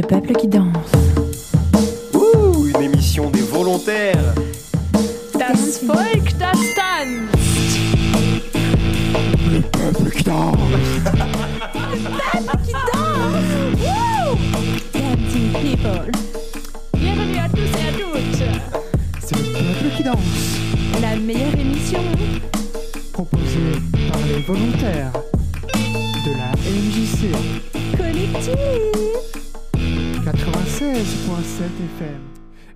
Le 0.00 0.06
peuple 0.06 0.32
qui 0.32 0.48
danse. 0.48 0.92
Ouh, 2.14 2.68
une 2.68 2.82
émission 2.84 3.28
des 3.28 3.42
volontaires. 3.42 4.34
Das 5.38 5.84
Volk, 5.84 6.38
das 6.38 6.58
tanzt. 6.74 7.78
Le 9.52 9.60
peuple 9.60 10.10
qui 10.10 10.22
danse. 10.22 10.56
Dancing 14.94 15.52
people. 15.60 16.10
Bienvenue 16.96 17.38
à 17.38 17.48
tous 17.50 17.60
et 17.60 17.84
à 17.86 17.92
toutes. 17.92 18.42
C'est 19.22 19.36
le 19.36 19.52
peuple 19.52 19.96
qui 19.98 20.02
danse. 20.02 20.18
La 21.02 21.14
meilleure 21.16 21.60
émission. 21.60 22.00
Proposé 23.12 23.76
par 24.10 24.20
les 24.26 24.40
volontaires 24.44 25.12
de 26.24 26.30
la 26.38 26.52
MJC 26.70 27.36
Collective. 27.98 28.89
96.7 30.80 30.86
FM. 31.98 32.22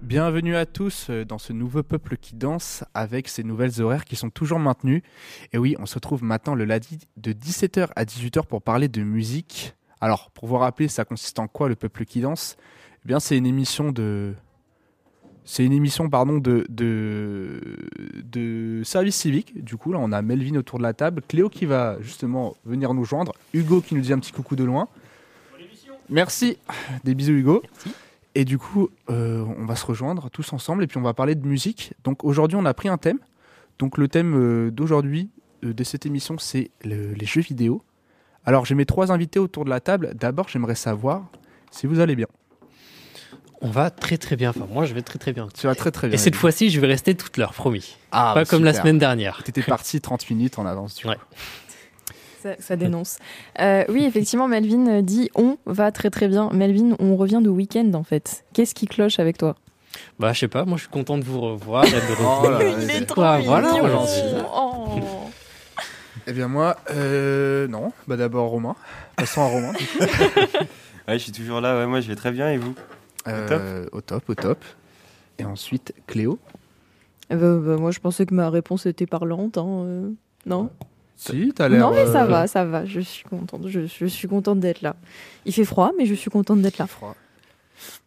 Bienvenue 0.02 0.56
à 0.56 0.66
tous 0.66 1.06
euh, 1.08 1.24
dans 1.24 1.38
ce 1.38 1.54
nouveau 1.54 1.82
peuple 1.82 2.18
qui 2.18 2.34
danse 2.34 2.84
avec 2.92 3.28
ces 3.28 3.42
nouvelles 3.42 3.80
horaires 3.80 4.04
qui 4.04 4.14
sont 4.14 4.28
toujours 4.28 4.58
maintenues. 4.58 5.02
Et 5.54 5.58
oui, 5.58 5.74
on 5.78 5.86
se 5.86 5.94
retrouve 5.94 6.22
maintenant 6.22 6.54
le 6.54 6.66
lundi 6.66 6.98
de 7.16 7.32
17h 7.32 7.88
à 7.96 8.04
18h 8.04 8.44
pour 8.44 8.60
parler 8.60 8.88
de 8.88 9.02
musique. 9.02 9.74
Alors, 10.02 10.30
pour 10.32 10.46
vous 10.48 10.58
rappeler, 10.58 10.88
ça 10.88 11.06
consiste 11.06 11.38
en 11.38 11.48
quoi 11.48 11.70
le 11.70 11.76
peuple 11.76 12.04
qui 12.04 12.20
danse? 12.20 12.58
Eh 13.06 13.08
bien, 13.08 13.20
c'est 13.20 13.38
une 13.38 13.46
émission 13.46 13.90
de 13.90 14.34
c'est 15.46 15.64
une 15.64 15.72
émission 15.72 16.10
pardon 16.10 16.36
de, 16.36 16.66
de 16.68 17.88
de 18.22 18.82
service 18.84 19.16
civique. 19.16 19.64
Du 19.64 19.78
coup, 19.78 19.94
là, 19.94 19.98
on 19.98 20.12
a 20.12 20.20
Melvin 20.20 20.56
autour 20.56 20.76
de 20.76 20.82
la 20.82 20.92
table, 20.92 21.22
Cléo 21.26 21.48
qui 21.48 21.64
va 21.64 21.96
justement 22.02 22.54
venir 22.66 22.92
nous 22.92 23.06
joindre, 23.06 23.32
Hugo 23.54 23.80
qui 23.80 23.94
nous 23.94 24.02
dit 24.02 24.12
un 24.12 24.18
petit 24.18 24.32
coucou 24.32 24.56
de 24.56 24.64
loin. 24.64 24.90
Merci. 26.08 26.58
Des 27.04 27.14
bisous 27.14 27.32
Hugo. 27.32 27.62
Et 28.34 28.44
du 28.44 28.58
coup, 28.58 28.88
euh, 29.10 29.44
on 29.58 29.64
va 29.64 29.76
se 29.76 29.86
rejoindre 29.86 30.28
tous 30.30 30.52
ensemble 30.52 30.82
et 30.82 30.86
puis 30.86 30.98
on 30.98 31.02
va 31.02 31.14
parler 31.14 31.34
de 31.34 31.46
musique. 31.46 31.92
Donc 32.02 32.24
aujourd'hui, 32.24 32.56
on 32.56 32.64
a 32.64 32.74
pris 32.74 32.88
un 32.88 32.98
thème. 32.98 33.18
Donc 33.78 33.96
le 33.98 34.08
thème 34.08 34.34
euh, 34.36 34.70
d'aujourd'hui, 34.70 35.30
euh, 35.64 35.72
de 35.72 35.84
cette 35.84 36.04
émission, 36.06 36.36
c'est 36.38 36.70
le- 36.84 37.12
les 37.12 37.26
jeux 37.26 37.42
vidéo. 37.42 37.82
Alors 38.44 38.64
j'ai 38.66 38.74
mes 38.74 38.86
trois 38.86 39.12
invités 39.12 39.38
autour 39.38 39.64
de 39.64 39.70
la 39.70 39.80
table. 39.80 40.12
D'abord, 40.14 40.48
j'aimerais 40.48 40.74
savoir 40.74 41.26
si 41.70 41.86
vous 41.86 42.00
allez 42.00 42.16
bien. 42.16 42.26
On 43.60 43.70
va 43.70 43.88
très 43.90 44.18
très 44.18 44.36
bien. 44.36 44.50
Enfin, 44.50 44.66
moi, 44.70 44.84
je 44.84 44.92
vais 44.94 45.00
très 45.00 45.18
très 45.18 45.32
bien. 45.32 45.48
Tu 45.54 45.66
vas 45.66 45.74
très 45.74 45.90
très 45.90 46.08
bien. 46.08 46.16
Et 46.16 46.18
cette 46.18 46.34
fois-ci, 46.36 46.68
je 46.70 46.80
vais 46.80 46.86
rester 46.86 47.14
toute 47.14 47.36
l'heure, 47.38 47.54
promis. 47.54 47.96
ah, 48.12 48.32
Pas 48.34 48.40
bah, 48.42 48.44
comme 48.44 48.62
la 48.64 48.74
semaine 48.74 48.98
dernière. 48.98 49.42
T'étais 49.42 49.62
parti 49.62 50.00
30 50.02 50.28
minutes 50.28 50.58
en 50.58 50.66
avance 50.66 50.96
du 50.96 51.06
Ouais. 51.06 51.14
coup. 51.14 51.22
Ça, 52.44 52.50
ça 52.58 52.76
dénonce. 52.76 53.16
Euh, 53.58 53.84
oui, 53.88 54.04
effectivement, 54.04 54.46
Melvin 54.48 54.86
euh, 54.88 55.00
dit 55.02 55.30
on 55.34 55.56
va 55.64 55.90
très 55.92 56.10
très 56.10 56.28
bien. 56.28 56.50
Melvin, 56.52 56.94
on 56.98 57.16
revient 57.16 57.40
de 57.42 57.48
week-end 57.48 57.90
en 57.94 58.02
fait. 58.04 58.44
Qu'est-ce 58.52 58.74
qui 58.74 58.86
cloche 58.86 59.18
avec 59.18 59.38
toi? 59.38 59.56
Bah, 60.18 60.32
je 60.34 60.40
sais 60.40 60.48
pas. 60.48 60.66
Moi, 60.66 60.76
je 60.76 60.82
suis 60.82 60.90
content 60.90 61.16
de 61.16 61.24
vous 61.24 61.40
revoir. 61.40 61.86
et 61.86 61.90
de 61.90 61.96
Oh 62.20 62.48
là 62.50 62.58
revenir. 62.58 62.76
là, 62.76 62.84
Il 62.84 62.90
est 62.90 63.06
trop 63.06 63.14
quoi, 63.22 63.38
voilà. 63.40 63.72
Oh. 64.54 64.88
Eh 66.26 66.32
bien 66.34 66.48
moi, 66.48 66.76
euh, 66.90 67.66
non. 67.68 67.92
Bah 68.06 68.16
d'abord 68.16 68.48
Romain. 68.50 68.76
Passons 69.16 69.40
à 69.42 69.46
Romain. 69.46 69.72
Ouais, 71.06 71.18
je 71.18 71.24
suis 71.24 71.32
toujours 71.32 71.60
là. 71.60 71.76
Ouais, 71.78 71.86
moi, 71.86 72.00
je 72.00 72.08
vais 72.08 72.16
très 72.16 72.30
bien. 72.32 72.50
Et 72.50 72.56
vous? 72.56 72.74
Euh, 73.28 73.86
au 73.92 74.00
top, 74.00 74.22
au 74.30 74.34
top. 74.34 74.64
Et 75.38 75.44
ensuite 75.44 75.92
Cléo. 76.06 76.38
Euh, 77.30 77.36
bah, 77.60 77.66
bah, 77.74 77.76
moi, 77.78 77.90
je 77.90 78.00
pensais 78.00 78.24
que 78.24 78.32
ma 78.34 78.48
réponse 78.48 78.86
était 78.86 79.06
parlante. 79.06 79.58
hein, 79.58 79.66
euh, 79.84 80.10
Non? 80.46 80.70
Si, 81.32 81.52
t'as 81.54 81.68
l'air. 81.68 81.80
Non, 81.80 81.92
mais 81.94 82.06
ça 82.06 82.22
euh, 82.24 82.26
va, 82.26 82.46
ça 82.46 82.64
va. 82.64 82.84
Je 82.84 83.00
suis 83.00 83.24
contente. 83.24 83.66
Je, 83.68 83.86
je 83.86 84.06
suis 84.06 84.28
contente 84.28 84.60
d'être 84.60 84.82
là. 84.82 84.96
Il 85.46 85.52
fait 85.52 85.64
froid, 85.64 85.92
mais 85.98 86.06
je 86.06 86.14
suis 86.14 86.30
contente 86.30 86.60
d'être 86.60 86.78
là. 86.78 86.86
froid. 86.86 87.14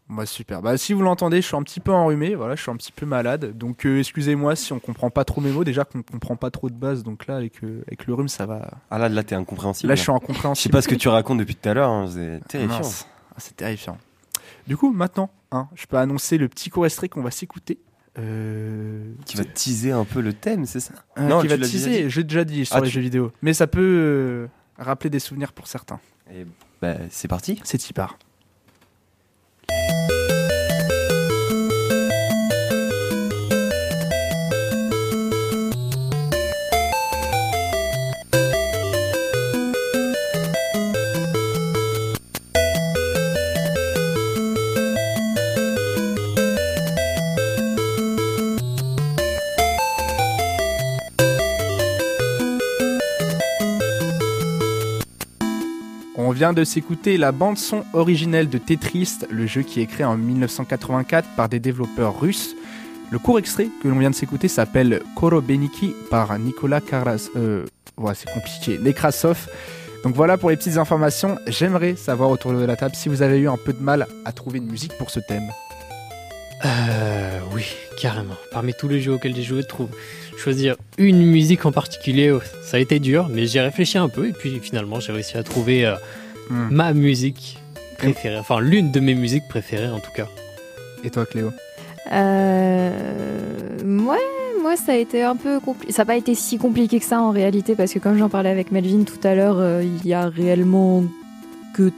Moi 0.09 0.25
super. 0.25 0.61
Bah 0.61 0.77
si 0.77 0.93
vous 0.93 1.01
l'entendez, 1.01 1.41
je 1.41 1.47
suis 1.47 1.57
un 1.57 1.63
petit 1.63 1.81
peu 1.81 1.91
enrhumé, 1.91 2.33
voilà, 2.33 2.55
je 2.55 2.61
suis 2.61 2.71
un 2.71 2.77
petit 2.77 2.93
peu 2.93 3.05
malade. 3.05 3.57
Donc 3.57 3.85
euh, 3.85 3.99
excusez-moi 3.99 4.55
si 4.55 4.71
on 4.71 4.79
comprend 4.79 5.09
pas 5.09 5.25
trop 5.25 5.41
mes 5.41 5.51
mots. 5.51 5.65
Déjà 5.65 5.83
qu'on 5.83 6.01
comprend 6.01 6.37
pas 6.37 6.49
trop 6.49 6.69
de 6.69 6.75
base, 6.75 7.03
donc 7.03 7.27
là 7.27 7.35
avec, 7.35 7.61
euh, 7.61 7.83
avec 7.87 8.07
le 8.07 8.13
rhume 8.13 8.29
ça 8.29 8.45
va. 8.45 8.69
Ah 8.89 8.99
là, 8.99 9.09
là, 9.09 9.21
t'es 9.23 9.35
incompréhensible. 9.35 9.89
Là 9.89 9.95
je 9.95 10.01
suis 10.03 10.05
Je 10.05 10.11
incompréhensible. 10.15 10.71
sais 10.71 10.77
pas 10.77 10.81
ce 10.81 10.87
que 10.87 10.95
tu 10.95 11.09
racontes 11.09 11.39
depuis 11.39 11.55
tout 11.55 11.67
à 11.67 11.73
l'heure. 11.73 11.89
hein, 11.89 12.07
C'est 12.09 12.39
terrifiant. 12.47 12.89
Ah, 13.31 13.35
c'est 13.39 13.57
terrifiant. 13.57 13.97
Du 14.65 14.77
coup 14.77 14.93
maintenant, 14.93 15.29
hein, 15.51 15.67
je 15.75 15.85
peux 15.87 15.97
annoncer 15.97 16.37
le 16.37 16.47
petit 16.47 16.69
court 16.69 16.85
extrait 16.85 17.09
qu'on 17.09 17.21
va 17.21 17.31
s'écouter. 17.31 17.77
Euh, 18.17 19.13
Qui 19.25 19.37
va 19.37 19.43
teaser 19.45 19.91
un 19.91 20.05
peu 20.05 20.21
le 20.21 20.33
thème, 20.33 20.65
c'est 20.65 20.79
ça 20.79 20.93
euh, 21.17 21.27
Non, 21.27 21.41
qui 21.41 21.47
va 21.47 21.57
teaser. 21.57 22.09
J'ai 22.09 22.23
déjà 22.23 22.43
dit 22.45 22.65
sur 22.65 22.75
Ah, 22.75 22.81
les 22.81 22.87
tu- 22.87 22.93
jeux 22.95 23.01
vidéo, 23.01 23.31
mais 23.41 23.53
ça 23.53 23.67
peut 23.67 23.79
euh, 23.81 24.47
rappeler 24.77 25.09
des 25.09 25.19
souvenirs 25.19 25.53
pour 25.53 25.67
certains. 25.67 25.99
Et 26.33 26.45
bah, 26.81 26.95
c'est 27.09 27.27
parti. 27.27 27.59
C'est 27.63 27.89
y 27.89 27.93
part. 27.93 28.17
Vient 56.37 56.53
de 56.53 56.63
s'écouter 56.63 57.17
la 57.17 57.31
bande-son 57.31 57.83
originelle 57.93 58.47
de 58.47 58.59
Tetris, 58.59 59.09
le 59.31 59.47
jeu 59.47 59.63
qui 59.63 59.81
est 59.81 59.87
créé 59.87 60.05
en 60.05 60.17
1984 60.17 61.29
par 61.35 61.49
des 61.49 61.59
développeurs 61.59 62.19
russes. 62.19 62.55
Le 63.09 63.17
court 63.17 63.39
extrait 63.39 63.69
que 63.81 63.87
l'on 63.87 63.97
vient 63.97 64.11
de 64.11 64.15
s'écouter 64.15 64.47
s'appelle 64.47 65.01
Korobeniki 65.15 65.95
par 66.11 66.37
Nicolas 66.37 66.79
Karas... 66.79 67.31
Euh, 67.35 67.65
ouais, 67.97 68.13
c'est 68.13 68.31
compliqué. 68.31 68.77
Nekrasov. 68.77 69.49
Donc 70.03 70.13
voilà 70.13 70.37
pour 70.37 70.51
les 70.51 70.57
petites 70.57 70.77
informations. 70.77 71.39
J'aimerais 71.47 71.95
savoir 71.95 72.29
autour 72.29 72.53
de 72.53 72.63
la 72.63 72.75
table 72.75 72.93
si 72.93 73.09
vous 73.09 73.23
avez 73.23 73.39
eu 73.39 73.49
un 73.49 73.57
peu 73.57 73.73
de 73.73 73.81
mal 73.81 74.05
à 74.23 74.31
trouver 74.31 74.59
une 74.59 74.69
musique 74.69 74.95
pour 74.99 75.09
ce 75.09 75.19
thème. 75.19 75.49
Euh, 76.65 77.39
oui, 77.51 77.65
carrément. 77.99 78.35
Parmi 78.51 78.75
tous 78.75 78.87
les 78.87 79.01
jeux 79.01 79.13
auxquels 79.13 79.35
j'ai 79.35 79.41
joué, 79.41 79.63
trouve 79.63 79.89
choisir 80.37 80.75
une 80.99 81.25
musique 81.25 81.65
en 81.65 81.71
particulier, 81.71 82.31
oh, 82.31 82.41
ça 82.63 82.77
a 82.77 82.79
été 82.79 82.99
dur, 82.99 83.27
mais 83.27 83.47
j'ai 83.47 83.59
réfléchi 83.59 83.97
un 83.97 84.07
peu 84.07 84.27
et 84.27 84.33
puis 84.33 84.59
finalement, 84.59 84.99
j'ai 84.99 85.11
réussi 85.11 85.35
à 85.35 85.43
trouver 85.43 85.83
euh, 85.83 85.95
Hmm. 86.49 86.67
ma 86.71 86.93
musique 86.93 87.59
préférée. 87.97 88.37
Enfin, 88.37 88.59
l'une 88.59 88.91
de 88.91 88.99
mes 88.99 89.15
musiques 89.15 89.47
préférées 89.49 89.89
en 89.89 89.99
tout 89.99 90.11
cas. 90.15 90.27
Et 91.03 91.09
toi 91.09 91.25
Cléo? 91.25 91.51
Euh, 92.11 92.91
moi, 93.85 94.17
moi, 94.61 94.75
ça 94.75 94.93
a 94.93 94.95
été 94.95 95.23
un 95.23 95.35
peu 95.35 95.59
compliqué. 95.59 95.91
Ça 95.91 96.01
n'a 96.01 96.05
pas 96.05 96.17
été 96.17 96.35
si 96.35 96.57
compliqué 96.57 96.99
que 96.99 97.05
ça 97.05 97.21
en 97.21 97.31
réalité, 97.31 97.75
parce 97.75 97.93
que 97.93 97.99
comme 97.99 98.17
j'en 98.17 98.29
parlais 98.29 98.49
avec 98.49 98.71
Melvin 98.71 99.03
tout 99.03 99.25
à 99.25 99.35
l'heure, 99.35 99.57
euh, 99.59 99.83
il 99.83 100.07
y 100.07 100.13
a 100.13 100.27
réellement 100.27 101.03
que 101.73 101.91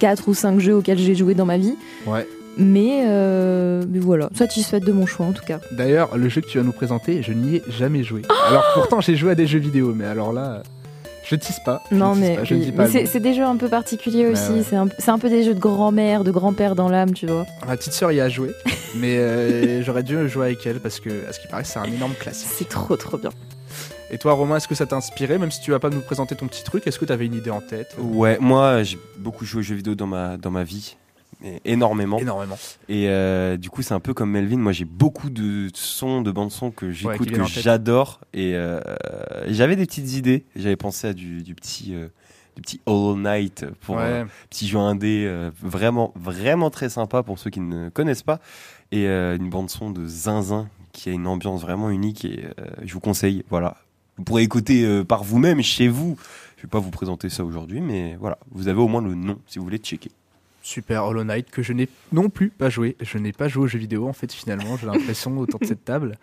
4 0.00 0.28
ou 0.28 0.34
5 0.34 0.58
jeux 0.60 0.76
auxquels 0.76 0.98
j'ai 0.98 1.14
joué 1.14 1.34
dans 1.34 1.46
ma 1.46 1.58
vie. 1.58 1.76
Ouais. 2.06 2.26
Mais, 2.56 3.04
euh, 3.06 3.82
mais 3.88 3.98
voilà, 3.98 4.28
satisfaite 4.34 4.84
de 4.84 4.92
mon 4.92 5.06
choix 5.06 5.26
en 5.26 5.32
tout 5.32 5.44
cas. 5.44 5.58
D'ailleurs, 5.72 6.16
le 6.16 6.28
jeu 6.28 6.40
que 6.40 6.46
tu 6.46 6.58
vas 6.58 6.64
nous 6.64 6.72
présenter, 6.72 7.20
je 7.22 7.32
n'y 7.32 7.56
ai 7.56 7.62
jamais 7.68 8.04
joué. 8.04 8.22
alors 8.48 8.62
pourtant 8.74 9.00
j'ai 9.00 9.16
joué 9.16 9.32
à 9.32 9.34
des 9.34 9.48
jeux 9.48 9.58
vidéo, 9.58 9.92
mais 9.92 10.04
alors 10.04 10.32
là, 10.32 10.62
je 11.24 11.36
tease 11.36 11.60
pas. 11.64 11.82
Non, 11.90 12.14
mais, 12.14 12.38
oui, 12.50 12.72
c'est 13.06 13.20
des 13.20 13.34
jeux 13.34 13.44
un 13.44 13.56
peu 13.56 13.68
particuliers 13.68 14.26
aussi. 14.26 14.52
ouais. 14.52 14.62
C'est 14.68 14.76
un, 14.76 14.88
c'est 14.98 15.10
un 15.10 15.18
peu 15.18 15.28
des 15.28 15.42
jeux 15.42 15.54
de 15.54 15.60
grand-mère, 15.60 16.24
de 16.24 16.30
grand-père 16.30 16.74
dans 16.74 16.88
l'âme, 16.88 17.12
tu 17.14 17.26
vois. 17.26 17.46
Ma 17.66 17.76
petite 17.76 17.92
sœur 17.92 18.12
y 18.12 18.20
a 18.20 18.28
joué, 18.28 18.50
mais 18.94 19.16
euh, 19.16 19.82
j'aurais 19.82 20.02
dû 20.02 20.28
jouer 20.28 20.46
avec 20.46 20.66
elle 20.66 20.80
parce 20.80 21.00
que, 21.00 21.28
à 21.28 21.32
ce 21.32 21.40
qui 21.40 21.48
paraît, 21.48 21.64
c'est 21.64 21.78
un 21.78 21.84
énorme 21.84 22.14
classique. 22.14 22.48
C'est 22.52 22.68
trop, 22.68 22.96
trop 22.96 23.18
bien. 23.18 23.30
Et 24.10 24.18
toi, 24.18 24.34
Romain, 24.34 24.56
est-ce 24.58 24.68
que 24.68 24.74
ça 24.74 24.86
t'a 24.86 24.96
inspiré 24.96 25.38
Même 25.38 25.50
si 25.50 25.60
tu 25.60 25.70
vas 25.70 25.78
pas 25.80 25.90
nous 25.90 26.00
présenter 26.00 26.36
ton 26.36 26.46
petit 26.46 26.62
truc, 26.62 26.86
est-ce 26.86 26.98
que 26.98 27.04
tu 27.04 27.12
avais 27.12 27.26
une 27.26 27.34
idée 27.34 27.50
en 27.50 27.60
tête? 27.60 27.96
Ouais, 27.98 28.36
moi, 28.40 28.82
j'ai 28.82 28.98
beaucoup 29.18 29.44
joué 29.44 29.60
aux 29.60 29.62
jeux 29.62 29.74
vidéo 29.74 29.94
dans 29.94 30.06
ma, 30.06 30.36
dans 30.36 30.50
ma 30.50 30.62
vie. 30.62 30.96
Énormément. 31.64 32.18
Énormément. 32.18 32.56
Et 32.88 33.08
euh, 33.08 33.56
du 33.56 33.70
coup, 33.70 33.82
c'est 33.82 33.94
un 33.94 34.00
peu 34.00 34.14
comme 34.14 34.30
Melvin. 34.30 34.56
Moi, 34.56 34.72
j'ai 34.72 34.84
beaucoup 34.84 35.30
de 35.30 35.68
sons, 35.74 36.22
de 36.22 36.30
bandes 36.30 36.50
son 36.50 36.70
que 36.70 36.90
j'écoute, 36.90 37.30
que 37.30 37.44
j'adore. 37.44 38.20
Et 38.32 38.54
euh, 38.54 38.80
j'avais 39.48 39.76
des 39.76 39.86
petites 39.86 40.12
idées. 40.14 40.44
J'avais 40.56 40.76
pensé 40.76 41.08
à 41.08 41.12
du, 41.12 41.42
du 41.42 41.54
petit, 41.54 41.94
euh, 41.94 42.08
du 42.56 42.62
petit 42.62 42.80
Hollow 42.86 43.16
Knight 43.16 43.66
pour 43.80 43.98
euh, 43.98 44.22
ouais. 44.22 44.30
petit 44.48 44.68
jeu 44.68 44.78
indé, 44.78 45.24
euh, 45.26 45.50
vraiment, 45.60 46.12
vraiment 46.16 46.70
très 46.70 46.88
sympa 46.88 47.22
pour 47.22 47.38
ceux 47.38 47.50
qui 47.50 47.60
ne 47.60 47.90
connaissent 47.90 48.22
pas. 48.22 48.40
Et 48.90 49.06
euh, 49.06 49.36
une 49.36 49.50
bande 49.50 49.70
son 49.70 49.90
de 49.90 50.06
Zinzin 50.06 50.68
qui 50.92 51.10
a 51.10 51.12
une 51.12 51.26
ambiance 51.26 51.60
vraiment 51.60 51.90
unique. 51.90 52.24
Et 52.24 52.44
euh, 52.58 52.64
je 52.84 52.94
vous 52.94 53.00
conseille. 53.00 53.44
Voilà, 53.50 53.76
vous 54.16 54.24
pourrez 54.24 54.42
écouter 54.42 54.84
euh, 54.84 55.04
par 55.04 55.24
vous-même 55.24 55.60
chez 55.62 55.88
vous. 55.88 56.16
Je 56.56 56.62
vais 56.62 56.70
pas 56.70 56.78
vous 56.78 56.90
présenter 56.90 57.28
ça 57.28 57.44
aujourd'hui, 57.44 57.82
mais 57.82 58.16
voilà, 58.18 58.38
vous 58.50 58.68
avez 58.68 58.80
au 58.80 58.88
moins 58.88 59.02
le 59.02 59.14
nom 59.14 59.38
si 59.46 59.58
vous 59.58 59.64
voulez 59.64 59.76
checker. 59.76 60.10
Super 60.64 61.04
Hollow 61.04 61.24
Knight 61.24 61.50
que 61.50 61.62
je 61.62 61.74
n'ai 61.74 61.88
non 62.10 62.30
plus 62.30 62.48
pas 62.48 62.70
joué. 62.70 62.96
Je 63.00 63.18
n'ai 63.18 63.32
pas 63.32 63.48
joué 63.48 63.64
aux 63.64 63.66
jeux 63.66 63.78
vidéo 63.78 64.08
en 64.08 64.14
fait 64.14 64.32
finalement, 64.32 64.78
j'ai 64.78 64.86
l'impression 64.86 65.36
autour 65.38 65.60
de 65.60 65.66
cette 65.66 65.84
table. 65.84 66.16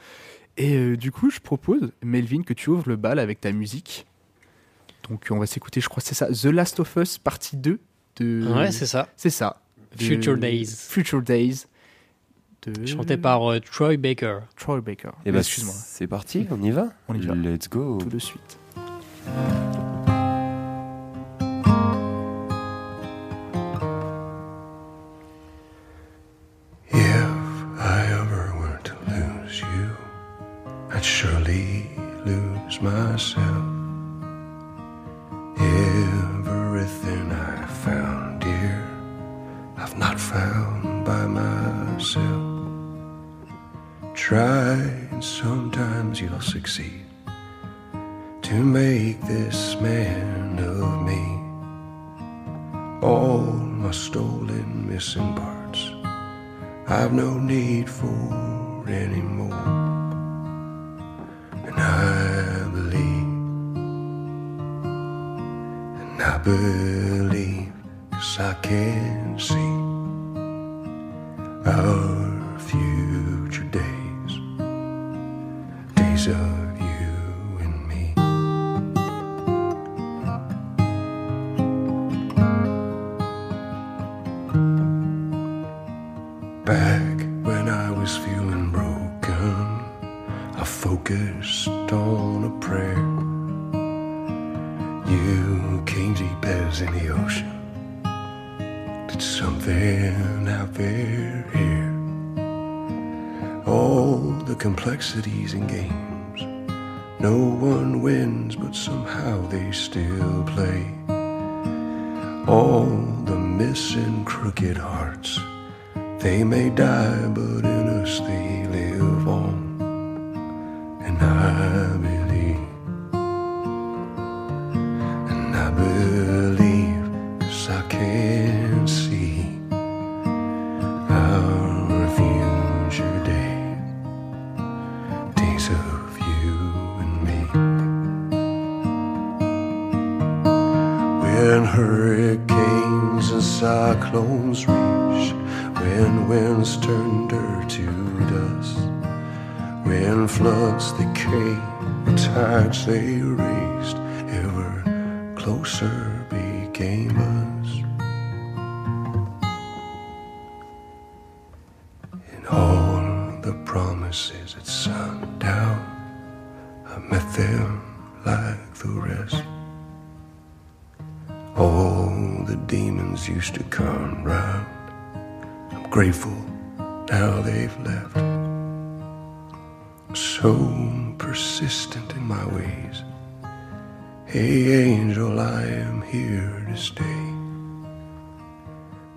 Et 0.57 0.75
euh, 0.75 0.97
du 0.97 1.11
coup, 1.11 1.29
je 1.29 1.39
propose 1.39 1.91
Melvin 2.03 2.41
que 2.41 2.53
tu 2.53 2.71
ouvres 2.71 2.89
le 2.89 2.95
bal 2.95 3.19
avec 3.19 3.39
ta 3.39 3.51
musique. 3.51 4.07
Donc 5.07 5.27
on 5.29 5.37
va 5.37 5.45
s'écouter, 5.45 5.79
je 5.79 5.87
crois 5.89 6.01
c'est 6.03 6.15
ça, 6.15 6.27
The 6.27 6.45
Last 6.45 6.79
of 6.79 6.95
Us 6.95 7.19
partie 7.19 7.55
2 7.55 7.79
de 8.17 8.53
Ouais, 8.53 8.71
c'est 8.71 8.87
ça. 8.87 9.09
C'est 9.15 9.29
ça. 9.29 9.61
de 9.95 10.03
Future 10.03 10.37
Days. 10.37 10.65
Future 10.65 11.21
Days. 11.21 11.65
De... 12.63 12.85
Chanté 12.85 13.17
par 13.17 13.49
euh, 13.51 13.59
Troy 13.59 13.97
Baker. 13.97 14.39
Troy 14.55 14.81
Baker. 14.81 15.11
Et 15.25 15.31
bah, 15.31 15.39
Excuse-moi. 15.39 15.73
c'est 15.75 16.07
parti, 16.07 16.47
on 16.49 16.61
y 16.61 16.71
va 16.71 16.89
On 17.07 17.13
y 17.13 17.25
va. 17.25 17.35
Let's 17.35 17.69
go. 17.69 17.99
Tout 17.99 18.09
de 18.09 18.19
suite. 18.19 18.59
Succeed 46.41 47.05
to 48.41 48.55
make 48.55 49.21
this 49.21 49.75
man 49.79 50.57
of 50.59 51.03
me. 51.03 51.23
All 53.07 53.39
my 53.83 53.91
stolen, 53.91 54.89
missing 54.89 55.33
parts. 55.35 55.91
I've 56.87 57.13
no 57.13 57.37
need 57.37 57.89
for 57.89 58.83
anymore. 58.89 59.53
And 61.65 61.79
I 61.79 62.69
believe, 62.73 63.27
and 66.01 66.21
I 66.21 66.37
believe, 66.39 67.71
cause 68.11 68.39
I 68.39 68.53
can 68.61 69.39
see 69.39 69.71
our 71.69 72.40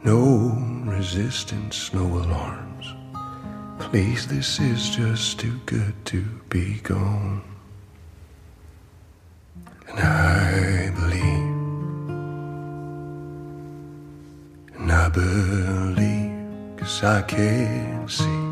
No 0.05 0.53
resistance, 0.85 1.95
no 1.95 2.05
alarms. 2.05 2.95
Please, 3.79 4.27
this 4.27 4.61
is 4.61 4.91
just 4.91 5.41
too 5.41 5.59
good 5.65 5.95
to 6.05 6.21
be 6.51 6.79
gone. 6.81 7.43
And 9.89 9.99
I 9.99 10.91
believe. 10.91 11.55
And 14.79 14.93
I 14.93 15.09
believe, 15.09 16.77
cause 16.77 17.03
I 17.03 17.23
can 17.23 18.07
see 18.07 18.44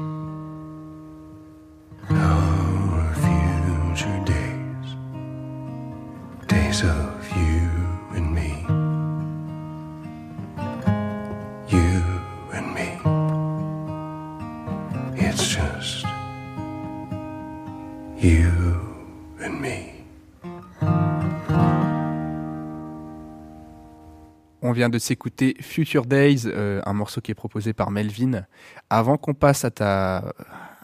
de 24.89 24.99
s'écouter 24.99 25.57
Future 25.61 26.07
Days, 26.07 26.43
euh, 26.47 26.81
un 26.85 26.93
morceau 26.93 27.21
qui 27.21 27.31
est 27.31 27.35
proposé 27.35 27.73
par 27.73 27.91
Melvin. 27.91 28.45
Avant 28.91 29.17
qu'on 29.17 29.35
passe 29.35 29.65
à 29.65 29.71
ta 29.71 30.33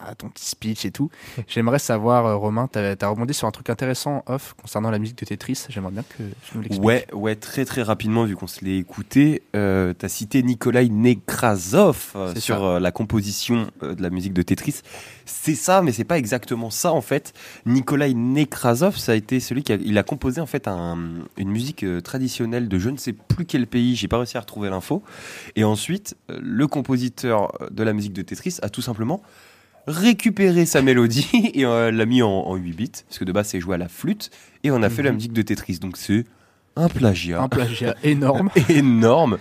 à 0.09 0.15
ton 0.15 0.29
petit 0.29 0.45
speech 0.45 0.85
et 0.85 0.91
tout, 0.91 1.09
j'aimerais 1.47 1.79
savoir, 1.79 2.25
euh, 2.25 2.35
Romain, 2.35 2.67
tu 2.71 2.79
as, 2.79 3.07
rebondi 3.07 3.33
sur 3.33 3.47
un 3.47 3.51
truc 3.51 3.69
intéressant 3.69 4.23
off 4.27 4.55
concernant 4.61 4.89
la 4.91 4.99
musique 4.99 5.17
de 5.19 5.25
Tetris. 5.25 5.65
J'aimerais 5.69 5.91
bien 5.91 6.03
que 6.03 6.23
tu 6.43 6.55
nous 6.55 6.61
l'expliques. 6.61 6.83
Ouais, 6.83 7.05
ouais, 7.13 7.35
très 7.35 7.65
très 7.65 7.83
rapidement, 7.83 8.25
vu 8.25 8.35
qu'on 8.35 8.47
se 8.47 8.65
l'est 8.65 8.77
écouté, 8.77 9.43
euh, 9.55 9.93
tu 9.97 10.05
as 10.05 10.09
cité 10.09 10.41
Nikolai 10.43 10.89
Nekrasov 10.89 12.11
euh, 12.15 12.35
sur 12.35 12.63
euh, 12.63 12.79
la 12.79 12.91
composition 12.91 13.69
de 13.81 14.01
la 14.01 14.09
musique 14.09 14.33
de 14.33 14.41
Tetris. 14.41 14.81
C'est 15.25 15.55
ça, 15.55 15.81
mais 15.83 15.91
c'est 15.91 16.03
pas 16.05 16.17
exactement 16.17 16.69
ça 16.71 16.91
en 16.91 17.01
fait. 17.01 17.33
Nikolai 17.65 18.13
Nekrasov, 18.15 18.97
ça 18.97 19.11
a 19.11 19.15
été 19.15 19.39
celui 19.39 19.63
qui 19.63 19.73
a, 19.73 19.75
il 19.75 19.97
a 19.97 20.03
composé 20.03 20.41
en 20.41 20.47
fait 20.47 20.67
un- 20.67 20.97
une 21.37 21.49
musique 21.49 21.85
traditionnelle 22.03 22.67
de 22.67 22.79
je 22.79 22.89
ne 22.89 22.97
sais 22.97 23.13
plus 23.13 23.45
quel 23.45 23.67
pays, 23.67 23.95
j'ai 23.95 24.07
pas 24.07 24.17
réussi 24.17 24.37
à 24.37 24.39
retrouver 24.41 24.69
l'info. 24.69 25.03
Et 25.55 25.63
ensuite, 25.63 26.15
le 26.29 26.65
compositeur 26.67 27.51
de 27.69 27.83
la 27.83 27.93
musique 27.93 28.13
de 28.13 28.21
Tetris 28.23 28.57
a 28.61 28.69
tout 28.69 28.81
simplement 28.81 29.21
récupéré 29.89 30.65
sa 30.65 30.81
mélodie 30.81 31.27
et 31.53 31.65
euh, 31.65 31.91
l'a 31.91 32.05
mis 32.05 32.21
en, 32.21 32.29
en 32.29 32.55
8 32.55 32.71
bits, 32.73 32.91
parce 33.07 33.19
que 33.19 33.25
de 33.25 33.31
base 33.31 33.47
c'est 33.47 33.59
joué 33.59 33.75
à 33.75 33.77
la 33.77 33.89
flûte, 33.89 34.29
et 34.63 34.71
on 34.71 34.81
a 34.83 34.89
fait 34.89 35.03
la 35.03 35.09
Mhm. 35.09 35.15
musique 35.15 35.33
de 35.33 35.41
Tetris. 35.41 35.79
Donc 35.79 35.97
c'est 35.97 36.25
un 36.75 36.87
plagiat 36.87 37.41
Un 37.41 37.49
plagiat 37.49 37.95
énorme. 38.03 38.49
énorme. 38.69 39.37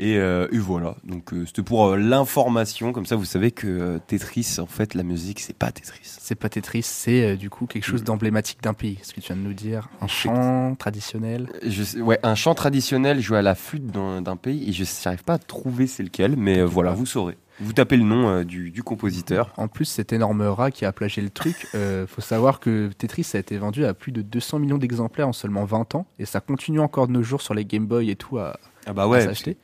Et, 0.00 0.16
euh, 0.16 0.46
et 0.52 0.58
voilà, 0.58 0.94
donc 1.02 1.32
euh, 1.32 1.44
c'était 1.44 1.64
pour 1.64 1.86
euh, 1.88 1.96
l'information, 1.96 2.92
comme 2.92 3.04
ça 3.04 3.16
vous 3.16 3.24
savez 3.24 3.50
que 3.50 3.66
euh, 3.66 3.98
Tetris, 4.06 4.58
en 4.60 4.66
fait, 4.66 4.94
la 4.94 5.02
musique, 5.02 5.40
c'est 5.40 5.56
pas 5.56 5.72
Tetris. 5.72 5.98
C'est 6.04 6.36
pas 6.36 6.48
Tetris, 6.48 6.84
c'est 6.84 7.36
du 7.36 7.50
coup 7.50 7.66
quelque 7.66 7.84
chose 7.84 8.02
Mm. 8.02 8.04
d'emblématique 8.04 8.62
d'un 8.62 8.74
pays. 8.74 8.98
Ce 9.02 9.12
que 9.12 9.20
tu 9.20 9.26
viens 9.32 9.42
de 9.42 9.44
nous 9.48 9.54
dire, 9.54 9.88
un 10.00 10.06
chant 10.06 10.76
traditionnel? 10.78 11.48
Je 11.66 11.82
sais- 11.82 12.00
ouais, 12.00 12.20
un 12.22 12.36
chant 12.36 12.54
traditionnel 12.54 13.20
joué 13.20 13.38
à 13.38 13.42
la 13.42 13.56
flûte 13.56 13.86
d'un 13.88 14.36
pays, 14.36 14.68
et 14.68 14.72
je 14.72 14.84
n'arrive 15.04 15.24
pas 15.24 15.34
à 15.34 15.38
trouver 15.38 15.88
c'est 15.88 16.04
lequel, 16.04 16.36
mais 16.36 16.62
voilà, 16.62 16.92
vous 16.92 17.06
saurez. 17.06 17.36
Vous 17.60 17.72
tapez 17.72 17.96
le 17.96 18.04
nom 18.04 18.28
euh, 18.28 18.44
du, 18.44 18.70
du 18.70 18.82
compositeur. 18.82 19.52
En 19.56 19.66
plus, 19.68 19.84
cet 19.86 20.12
énorme 20.12 20.42
rat 20.42 20.70
qui 20.70 20.84
a 20.84 20.92
plagié 20.92 21.22
le 21.22 21.30
truc, 21.30 21.66
euh, 21.74 22.06
faut 22.06 22.20
savoir 22.20 22.60
que 22.60 22.90
Tetris 22.96 23.26
a 23.34 23.38
été 23.38 23.58
vendu 23.58 23.84
à 23.84 23.94
plus 23.94 24.12
de 24.12 24.22
200 24.22 24.60
millions 24.60 24.78
d'exemplaires 24.78 25.26
en 25.28 25.32
seulement 25.32 25.64
20 25.64 25.94
ans, 25.96 26.06
et 26.18 26.24
ça 26.24 26.40
continue 26.40 26.80
encore 26.80 27.08
de 27.08 27.12
nos 27.12 27.22
jours 27.22 27.42
sur 27.42 27.54
les 27.54 27.64
Game 27.64 27.86
Boy 27.86 28.10
et 28.10 28.16
tout 28.16 28.38
à, 28.38 28.58
Ah 28.86 28.92
bah 28.92 29.04
à 29.12 29.20
s'acheter. 29.20 29.56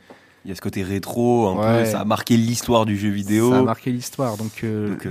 Il 0.44 0.48
y 0.48 0.52
a 0.52 0.56
ce 0.56 0.60
côté 0.60 0.82
rétro, 0.82 1.46
un 1.48 1.56
Ouais. 1.56 1.84
peu, 1.84 1.90
ça 1.90 2.00
a 2.00 2.04
marqué 2.04 2.36
l'histoire 2.36 2.84
du 2.84 2.98
jeu 2.98 3.08
vidéo. 3.10 3.50
Ça 3.50 3.58
a 3.60 3.62
marqué 3.62 3.90
l'histoire. 3.92 4.36
Donc, 4.36 4.62
euh, 4.64 4.90
Donc, 4.90 5.06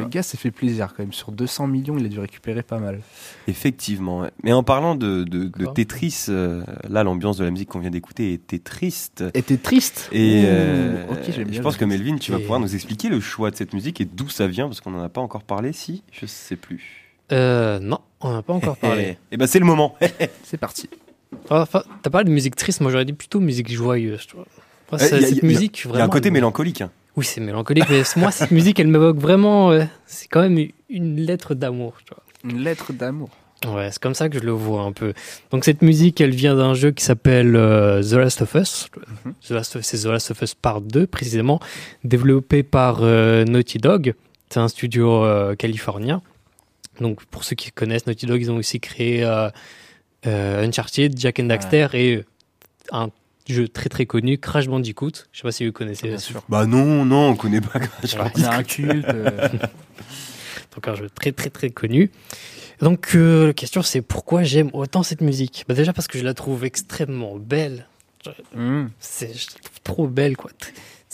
euh, 0.00 0.04
le 0.04 0.08
gars 0.08 0.22
s'est 0.22 0.36
fait 0.36 0.50
plaisir 0.50 0.88
quand 0.96 1.02
même. 1.02 1.12
Sur 1.12 1.32
200 1.32 1.66
millions, 1.66 1.96
il 1.98 2.04
a 2.06 2.08
dû 2.08 2.18
récupérer 2.18 2.62
pas 2.62 2.78
mal. 2.78 3.00
Effectivement. 3.48 4.26
Mais 4.42 4.52
en 4.52 4.62
parlant 4.62 4.94
de, 4.94 5.24
de, 5.24 5.44
de 5.44 5.48
D'accord. 5.48 5.74
Tetris, 5.74 6.26
euh, 6.28 6.62
là, 6.88 7.04
l'ambiance 7.04 7.36
de 7.36 7.44
la 7.44 7.50
musique 7.50 7.68
qu'on 7.68 7.80
vient 7.80 7.90
d'écouter 7.90 8.32
était 8.32 8.58
triste. 8.58 9.24
Et 9.34 9.42
t'es 9.42 9.56
triste 9.56 10.08
Et 10.12 10.42
euh, 10.46 11.04
je 11.50 11.60
pense 11.60 11.76
que 11.76 11.84
Melvin, 11.84 12.16
tu 12.16 12.32
vas 12.32 12.38
pouvoir 12.38 12.60
nous 12.60 12.74
expliquer 12.74 13.08
le 13.08 13.20
choix 13.20 13.50
de 13.50 13.56
cette 13.56 13.72
musique 13.74 14.00
et 14.00 14.04
d'où 14.04 14.28
ça 14.28 14.46
vient, 14.46 14.66
parce 14.68 14.80
qu'on 14.80 14.90
n'en 14.92 15.02
a 15.02 15.08
pas 15.08 15.20
encore 15.20 15.42
parlé, 15.42 15.72
si 15.72 16.02
Je 16.12 16.26
sais 16.26 16.56
plus. 16.56 16.98
Euh, 17.32 17.78
non, 17.78 17.98
on 18.20 18.32
n'a 18.32 18.42
pas 18.42 18.52
encore 18.52 18.76
parlé. 18.76 19.16
Et 19.32 19.36
ben 19.36 19.46
c'est 19.46 19.58
le 19.58 19.64
moment. 19.64 19.96
C'est 20.44 20.58
parti. 20.58 20.88
Enfin, 21.48 21.82
t'as 22.02 22.10
parlé 22.10 22.26
de 22.26 22.34
musique 22.34 22.56
triste, 22.56 22.80
moi 22.82 22.90
j'aurais 22.90 23.06
dit 23.06 23.14
plutôt 23.14 23.40
musique 23.40 23.72
joyeuse. 23.72 24.26
Tu 24.26 24.36
vois. 24.36 24.44
Moi, 24.90 25.00
Eh, 25.02 25.06
ça- 25.08 25.18
y 25.18 25.24
a- 25.24 25.28
cette 25.28 25.36
y 25.38 25.40
a- 25.40 25.46
musique, 25.48 25.78
Il 25.78 25.84
y 25.84 25.88
a 25.88 25.90
un 25.90 25.98
vraiment, 25.98 26.12
côté 26.12 26.30
mélancolique. 26.30 26.82
hein. 26.82 26.90
Oui, 27.16 27.24
c'est 27.26 27.40
mélancolique, 27.40 27.84
mais 27.90 28.02
moi, 28.16 28.30
cette 28.30 28.50
musique, 28.50 28.80
elle 28.80 28.86
m'évoque 28.88 29.18
vraiment. 29.18 29.70
euh, 29.70 29.84
c'est 30.06 30.28
quand 30.28 30.40
même 30.42 30.68
une 30.88 31.16
lettre 31.20 31.54
d'amour. 31.54 31.94
Une 32.44 32.62
lettre 32.62 32.92
d'amour. 32.92 33.28
Ouais, 33.68 33.90
c'est 33.92 34.00
comme 34.02 34.14
ça 34.14 34.28
que 34.28 34.38
je 34.38 34.42
le 34.42 34.50
vois 34.50 34.82
un 34.82 34.90
peu. 34.92 35.12
Donc 35.52 35.64
cette 35.64 35.82
musique, 35.82 36.20
elle 36.20 36.34
vient 36.34 36.56
d'un 36.56 36.74
jeu 36.74 36.90
qui 36.90 37.04
s'appelle 37.04 37.54
euh, 37.54 38.02
The 38.02 38.14
Last 38.14 38.42
of 38.42 38.54
Us. 38.54 38.88
Mhm. 39.24 39.34
The 39.46 39.50
Last 39.50 39.76
of- 39.76 39.82
c'est 39.84 39.98
The 39.98 40.06
Last 40.06 40.30
of 40.32 40.42
Us 40.42 40.54
Part 40.54 40.80
2 40.80 41.06
précisément, 41.06 41.60
développé 42.02 42.62
par 42.64 43.00
euh, 43.02 43.44
Naughty 43.44 43.78
Dog. 43.78 44.14
C'est 44.50 44.58
un 44.58 44.66
studio 44.68 45.24
euh, 45.24 45.54
californien. 45.54 46.22
Donc 47.00 47.24
pour 47.26 47.44
ceux 47.44 47.54
qui 47.54 47.70
connaissent 47.70 48.06
Naughty 48.06 48.26
Dog, 48.26 48.40
ils 48.40 48.50
ont 48.50 48.56
aussi 48.56 48.80
créé 48.80 49.22
Uncharted, 50.24 51.18
Jack 51.18 51.38
and 51.40 51.44
Daxter 51.44 51.86
et 51.94 52.24
un 52.90 53.08
jeu 53.48 53.68
très 53.68 53.88
très 53.88 54.06
connu, 54.06 54.38
Crash 54.38 54.68
Bandicoot. 54.68 55.10
Je 55.32 55.38
sais 55.38 55.42
pas 55.42 55.52
si 55.52 55.66
vous 55.66 55.72
connaissez. 55.72 56.08
Bien 56.08 56.18
sûr. 56.18 56.42
Bah 56.48 56.66
non, 56.66 57.04
non, 57.04 57.30
on 57.30 57.36
connaît 57.36 57.60
pas 57.60 57.80
Crash. 57.80 58.16
Bandicoot. 58.16 58.44
A 58.46 58.54
un 58.56 58.62
culte. 58.62 59.06
euh, 59.08 59.48
Donc 60.74 60.88
un 60.88 60.94
jeu 60.94 61.08
très 61.10 61.32
très 61.32 61.50
très 61.50 61.70
connu. 61.70 62.10
Donc 62.80 63.10
euh, 63.14 63.48
la 63.48 63.52
question 63.52 63.82
c'est 63.82 64.00
pourquoi 64.02 64.42
j'aime 64.42 64.70
autant 64.72 65.02
cette 65.02 65.20
musique? 65.20 65.64
Bah, 65.68 65.74
Déjà 65.74 65.92
parce 65.92 66.08
que 66.08 66.18
je 66.18 66.24
la 66.24 66.34
trouve 66.34 66.64
extrêmement 66.64 67.36
belle. 67.36 67.86
hmm. 68.56 68.86
C'est 68.98 69.34
je 69.34 69.46
la 69.54 69.60
trouve 69.62 69.80
trop 69.84 70.06
belle 70.08 70.36
quoi. 70.36 70.50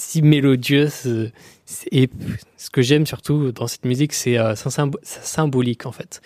Si 0.00 0.22
mélodieuse. 0.22 1.32
c'est- 1.66 1.88
Et 1.90 2.08
ce 2.56 2.70
que 2.70 2.82
j'aime 2.82 3.04
surtout 3.04 3.50
dans 3.50 3.66
cette 3.66 3.84
musique 3.84 4.12
c'est 4.12 4.38
euh, 4.38 4.54
sa 4.54 4.70
symbo- 4.70 5.00
sa 5.02 5.20
symbolique 5.22 5.86
en 5.86 5.92
fait. 5.92 6.20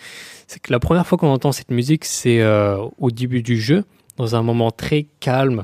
C'est 0.45 0.59
que 0.61 0.71
la 0.71 0.79
première 0.79 1.07
fois 1.07 1.17
qu'on 1.17 1.29
entend 1.33 1.51
cette 1.51 1.71
musique 1.71 2.05
c'est 2.05 2.39
euh, 2.39 2.77
au 2.99 3.09
début 3.09 3.41
du 3.41 3.59
jeu 3.59 3.83
dans 4.17 4.35
un 4.35 4.43
moment 4.43 4.69
très 4.69 5.07
calme. 5.19 5.63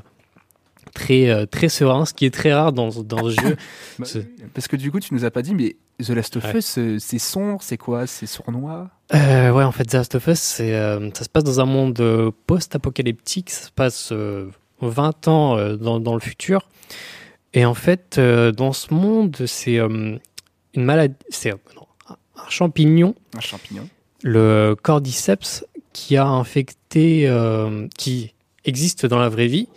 Très, 0.93 1.29
euh, 1.29 1.45
très 1.45 1.69
serein, 1.69 2.05
ce 2.05 2.13
qui 2.13 2.25
est 2.25 2.33
très 2.33 2.53
rare 2.53 2.73
dans, 2.73 2.89
dans 3.03 3.23
ce 3.29 3.41
jeu. 3.41 3.55
Bah, 3.99 4.05
Parce 4.53 4.67
que 4.67 4.75
du 4.75 4.91
coup, 4.91 4.99
tu 4.99 5.13
nous 5.13 5.25
as 5.25 5.31
pas 5.31 5.41
dit, 5.41 5.53
mais 5.53 5.75
The 6.03 6.09
Last 6.09 6.37
of. 6.37 6.53
Us, 6.53 6.77
euh, 6.77 6.97
c'est 6.99 7.19
sombre, 7.19 7.61
c'est 7.61 7.77
quoi? 7.77 8.07
C'est 8.07 8.25
sournois? 8.25 8.89
Euh, 9.13 9.51
ouais, 9.51 9.63
en 9.63 9.71
fait, 9.71 9.85
The 9.85 9.93
Last 9.93 10.15
of 10.15 10.27
Us, 10.27 10.57
euh, 10.61 11.09
ça 11.13 11.23
se 11.23 11.29
passe 11.29 11.43
dans 11.43 11.59
un 11.59 11.65
monde 11.65 12.31
post-apocalyptique. 12.47 13.49
Ça 13.49 13.67
se 13.67 13.71
passe 13.71 14.09
euh, 14.11 14.47
20 14.81 15.27
ans 15.27 15.75
dans, 15.75 15.99
dans 15.99 16.13
le 16.13 16.19
futur. 16.19 16.67
Et 17.53 17.65
en 17.65 17.73
fait, 17.73 18.19
dans 18.19 18.73
ce 18.73 18.93
monde, 18.93 19.35
c'est 19.47 19.77
une 19.77 20.19
maladie, 20.75 21.15
c'est 21.29 21.51
un- 21.51 21.57
champignon, 22.47 23.15
Un 23.35 23.39
champignon. 23.41 23.87
le 24.23 24.75
cordyceps, 24.81 25.65
qui 25.93 26.15
a 26.17 26.27
infecté, 26.27 27.27
qui 27.97 28.33
existe 28.65 29.05
dans 29.07 29.17
la 29.19 29.29
vraie 29.29 29.47
vie 29.47 29.67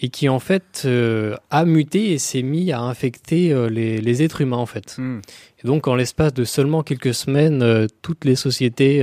et 0.00 0.08
qui 0.10 0.28
en 0.28 0.38
fait 0.38 0.82
euh, 0.84 1.34
a 1.50 1.64
muté 1.64 2.12
et 2.12 2.18
s'est 2.18 2.42
mis 2.42 2.70
à 2.72 2.80
infecter 2.80 3.52
euh, 3.52 3.68
les, 3.68 4.00
les 4.00 4.22
êtres 4.22 4.40
humains 4.40 4.56
en 4.58 4.66
fait. 4.66 4.94
Hmm. 4.98 5.20
Et 5.62 5.66
donc, 5.66 5.88
en 5.88 5.94
l'espace 5.96 6.32
de 6.34 6.44
seulement 6.44 6.82
quelques 6.82 7.14
semaines, 7.14 7.62
euh, 7.62 7.86
toutes 8.02 8.24
les 8.24 8.36
sociétés, 8.36 9.00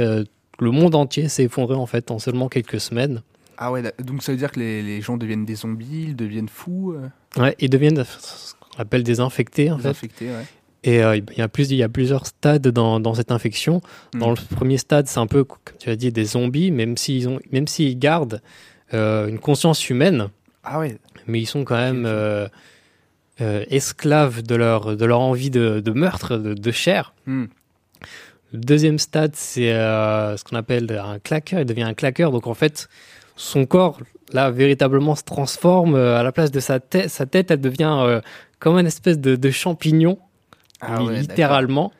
le 0.59 0.71
monde 0.71 0.95
entier 0.95 1.27
s'est 1.27 1.43
effondré 1.43 1.75
en 1.75 1.85
fait 1.85 2.11
en 2.11 2.19
seulement 2.19 2.47
quelques 2.47 2.79
semaines. 2.79 3.21
Ah 3.57 3.71
ouais, 3.71 3.81
donc 4.03 4.23
ça 4.23 4.31
veut 4.31 4.37
dire 4.37 4.51
que 4.51 4.59
les, 4.59 4.81
les 4.81 5.01
gens 5.01 5.17
deviennent 5.17 5.45
des 5.45 5.55
zombies, 5.55 6.05
ils 6.09 6.15
deviennent 6.15 6.49
fous, 6.49 6.95
Ouais, 7.37 7.55
ils 7.59 7.69
deviennent 7.69 8.03
ce 8.05 8.53
qu'on 8.53 8.79
appelle 8.81 9.03
des 9.03 9.19
infectés 9.19 9.69
en 9.71 9.77
fait. 9.77 9.89
infectés, 9.89 10.27
ouais. 10.27 10.45
Et 10.87 10.97
il 10.99 11.37
y, 11.37 11.41
a 11.41 11.47
plus, 11.47 11.71
il 11.71 11.77
y 11.77 11.83
a 11.83 11.89
plusieurs 11.89 12.27
stades 12.27 12.67
dans, 12.67 12.99
dans 12.99 13.15
cette 13.15 13.31
infection. 13.31 13.81
Dans 14.13 14.31
Mm. 14.31 14.35
le 14.49 14.55
premier 14.55 14.77
stade, 14.77 15.07
c'est 15.07 15.19
un 15.19 15.25
peu, 15.25 15.43
comme 15.43 15.57
tu 15.79 15.89
as 15.89 15.95
dit, 15.95 16.11
des 16.11 16.25
zombies, 16.25 16.69
même 16.69 16.95
s'ils 16.95 17.27
ont, 17.27 17.39
même 17.51 17.67
s'ils 17.67 17.97
gardent 17.97 18.39
une 18.93 19.39
conscience 19.39 19.89
humaine, 19.89 20.29
Ah 20.65 20.79
ouais, 20.79 20.97
mais 21.27 21.39
ils 21.39 21.45
sont 21.45 21.63
quand 21.63 21.77
même 21.77 22.05
euh, 22.05 22.47
euh, 23.39 23.63
esclaves 23.69 24.41
de 24.41 24.55
leur, 24.55 24.97
de 24.97 25.05
leur 25.05 25.19
envie 25.19 25.49
de, 25.49 25.79
de 25.79 25.91
meurtre, 25.91 26.37
de, 26.37 26.53
de 26.53 26.71
chair. 26.71 27.13
Hmm. 27.27 27.45
Le 28.51 28.59
deuxième 28.59 28.99
stade, 28.99 29.35
c'est 29.35 29.71
euh, 29.71 30.35
ce 30.37 30.43
qu'on 30.43 30.55
appelle 30.55 30.91
un 30.91 31.19
claqueur. 31.19 31.59
Il 31.59 31.65
devient 31.65 31.83
un 31.83 31.93
claqueur. 31.93 32.31
Donc 32.31 32.47
en 32.47 32.53
fait, 32.53 32.89
son 33.35 33.65
corps, 33.65 33.99
là, 34.33 34.49
véritablement 34.49 35.15
se 35.15 35.23
transforme. 35.23 35.95
à 35.95 36.23
la 36.23 36.31
place 36.31 36.51
de 36.51 36.59
sa 36.59 36.79
tête, 36.79 37.09
sa 37.09 37.25
tête, 37.25 37.51
elle 37.51 37.61
devient 37.61 38.21
comme 38.59 38.77
une 38.77 38.87
espèce 38.87 39.19
de, 39.19 39.35
de 39.35 39.51
champignon, 39.51 40.17
Ah 40.81 41.03
ouais, 41.03 41.19
littéralement. 41.19 41.91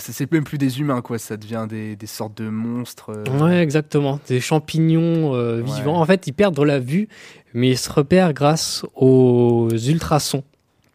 C'est 0.00 0.30
même 0.32 0.44
plus 0.44 0.58
des 0.58 0.80
humains, 0.80 1.02
quoi. 1.02 1.18
Ça 1.18 1.36
devient 1.36 1.66
des, 1.68 1.94
des 1.96 2.06
sortes 2.06 2.36
de 2.36 2.48
monstres. 2.48 3.10
euh, 3.10 3.38
Ouais, 3.38 3.58
exactement. 3.62 4.18
Des 4.28 4.40
champignons 4.40 5.34
euh, 5.34 5.60
Ouais. 5.62 5.64
vivants. 5.64 6.00
En 6.00 6.04
fait, 6.06 6.26
ils 6.26 6.32
perdent 6.32 6.58
la 6.60 6.80
vue, 6.80 7.08
mais 7.52 7.70
ils 7.70 7.78
se 7.78 7.90
repèrent 7.92 8.32
grâce 8.32 8.84
aux 8.96 9.68
ultrasons. 9.70 10.42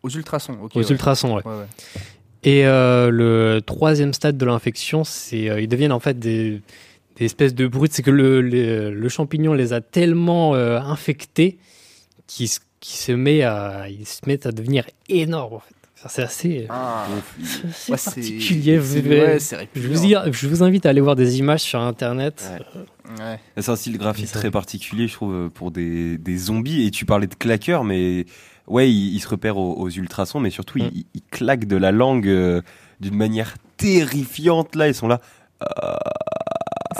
Aux 0.04 0.10
ultrasons, 0.10 0.58
ok. 0.62 0.76
Aux 0.76 0.80
ouais. 0.80 0.92
ultrasons, 0.92 1.36
ouais. 1.38 1.44
Et 2.44 2.66
euh, 2.66 3.10
le 3.10 3.62
troisième 3.66 4.14
stade 4.14 4.38
de 4.38 4.46
l'infection, 4.46 5.04
c'est 5.04 5.50
euh, 5.50 5.60
ils 5.62 5.68
deviennent 5.68 5.92
en 5.92 6.00
fait 6.00 6.18
des, 6.20 6.62
des 7.18 7.26
espèces 7.26 7.54
de 7.54 7.68
brutes. 7.68 7.94
C'est 7.94 8.04
que 8.04 8.12
le, 8.12 8.42
le, 8.42 8.92
le 8.94 9.10
champignon 9.10 9.54
les 9.54 9.74
a 9.74 9.82
tellement 9.82 10.54
infectés 10.56 11.58
qu'ils 12.28 12.50
se 12.82 13.12
met 13.12 13.42
à 13.44 13.88
ils 13.90 14.06
se 14.06 14.22
mettent 14.26 14.46
à 14.46 14.52
devenir 14.54 14.86
énormes. 15.10 15.56
En 15.56 15.60
fait. 15.60 15.76
C'est 16.08 16.22
assez, 16.24 16.66
Ah. 16.70 17.06
Ouais, 17.10 17.96
particulier. 17.98 18.78
Ouais, 18.80 19.38
je, 19.76 19.88
vous 19.88 20.06
y- 20.06 20.16
je 20.32 20.48
vous 20.48 20.64
invite 20.64 20.86
à 20.86 20.90
aller 20.90 21.02
voir 21.02 21.16
des 21.16 21.40
images 21.40 21.62
sur 21.62 21.82
internet. 21.82 22.50
Ouais. 22.76 23.22
Ouais. 23.26 23.40
C'est 23.58 23.70
un 23.72 23.76
style 23.76 23.98
graphique 23.98 24.32
très 24.32 24.50
particulier, 24.52 25.08
je 25.08 25.14
trouve, 25.14 25.34
euh, 25.34 25.50
pour 25.50 25.72
des, 25.72 26.18
des 26.18 26.38
zombies. 26.38 26.86
Et 26.86 26.92
tu 26.92 27.06
parlais 27.06 27.28
de 27.28 27.36
claqueurs, 27.36 27.84
mais 27.84 28.26
ouais, 28.68 28.90
ils, 28.90 29.16
ils 29.16 29.20
se 29.20 29.28
repèrent 29.28 29.58
aux, 29.58 29.74
aux 29.74 29.90
ultrasons, 29.90 30.40
mais 30.40 30.52
surtout, 30.52 30.78
Mm. 30.80 30.90
ils, 30.94 31.06
ils 31.16 31.22
claquent 31.32 31.66
de 31.66 31.76
la 31.76 31.92
langue 31.92 32.28
euh, 32.28 32.62
d'une 33.02 33.16
manière 33.16 33.56
terrifiante. 33.78 34.76
Là, 34.76 34.88
ils 34.88 34.96
sont 34.96 35.08
là. 35.08 35.20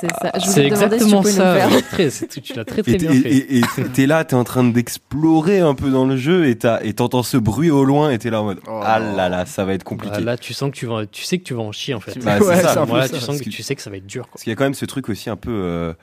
C'est 0.02 0.12
ça. 0.22 0.32
Je 0.36 0.40
C'est 0.46 0.70
voulais 0.70 0.70
te 0.70 0.76
demander 0.76 1.00
si 1.00 1.06
tu 1.06 1.16
exactement 1.16 1.22
nous 1.22 1.30
ça. 1.30 1.56
faire. 1.70 1.90
Très- 1.90 2.10
tu 2.42 2.54
l'as 2.54 2.66
très 2.66 2.82
très 2.84 2.92
Et 2.94 2.98
bien 2.98 3.12
fait. 3.14 3.30
et- 3.36 3.62
t'es 3.94 4.06
là, 4.06 4.24
t'es 4.24 4.36
en 4.36 4.44
train 4.44 4.64
d'explorer 4.64 5.60
un 5.60 5.76
peu 5.76 5.90
dans 5.90 6.06
le 6.06 6.18
jeu, 6.18 6.48
et 6.48 6.58
t'as- 6.58 6.82
et 6.84 6.94
t'entends 6.94 7.24
ce 7.24 7.38
bruit 7.38 7.72
au 7.72 7.84
loin, 7.84 8.12
et 8.12 8.18
t'es 8.18 8.30
là 8.30 8.42
en 8.42 8.46
mode 8.46 8.60
Oh. 8.68 8.80
Ah 8.84 9.00
là 9.00 9.30
là, 9.30 9.46
ça 9.46 9.66
va 9.66 9.74
être 9.74 9.84
compliqué. 9.84 10.16
Bah, 10.16 10.22
là, 10.22 10.38
tu 10.38 10.54
sens 10.54 10.72
que 10.72 10.76
tu 10.76 10.86
vas, 10.86 11.06
tu 11.06 11.24
sais 11.24 11.38
que 11.38 11.44
tu 11.44 11.54
vas 11.54 11.62
en 11.64 11.72
chier 11.72 11.94
en 11.94 12.00
fait. 12.00 12.14
Tu- 12.14 12.20
Bah, 12.20 12.38
Ouais, 12.40 12.56
ça. 12.56 12.86
tu 13.10 13.20
sens 13.20 13.40
que 13.40 13.44
que- 13.46 13.50
tu 13.50 13.64
sais 13.64 13.76
que 13.76 13.82
ça 13.82 13.90
va 13.90 13.98
être 13.98 14.08
dur. 14.08 14.24
Quoi. 14.24 14.32
Parce 14.34 14.44
qu'il 14.44 14.52
y 14.52 14.54
a 14.54 14.56
quand 14.56 14.64
même 14.66 14.74
ce 14.74 14.86
truc 14.86 15.10
aussi 15.10 15.30
un 15.30 15.36
peu. 15.36 15.52
euh, 15.52 15.94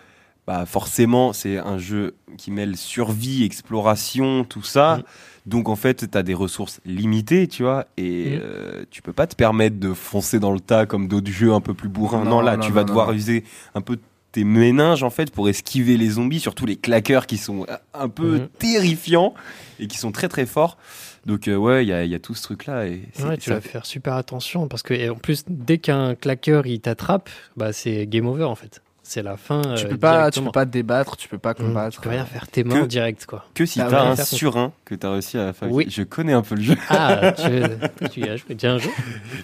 bah 0.47 0.65
forcément, 0.65 1.33
c'est 1.33 1.59
un 1.59 1.76
jeu 1.79 2.15
qui 2.38 2.50
mêle 2.53 2.76
survie, 2.76 3.45
exploration, 3.45 4.45
tout 4.45 4.62
ça. 4.62 4.99
Mm. 4.99 5.03
Donc 5.47 5.69
en 5.69 5.76
fait, 5.76 6.11
tu 6.11 6.19
as 6.19 6.23
des 6.23 6.35
ressources 6.35 6.81
limitées, 6.85 7.47
tu 7.47 7.62
vois, 7.62 7.87
et 7.97 8.37
Mm. 8.37 8.41
euh, 8.43 8.85
tu 8.91 9.00
peux 9.00 9.12
pas 9.12 9.26
te 9.26 9.37
permettre 9.37 9.79
de 9.79 9.95
foncer 9.95 10.41
dans 10.41 10.53
le 10.53 10.61
tas 10.61 10.87
comme 10.87 11.07
d'autres 11.09 11.31
jeux 11.31 11.53
un 11.53 11.61
peu 11.61 11.73
plus 11.75 11.88
bourrins. 11.88 12.25
Non, 12.25 12.31
Non, 12.31 12.41
là, 12.41 12.57
non, 12.57 12.62
tu 12.65 12.69
non, 12.71 12.75
vas 12.75 12.81
non, 12.83 12.87
devoir 12.88 13.07
non. 13.09 13.15
user 13.15 13.45
un 13.75 13.81
peu 13.81 13.97
tes 14.33 14.43
méninges 14.45 15.03
en 15.03 15.09
fait 15.11 15.31
pour 15.31 15.49
esquiver 15.49 15.97
les 15.97 16.11
zombies, 16.11 16.41
surtout 16.41 16.67
les 16.67 16.76
claqueurs 16.76 17.26
qui 17.26 17.38
sont 17.38 17.65
euh, 17.71 17.76
un 17.95 18.09
peu 18.09 18.41
Mhm. 18.41 18.49
terrifiants 18.59 19.35
et 19.81 19.87
qui 19.87 19.97
sont 19.99 20.12
très 20.12 20.29
très 20.29 20.47
forts. 20.47 20.76
Donc 21.25 21.49
euh, 21.49 21.57
ouais, 21.57 21.85
il 21.85 21.88
y 21.88 21.93
a, 21.93 22.05
il 22.05 22.11
y 22.11 22.15
a 22.15 22.19
tout 22.19 22.35
ce 22.35 22.43
truc 22.43 22.67
là 22.67 22.87
et 22.87 23.03
Ouais, 23.25 23.37
tu 23.38 23.50
vas 23.50 23.61
fait- 23.61 23.69
faire 23.71 23.87
super 23.87 24.15
attention 24.15 24.69
parce 24.69 24.83
que 24.83 24.95
et 24.95 25.09
en 25.09 25.15
plus 25.17 25.45
dès 25.49 25.79
qu'un 25.79 26.15
claqueur 26.15 26.67
il 26.67 26.81
t'attrape, 26.81 27.31
bah 27.57 27.73
c'est 27.73 28.07
game 28.07 28.26
over 28.26 28.45
en 28.45 28.55
fait. 28.57 28.83
C'est 29.09 29.23
la 29.23 29.37
fin. 29.37 29.62
Tu 29.76 29.87
euh, 29.87 29.88
peux 29.91 29.97
pas, 29.99 30.33
tu 30.33 30.43
peux 30.43 30.50
pas 30.50 30.67
te 30.67 30.71
débattre, 30.73 31.17
tu 31.17 31.29
peux 31.29 31.38
pas 31.38 31.53
Mmh, 31.53 31.55
combattre. 31.55 31.95
tu 31.97 32.00
peux 32.03 32.09
rien 32.11 32.25
faire 32.26 32.49
tes 32.49 32.65
mains 32.65 32.83
Que- 32.83 32.87
direct 32.87 33.25
quoi. 33.25 33.45
que 33.55 33.65
si 33.65 33.79
t'as 33.79 34.03
un 34.05 34.17
faire- 34.17 34.26
surin 34.26 34.73
que 34.87 34.95
t'as 34.95 35.11
réussi 35.11 35.37
à 35.37 35.52
fabriquer. 35.52 35.76
Oui. 35.76 35.87
Je 35.90 36.02
connais 36.05 36.33
un 36.33 36.43
peu 36.43 36.55
le 36.55 36.62
jeu. 36.62 36.76
Ah, 36.88 37.33
tu, 37.37 38.09
tu 38.11 38.21
y 38.21 38.28
as 38.28 38.37
joué 38.37 38.55
déjà 38.55 38.73
un 38.73 38.78
jour? 38.78 38.93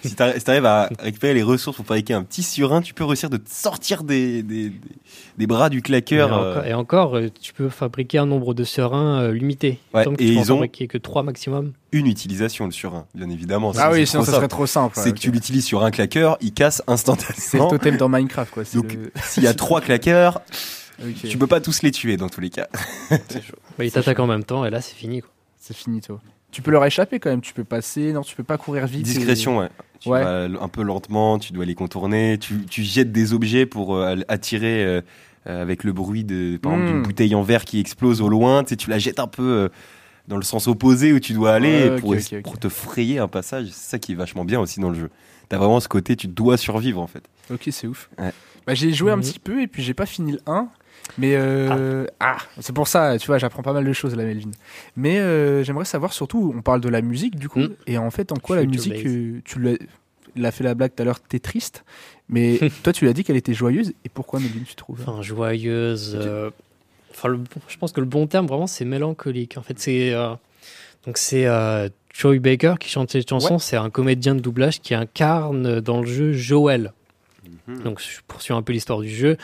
Si 0.03 0.09
si 0.11 0.15
t'arrives 0.17 0.65
à 0.67 0.89
récupérer 1.01 1.35
les 1.35 1.43
ressources 1.43 1.77
pour 1.77 1.85
fabriquer 1.85 2.15
un 2.15 2.23
petit 2.23 2.43
surin, 2.45 2.81
tu 2.81 2.95
peux 2.95 3.05
réussir 3.05 3.29
de 3.29 3.37
te 3.39 3.51
sortir 3.51 4.05
des, 4.05 4.43
des, 4.45 4.71
des, 4.71 4.77
des 5.39 5.47
bras 5.49 5.69
du 5.69 5.79
et 5.79 5.83
claqueur. 5.83 6.33
euh, 6.33 6.63
et 6.63 6.73
encore, 6.75 7.17
euh, 7.17 7.29
tu 7.41 7.53
peux 7.53 7.69
fabriquer 7.69 8.19
un 8.19 8.27
nombre 8.27 8.55
de 8.55 8.63
serins 8.65 9.21
euh, 9.21 9.33
limité. 9.33 9.81
Ouais, 9.93 10.03
et 10.03 10.05
tu 10.05 10.15
peux 10.17 10.23
en 10.23 10.27
ils 10.43 10.53
ont- 10.53 10.57
fabriquer 10.57 10.87
que 10.87 10.97
3 10.99 11.25
maximum. 11.25 11.73
une 11.91 12.07
utilisation 12.07 12.65
le 12.67 12.71
surin, 12.73 13.07
bien 13.15 13.29
évidemment. 13.29 13.73
Ah 13.77 13.91
oui, 13.93 14.07
sinon 14.07 14.23
ça 14.23 14.27
simple. 14.27 14.37
serait 14.39 14.49
trop 14.49 14.67
simple. 14.67 14.95
C'est 14.97 15.13
que 15.13 15.19
tu 15.19 15.33
l'utilises 15.33 15.65
sur 15.67 15.83
un 15.85 15.91
claqueur, 15.91 16.39
il 16.41 16.53
casse 16.53 16.77
C'est 16.77 16.85
le 16.87 16.93
instantanément. 16.95 17.69
totem 17.69 17.97
dans 17.97 18.09
Minecraft, 18.09 18.53
quoi. 18.55 18.63
Donc, 18.75 18.93
le- 18.95 19.11
S'il 19.25 19.43
y 19.43 19.49
a 19.49 19.55
trois 19.55 19.81
claqueurs, 19.81 20.41
Ok. 21.03 21.29
tu 21.29 21.37
peux 21.37 21.49
pas 21.49 21.61
tous 21.61 21.83
les 21.83 21.91
tuer 21.91 22.17
dans 22.17 22.29
tous 22.29 22.41
les 22.41 22.51
cas. 22.51 22.69
Bah, 23.11 23.85
il 23.85 23.91
t'attaque 23.91 24.21
en 24.21 24.27
même 24.29 24.45
temps 24.45 24.65
et 24.65 24.71
là 24.71 24.81
c'est 24.81 24.95
fini. 24.95 25.21
Quoi. 25.23 25.31
C'est 25.65 25.77
finito. 25.77 26.19
Tu 26.51 26.61
peux 26.61 26.73
leur 26.73 26.85
échapper 26.85 27.21
quand 27.21 27.31
même, 27.31 27.41
tu 27.41 27.55
peux 27.55 27.63
passer, 27.63 28.13
non, 28.13 28.23
tu 28.23 28.35
peux 28.35 28.43
pas 28.43 28.59
courir 28.59 28.85
vite. 28.87 29.07
et- 29.07 29.15
Discrétion, 29.15 29.59
ouais. 29.61 29.69
Tu 30.01 30.09
Ouais. 30.09 30.21
vas 30.23 30.45
un 30.61 30.69
peu 30.69 30.83
lentement, 30.83 31.39
tu 31.39 31.53
dois 31.53 31.65
les 31.65 31.77
contourner, 31.77 32.37
tu, 32.39 32.65
tu 32.69 32.83
jettes 32.83 33.13
des 33.13 33.33
objets 33.33 33.65
pour 33.65 33.95
euh, 33.95 34.17
attirer 34.27 34.85
euh, 34.85 35.01
euh, 35.47 35.63
avec 35.63 35.85
le 35.85 35.93
bruit 35.93 36.25
de, 36.25 36.57
par 36.57 36.73
exemple, 36.73 36.91
Mm. 36.91 36.93
d'une 36.95 37.03
bouteille 37.03 37.35
en 37.37 37.43
verre 37.43 37.65
qui 37.65 37.79
explose 37.79 38.21
au 38.21 38.29
loin, 38.29 38.65
tu, 38.65 38.71
sais, 38.71 38.77
tu 38.77 38.91
la 38.91 38.99
jettes 38.99 39.21
un 39.21 39.29
peu 39.29 39.43
euh, 39.43 39.69
dans 40.27 40.37
le 40.37 40.43
sens 40.43 40.67
opposé 40.67 41.13
où 41.13 41.21
tu 41.21 41.33
dois 41.33 41.53
aller 41.55 41.95
pour, 42.01 42.59
te 42.59 42.69
frayer 42.69 43.21
un 43.21 43.29
passage. 43.29 43.69
C'est 43.73 43.91
ça 43.93 43.99
qui 44.01 44.13
est 44.13 44.17
vachement 44.17 44.45
bien 44.45 44.59
aussi 44.59 44.81
dans 44.81 44.91
le 44.91 44.99
jeu. 44.99 45.11
T'as 45.49 45.59
vraiment 45.59 45.79
ce 45.81 45.89
côté, 45.89 46.17
tu 46.17 46.27
dois 46.27 46.57
survivre 46.57 47.01
en 47.01 47.07
fait. 47.07 47.23
Ok, 47.53 47.69
c'est 47.71 47.87
ouf. 47.87 48.11
Ouais. 48.19 48.33
Bah, 48.67 48.75
j'ai 48.75 48.93
joué 48.93 49.13
un 49.13 49.17
Mhm. 49.17 49.23
petit 49.23 49.39
peu 49.39 49.63
et 49.63 49.69
puis 49.69 49.83
j'ai 49.85 49.95
pas 49.95 50.07
fini 50.07 50.33
le 50.33 50.41
1. 50.47 50.69
Mais 51.19 51.35
euh, 51.37 52.07
ah, 52.21 52.39
c'est 52.61 52.73
pour 52.75 52.89
ça, 52.89 53.19
tu 53.19 53.27
vois, 53.27 53.39
j'apprends 53.39 53.63
pas 53.63 53.73
mal 53.73 53.85
de 53.85 53.93
choses 53.93 54.15
là, 54.17 54.25
Melvin. 54.25 54.51
Mais 54.97 55.19
euh, 55.19 55.63
j'aimerais 55.63 55.85
savoir 55.85 56.13
surtout, 56.13 56.53
on 56.57 56.63
parle 56.63 56.81
de 56.81 56.89
la 56.89 57.03
musique 57.03 57.37
du 57.37 57.49
coup, 57.49 57.61
Mhm. 57.61 57.75
et 57.87 57.99
en 57.99 58.11
fait, 58.11 58.33
en 58.33 58.37
quoi 58.37 58.57
la 58.57 58.65
musique, 58.65 59.05
euh, 59.07 59.41
tu 59.45 59.61
l'as, 60.37 60.51
fait 60.51 60.65
la 60.65 60.75
blague 60.75 60.93
tout 60.95 61.03
à 61.03 61.05
l'heure, 61.05 61.21
t'es 61.21 61.39
triste, 61.39 61.85
mais 62.29 62.59
toi 62.83 62.93
tu 62.93 63.05
l'as 63.05 63.13
dit 63.13 63.25
qu'elle 63.25 63.37
était 63.37 63.53
joyeuse, 63.55 63.93
et 64.05 64.09
pourquoi 64.09 64.41
Melvin 64.41 64.61
tu 64.67 64.75
trouves? 64.75 65.01
Enfin, 65.07 65.21
joyeuse. 65.23 66.19
Enfin, 67.11 67.29
le- 67.29 67.41
je 67.69 67.77
pense 67.77 67.93
que 67.93 68.01
le 68.01 68.07
bon 68.07 68.27
terme, 68.27 68.47
vraiment, 68.47 68.67
c'est 68.67 68.87
mélancolique. 68.87 69.59
En 69.59 69.63
fait, 69.63 69.79
c'est. 69.79 70.13
euh, 70.15 70.35
Donc, 71.05 71.19
c'est 71.19 71.45
euh, 71.47 71.89
Troy 72.19 72.39
Baker 72.39 72.75
qui 72.81 72.89
chante 72.89 73.11
cette 73.11 73.29
chanson. 73.29 73.55
Ouais. 73.55 73.59
C'est 73.61 73.77
un 73.77 73.91
comédien 73.91 74.35
de 74.35 74.41
doublage 74.41 74.81
qui 74.81 74.95
incarne 74.95 75.81
dans 75.81 76.01
le 76.01 76.07
jeu 76.07 76.33
Joel. 76.33 76.93
Mhm. 77.69 77.83
Donc, 77.83 78.01
je 78.01 78.21
poursuis 78.27 78.55
un 78.55 78.63
peu 78.63 78.73
l'histoire 78.73 79.01
du 79.01 79.11
jeu. 79.11 79.37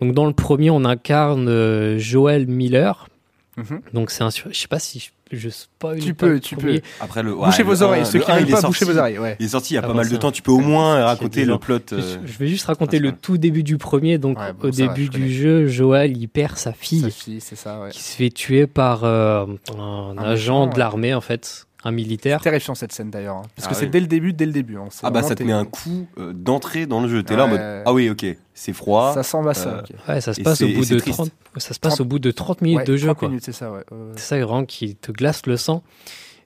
Donc, 0.00 0.14
dans 0.14 0.26
le 0.26 0.32
premier, 0.32 0.70
on 0.70 0.84
incarne 0.84 1.48
euh, 1.48 1.98
Joel 1.98 2.46
Miller. 2.46 3.08
Mhm. 3.56 3.80
Donc, 3.92 4.10
c'est 4.10 4.22
un. 4.22 4.30
sur- 4.30 4.52
Je 4.52 4.58
sais 4.58 4.68
pas 4.68 4.78
si 4.78 5.00
je, 5.32 5.36
je 5.36 5.48
spoil. 5.48 5.98
Tu 5.98 6.14
pas 6.14 6.26
peux, 6.26 6.32
le 6.34 6.40
tu 6.40 6.54
premier. 6.54 6.80
peux. 6.80 6.86
Après 7.00 7.24
le, 7.24 7.34
Bouchez 7.34 7.64
vos 7.64 7.72
le 7.74 7.82
oreilles, 7.82 8.02
un- 8.02 8.04
ceux 8.04 8.18
le 8.18 8.24
qui 8.24 8.30
veulent 8.30 8.46
pas, 8.46 8.60
sorti- 8.60 8.66
bouchez 8.68 8.84
vos 8.84 8.96
oreilles. 8.98 9.18
Ouais. 9.18 9.36
Il 9.40 9.46
est 9.46 9.48
sorti 9.48 9.72
il 9.72 9.74
y 9.74 9.78
a 9.78 9.80
pas 9.82 9.88
Avant 9.88 9.96
mal 9.96 10.08
de 10.08 10.16
temps. 10.16 10.30
Tu 10.30 10.42
peux 10.42 10.52
au 10.52 10.60
moins 10.60 11.04
raconter 11.04 11.44
le 11.44 11.58
plot. 11.58 11.80
Je- 11.90 11.94
euh, 11.96 12.16
Je 12.24 12.38
vais 12.38 12.46
juste 12.46 12.66
raconter 12.66 13.00
le 13.00 13.08
principal. 13.08 13.20
tout 13.22 13.38
début 13.38 13.64
du 13.64 13.76
premier. 13.76 14.18
Donc, 14.18 14.38
Ouais, 14.38 14.52
bon, 14.52 14.68
au 14.68 14.70
va, 14.70 14.76
début 14.76 15.06
je 15.06 15.10
du 15.10 15.18
connais. 15.18 15.28
jeu, 15.30 15.66
Joel, 15.66 16.16
il 16.16 16.28
perd 16.28 16.56
sa 16.56 16.72
fille. 16.72 17.00
Sa 17.00 17.10
fille, 17.10 17.40
c'est 17.40 17.56
ça, 17.56 17.80
ouais. 17.80 17.90
qui 17.90 18.00
se 18.00 18.14
fait 18.16 18.30
tuer 18.30 18.68
par 18.68 19.02
euh, 19.02 19.46
un, 19.76 20.14
Un 20.16 20.18
agent 20.18 20.66
méchant, 20.66 20.74
de 20.74 20.78
l'armée 20.78 21.12
en 21.14 21.20
fait, 21.20 21.66
un 21.84 21.90
militaire. 21.92 22.40
Terrifiant 22.40 22.74
cette 22.74 22.92
scène 22.92 23.10
d'ailleurs, 23.10 23.36
hein, 23.36 23.42
parce 23.54 23.66
Ah 23.68 23.70
que 23.70 23.76
c'est 23.76 23.86
dès 23.86 24.00
le 24.00 24.06
début, 24.08 24.32
dès 24.32 24.46
le 24.46 24.52
début. 24.52 24.76
hein, 24.76 24.86
c'est 24.90 25.06
Ah 25.06 25.10
bah 25.10 25.22
ça 25.22 25.34
te 25.36 25.42
met 25.44 25.52
un 25.52 25.64
coup 25.64 26.08
euh, 26.18 26.32
d'entrée 26.32 26.86
dans 26.86 27.00
le 27.00 27.08
jeu. 27.08 27.22
T'es 27.22 27.36
là 27.36 27.44
en 27.44 27.52
Ouais. 27.52 27.58
mode 27.58 27.82
ah 27.86 27.92
oui 27.92 28.10
ok 28.10 28.26
c'est 28.54 28.72
froid. 28.72 29.14
Ça 29.14 29.22
sent 29.22 29.38
à 29.48 29.54
ça. 29.54 29.68
Euh. 29.68 30.12
Ouais, 30.12 30.20
ça 30.20 30.34
se 30.34 30.40
passe 30.40 30.60
au 30.60 30.66
c'est- 30.66 30.72
bout 30.74 30.82
c'est 30.84 30.94
de 30.94 31.00
triste. 31.00 31.16
30 31.18 31.30
ça 31.56 31.74
se 31.74 31.78
passe 31.80 31.92
30 31.94 32.00
au 32.00 32.04
bout 32.04 32.18
de 32.18 32.30
30 32.32 32.60
minutes 32.62 32.78
Ouais, 32.78 32.84
de 32.84 32.96
jeu 32.96 33.06
30 33.06 33.18
quoi. 33.18 33.28
minutes, 33.28 33.44
c'est 33.44 33.52
ça, 33.52 33.70
ouais. 33.70 33.84
ouais, 33.90 33.96
ouais. 33.96 34.12
C'est 34.16 34.20
ça 34.26 34.36
vraiment 34.44 34.64
qui 34.64 34.96
te 34.96 35.12
glace 35.12 35.46
le 35.46 35.56
sang. 35.56 35.82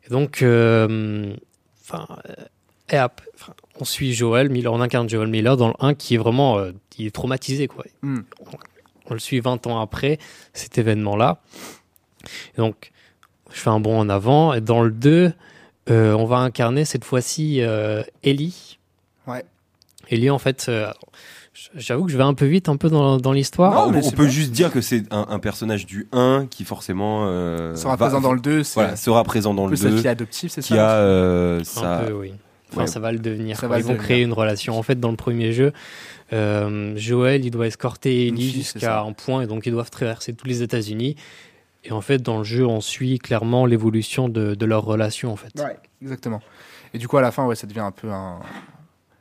Et 0.07 0.11
donc 0.11 0.43
euh, 0.43 1.35
enfin 1.83 2.07
euh, 2.29 2.35
et 2.93 2.99
on 3.81 3.85
suit 3.87 4.13
Joel 4.13 4.51
Miller, 4.51 4.71
on 4.73 4.81
incarne 4.83 5.09
Joel 5.09 5.29
Miller 5.29 5.57
dans 5.57 5.69
le 5.69 5.75
1 5.81 5.95
qui 5.95 6.15
est 6.15 6.19
vraiment 6.19 6.59
euh, 6.59 6.73
il 6.99 7.07
est 7.07 7.11
traumatisé 7.11 7.69
quoi. 7.69 7.85
Hmm. 8.03 8.21
On 9.11 9.15
le 9.15 9.19
suit 9.21 9.41
20 9.41 9.67
ans 9.67 9.81
après 9.81 10.19
cet 10.53 10.77
événement-là. 10.79 11.41
Et 12.55 12.59
donc, 12.59 12.92
je 13.55 13.61
fais 13.61 13.71
un 13.71 13.81
bond 13.81 13.99
en 13.99 14.09
avant. 14.09 14.53
Et 14.55 14.61
dans 14.61 14.83
le 14.83 14.91
2, 14.91 15.33
euh, 15.91 16.13
on 16.15 16.25
va 16.25 16.37
incarner 16.39 16.85
cette 16.85 17.05
fois-ci 17.05 17.61
euh, 17.61 18.03
Ellie. 18.23 18.79
Ouais. 19.27 19.45
Ellie, 20.11 20.31
en 20.31 20.39
fait, 20.39 20.67
euh, 20.69 20.91
j'avoue 21.77 22.07
que 22.07 22.13
je 22.13 22.17
vais 22.17 22.23
un 22.23 22.35
peu 22.35 22.47
vite 22.47 22.69
un 22.69 22.77
peu 22.77 22.89
dans, 22.89 23.17
dans 23.19 23.33
l'histoire. 23.33 23.73
Ah, 23.77 23.87
on, 23.89 23.95
on 24.07 24.11
peut 24.11 24.29
juste 24.29 24.53
dire 24.53 24.71
que 24.73 24.81
c'est 24.81 25.05
un, 25.13 25.27
un 25.31 25.39
personnage 25.39 25.87
du 25.87 26.09
1 26.13 26.47
qui 26.51 26.65
forcément 26.65 27.27
euh, 27.27 27.75
sera 27.77 27.97
va- 27.97 28.07
présent 28.07 28.21
dans 28.21 28.33
le 28.33 28.41
2, 28.41 28.63
c'est 28.63 28.75
voilà, 28.75 28.97
sera 28.97 29.23
présent 29.25 29.55
dans 29.55 29.65
le 29.67 29.71
peu 29.71 29.77
sa 29.77 29.89
2 29.91 29.97
fille 29.99 30.09
adoptive, 30.09 30.51
c'est 30.51 30.61
qui 30.61 30.75
ça 30.75 30.91
a 30.91 30.95
euh, 30.97 31.63
Un 31.83 32.05
peu, 32.05 32.13
oui. 32.13 32.33
Enfin, 32.73 32.83
Ouais. 32.83 32.87
ça 32.87 33.01
va 33.01 33.13
le 33.13 33.19
devenir. 33.19 33.59
Ça 33.59 33.69
va 33.69 33.77
Ils 33.77 33.81
le 33.81 33.85
vont 33.85 33.91
devenir. 33.93 34.05
créer 34.07 34.23
une 34.23 34.33
relation. 34.33 34.79
En 34.79 34.83
fait, 34.83 34.99
dans 34.99 35.11
le 35.11 35.17
premier 35.19 35.53
jeu, 35.53 35.73
euh, 36.33 36.95
Joel, 36.97 37.45
il 37.45 37.51
doit 37.51 37.67
escorter 37.67 38.29
Ellie 38.29 38.51
jusqu'à 38.51 38.81
ça. 38.81 39.01
un 39.03 39.13
point, 39.13 39.43
et 39.43 39.47
donc 39.47 39.67
ils 39.67 39.73
doivent 39.73 39.91
traverser 39.91 40.33
tous 40.33 40.47
les 40.47 40.63
États-Unis. 40.63 41.17
Et 41.85 41.93
en 41.93 42.01
fait, 42.01 42.19
dans 42.19 42.39
le 42.39 42.45
jeu, 42.45 42.67
on 42.67 42.81
suit 42.81 43.19
clairement 43.19 43.67
l'évolution 43.67 44.29
de, 44.29 44.55
de 44.55 44.67
leur 44.67 44.85
relation, 44.85 45.33
en 45.33 45.37
fait. 45.37 45.53
Ouais, 45.61 45.77
exactement. 46.01 46.41
Et 46.95 46.99
du 46.99 47.09
coup, 47.09 47.17
à 47.17 47.23
la 47.23 47.33
fin, 47.33 47.45
ouais, 47.47 47.57
ça 47.57 47.67
devient 47.67 47.81
un 47.81 47.91
peu 47.91 48.11
un. 48.11 48.39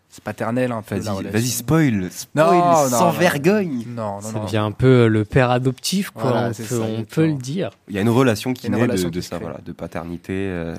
C'est 0.10 0.24
paternel, 0.24 0.74
un 0.74 0.82
peu. 0.82 0.95
la 0.95 1.13
Vas-y, 1.13 1.24
vas-y, 1.24 1.47
spoil, 1.47 2.12
spoil 2.12 2.36
Non, 2.36 2.76
sans 2.89 3.00
non, 3.00 3.06
non. 3.06 3.12
vergogne. 3.17 3.84
Non, 3.88 4.15
non, 4.15 4.21
Ça 4.21 4.39
devient 4.39 4.58
un 4.58 4.74
peu 4.74 5.08
le 5.08 5.24
père 5.24 5.50
adoptif, 5.52 6.10
quoi. 6.10 6.24
Voilà, 6.24 6.47
on 6.50 6.54
peut, 6.54 6.63
ça, 6.63 6.76
on 6.82 7.04
peut 7.06 7.26
le 7.28 7.34
dire. 7.36 7.69
Il 7.88 7.95
y 7.95 7.97
a 7.97 8.02
une 8.02 8.10
relation 8.10 8.54
qui 8.54 8.69
naît 8.69 8.88
de, 8.88 9.10
de 9.10 9.21
ça, 9.21 9.38
voilà, 9.39 9.60
de 9.65 9.71
paternité, 9.71 10.34
euh, 10.34 10.76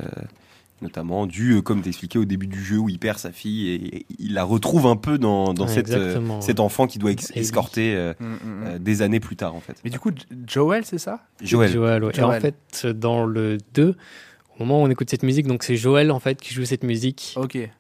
notamment 0.83 1.27
dû, 1.27 1.53
euh, 1.53 1.61
comme 1.63 1.81
t'expliquais 1.81 2.19
au 2.19 2.25
début 2.25 2.47
du 2.47 2.63
jeu, 2.63 2.77
où 2.79 2.89
il 2.89 2.99
perd 2.99 3.19
sa 3.19 3.33
fille 3.33 3.71
et 3.71 4.07
il 4.19 4.35
la 4.35 4.45
retrouve 4.45 4.87
un 4.87 4.97
peu 4.97 5.17
dans, 5.19 5.55
dans 5.55 5.67
Ouais, 5.67 5.73
cette, 5.73 5.91
euh, 5.93 6.21
cet 6.41 6.61
enfant 6.61 6.87
qui 6.87 6.99
doit 6.99 7.13
ex- 7.13 7.33
escorter 7.35 7.95
euh, 7.95 8.13
Mm, 8.21 8.25
mm, 8.27 8.29
mm. 8.29 8.65
euh, 8.67 8.79
des 8.79 9.03
années 9.03 9.21
plus 9.21 9.37
tard, 9.37 9.55
en 9.55 9.61
fait. 9.61 9.77
Mais 9.85 9.91
du 9.91 9.99
coup, 9.99 10.11
Joel, 10.47 10.85
c'est 10.85 10.99
ça? 10.99 11.21
Joël. 11.43 11.71
Joël, 11.71 12.05
ouais. 12.05 12.13
Et 12.17 12.23
en 12.23 12.33
fait, 12.41 12.87
dans 12.87 13.25
le 13.25 13.59
2, 13.75 13.95
au 14.59 14.65
moment 14.65 14.83
où 14.83 14.87
on 14.87 14.91
écoute 14.91 15.09
cette 15.09 15.23
musique, 15.23 15.47
donc 15.47 15.63
c'est 15.63 15.77
Joël 15.77 16.11
en 16.11 16.21
fait 16.21 16.39
qui 16.41 16.53
joue 16.53 16.65
cette 16.67 16.85
musique 16.85 17.35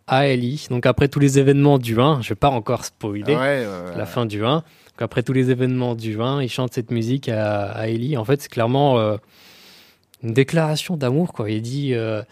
à 0.06 0.26
Ellie. 0.26 0.66
Donc 0.70 0.86
après 0.86 1.08
tous 1.08 1.18
les 1.20 1.38
événements 1.38 1.78
du 1.78 2.00
1, 2.00 2.22
je 2.22 2.30
vais 2.30 2.34
pas 2.34 2.48
encore 2.48 2.84
spoiler 2.86 3.24
ouais, 3.34 3.36
ouais. 3.36 3.66
la 3.96 4.06
fin 4.06 4.24
du 4.26 4.42
1. 4.44 4.54
Donc 4.56 4.64
après 5.00 5.22
tous 5.22 5.32
les 5.34 5.50
événements 5.50 5.94
du 5.94 6.20
1, 6.20 6.42
il 6.42 6.48
chante 6.48 6.72
cette 6.72 6.90
musique 6.90 7.28
à, 7.28 7.64
à 7.72 7.88
Ellie. 7.88 8.16
En 8.16 8.24
fait, 8.24 8.40
c'est 8.40 8.48
clairement 8.50 8.98
euh, 8.98 9.16
une 10.22 10.32
déclaration 10.32 10.96
d'amour 10.96 11.32
quoi. 11.34 11.50
Il 11.50 11.60
dit 11.62 11.94
euh, 11.94 12.22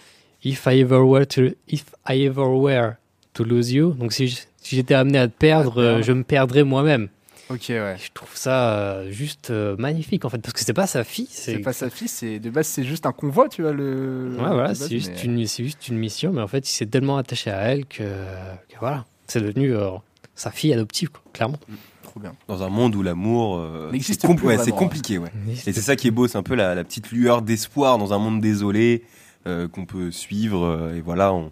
If 0.44 0.66
I 0.66 0.80
ever 0.80 1.00
were 1.04 1.26
to 1.26 1.50
if 1.68 1.84
I 2.08 2.24
ever 2.26 2.46
were 2.46 2.94
to 3.34 3.44
lose 3.44 3.70
you. 3.72 3.92
Donc 3.92 4.12
si 4.12 4.38
j'étais 4.64 4.94
amené 4.94 5.18
à 5.18 5.28
te 5.28 5.36
perdre, 5.36 5.78
euh, 5.80 6.02
je 6.02 6.12
me 6.12 6.22
perdrais 6.24 6.64
moi-même. 6.64 7.08
Ok, 7.50 7.64
ouais. 7.70 7.96
Et 7.96 8.02
Je 8.04 8.10
trouve 8.14 8.30
ça 8.34 8.74
euh, 8.78 9.10
juste 9.10 9.50
euh, 9.50 9.74
magnifique 9.76 10.24
en 10.24 10.28
fait 10.28 10.38
parce 10.38 10.52
que 10.54 10.60
c'est 10.60 10.72
pas 10.72 10.86
sa 10.86 11.02
fille, 11.02 11.26
C'est 11.28 11.58
pas 11.58 11.72
sa 11.72 11.90
fille, 11.90 12.06
c'est 12.08 12.38
de 12.38 12.48
base 12.48 12.68
c'est 12.68 12.84
juste 12.84 13.06
un 13.06 13.12
convoi, 13.12 13.48
tu 13.48 13.62
vois 13.62 13.72
le. 13.72 14.30
Ouais, 14.38 14.48
voilà, 14.50 14.74
c'est 14.74 14.88
juste, 14.88 15.10
mais- 15.16 15.24
une, 15.24 15.46
c'est 15.46 15.64
juste 15.64 15.88
une 15.88 15.98
mission, 15.98 16.32
mais 16.32 16.40
en 16.42 16.46
fait, 16.46 16.68
il 16.68 16.72
s'est 16.72 16.86
tellement 16.86 17.16
attaché 17.16 17.50
à 17.50 17.58
elle 17.72 17.86
que, 17.86 18.04
que 18.04 18.78
voilà, 18.78 19.04
c'est 19.26 19.40
devenu 19.40 19.74
euh, 19.74 19.90
sa 20.36 20.52
fille 20.52 20.72
adoptive, 20.72 21.10
quoi, 21.10 21.22
clairement. 21.32 21.58
Trop 22.04 22.20
bien. 22.20 22.32
Dans 22.48 22.62
un 22.62 22.68
monde 22.68 22.94
où 22.94 23.02
l'amour, 23.02 23.58
euh, 23.58 23.90
N'existe 23.90 24.22
c'est 24.22 24.28
compl- 24.28 24.42
ouais, 24.44 24.56
c'est 24.56 24.62
vraiment, 24.70 24.76
compliqué, 24.76 25.18
ouais. 25.18 25.30
Et 25.66 25.72
c'est 25.72 25.80
ça 25.80 25.96
qui 25.96 26.06
est 26.06 26.12
beau, 26.12 26.28
c'est 26.28 26.38
un 26.38 26.42
peu 26.44 26.54
la, 26.54 26.74
la 26.76 26.84
petite 26.84 27.10
lueur 27.10 27.42
d'espoir 27.42 27.98
dans 27.98 28.12
un 28.12 28.18
monde 28.18 28.40
désolé 28.40 29.02
qu'on 29.44 29.86
peut 29.86 30.10
suivre. 30.10 30.64
euh, 30.64 30.96
et 30.96 31.00
voilà, 31.00 31.32
on, 31.32 31.50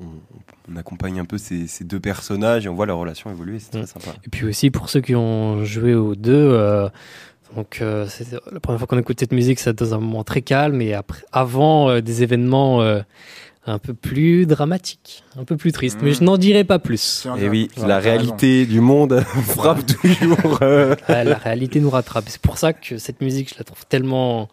on, 0.00 0.06
on 0.72 0.76
accompagne 0.76 1.18
un 1.20 1.24
peu 1.24 1.38
ces, 1.38 1.66
ces 1.66 1.84
deux 1.84 2.00
personnages 2.00 2.66
et 2.66 2.68
on 2.68 2.74
voit 2.74 2.86
leur 2.86 2.98
relation 2.98 3.30
évoluer, 3.30 3.58
c'est 3.58 3.70
très 3.70 3.82
Mm. 3.82 3.86
sympa. 3.86 4.10
Et 4.24 4.28
puis 4.30 4.46
aussi, 4.46 4.70
pour 4.70 4.88
ceux 4.88 5.00
qui 5.00 5.14
ont 5.14 5.64
joué 5.64 5.94
aux 5.94 6.14
deux, 6.14 6.32
euh, 6.52 6.88
donc 7.56 7.78
euh, 7.82 8.06
c'est 8.08 8.26
la 8.52 8.60
première 8.60 8.78
fois 8.78 8.86
qu'on 8.86 8.98
écoute 8.98 9.18
cette 9.20 9.32
musique, 9.32 9.58
c'est 9.58 9.76
dans 9.78 9.94
un 9.94 9.98
moment 9.98 10.24
très 10.24 10.42
calme, 10.42 10.80
et 10.80 10.94
après, 10.94 11.22
avant 11.32 11.90
euh, 11.90 12.00
des 12.00 12.22
événements 12.22 12.80
euh, 12.82 13.00
un 13.66 13.78
peu 13.78 13.92
plus 13.92 14.46
dramatiques, 14.46 15.22
un 15.38 15.44
peu 15.44 15.56
plus 15.56 15.70
tristes. 15.72 16.00
Mm. 16.00 16.04
Mais 16.04 16.12
je 16.14 16.24
n'en 16.24 16.38
dirai 16.38 16.64
pas 16.64 16.78
plus. 16.78 17.26
Et 17.38 17.48
oui, 17.48 17.68
voilà, 17.76 17.96
la 17.96 18.00
raison. 18.00 18.10
réalité 18.22 18.64
du 18.66 18.80
monde 18.80 19.20
frappe 19.48 19.84
toujours. 19.84 20.58
euh, 20.62 20.94
Ouais, 21.08 21.24
la 21.24 21.36
réalité 21.36 21.78
nous 21.80 21.90
rattrape. 21.90 22.24
C'est 22.28 22.40
pour 22.40 22.56
ça 22.56 22.72
que 22.72 22.96
cette 22.96 23.20
musique, 23.20 23.50
je 23.50 23.56
la 23.58 23.64
trouve 23.64 23.84
tellement 23.86 24.48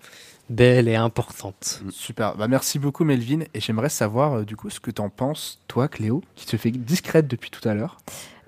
belle 0.50 0.88
et 0.88 0.96
importante. 0.96 1.82
Super. 1.92 2.36
Bah, 2.36 2.48
merci 2.48 2.80
beaucoup, 2.80 3.04
Melvin. 3.04 3.42
Et 3.54 3.60
j'aimerais 3.60 3.90
savoir, 3.90 4.34
euh, 4.40 4.44
du 4.46 4.56
coup, 4.56 4.70
ce 4.70 4.80
que 4.80 4.92
t'en 4.92 5.10
penses, 5.10 5.60
toi, 5.68 5.88
Cléo, 5.88 6.22
qui 6.36 6.46
te 6.46 6.58
fait 6.58 6.72
discrète 6.72 7.28
depuis 7.28 7.50
tout 7.52 7.68
à 7.68 7.74
l'heure. 7.74 7.98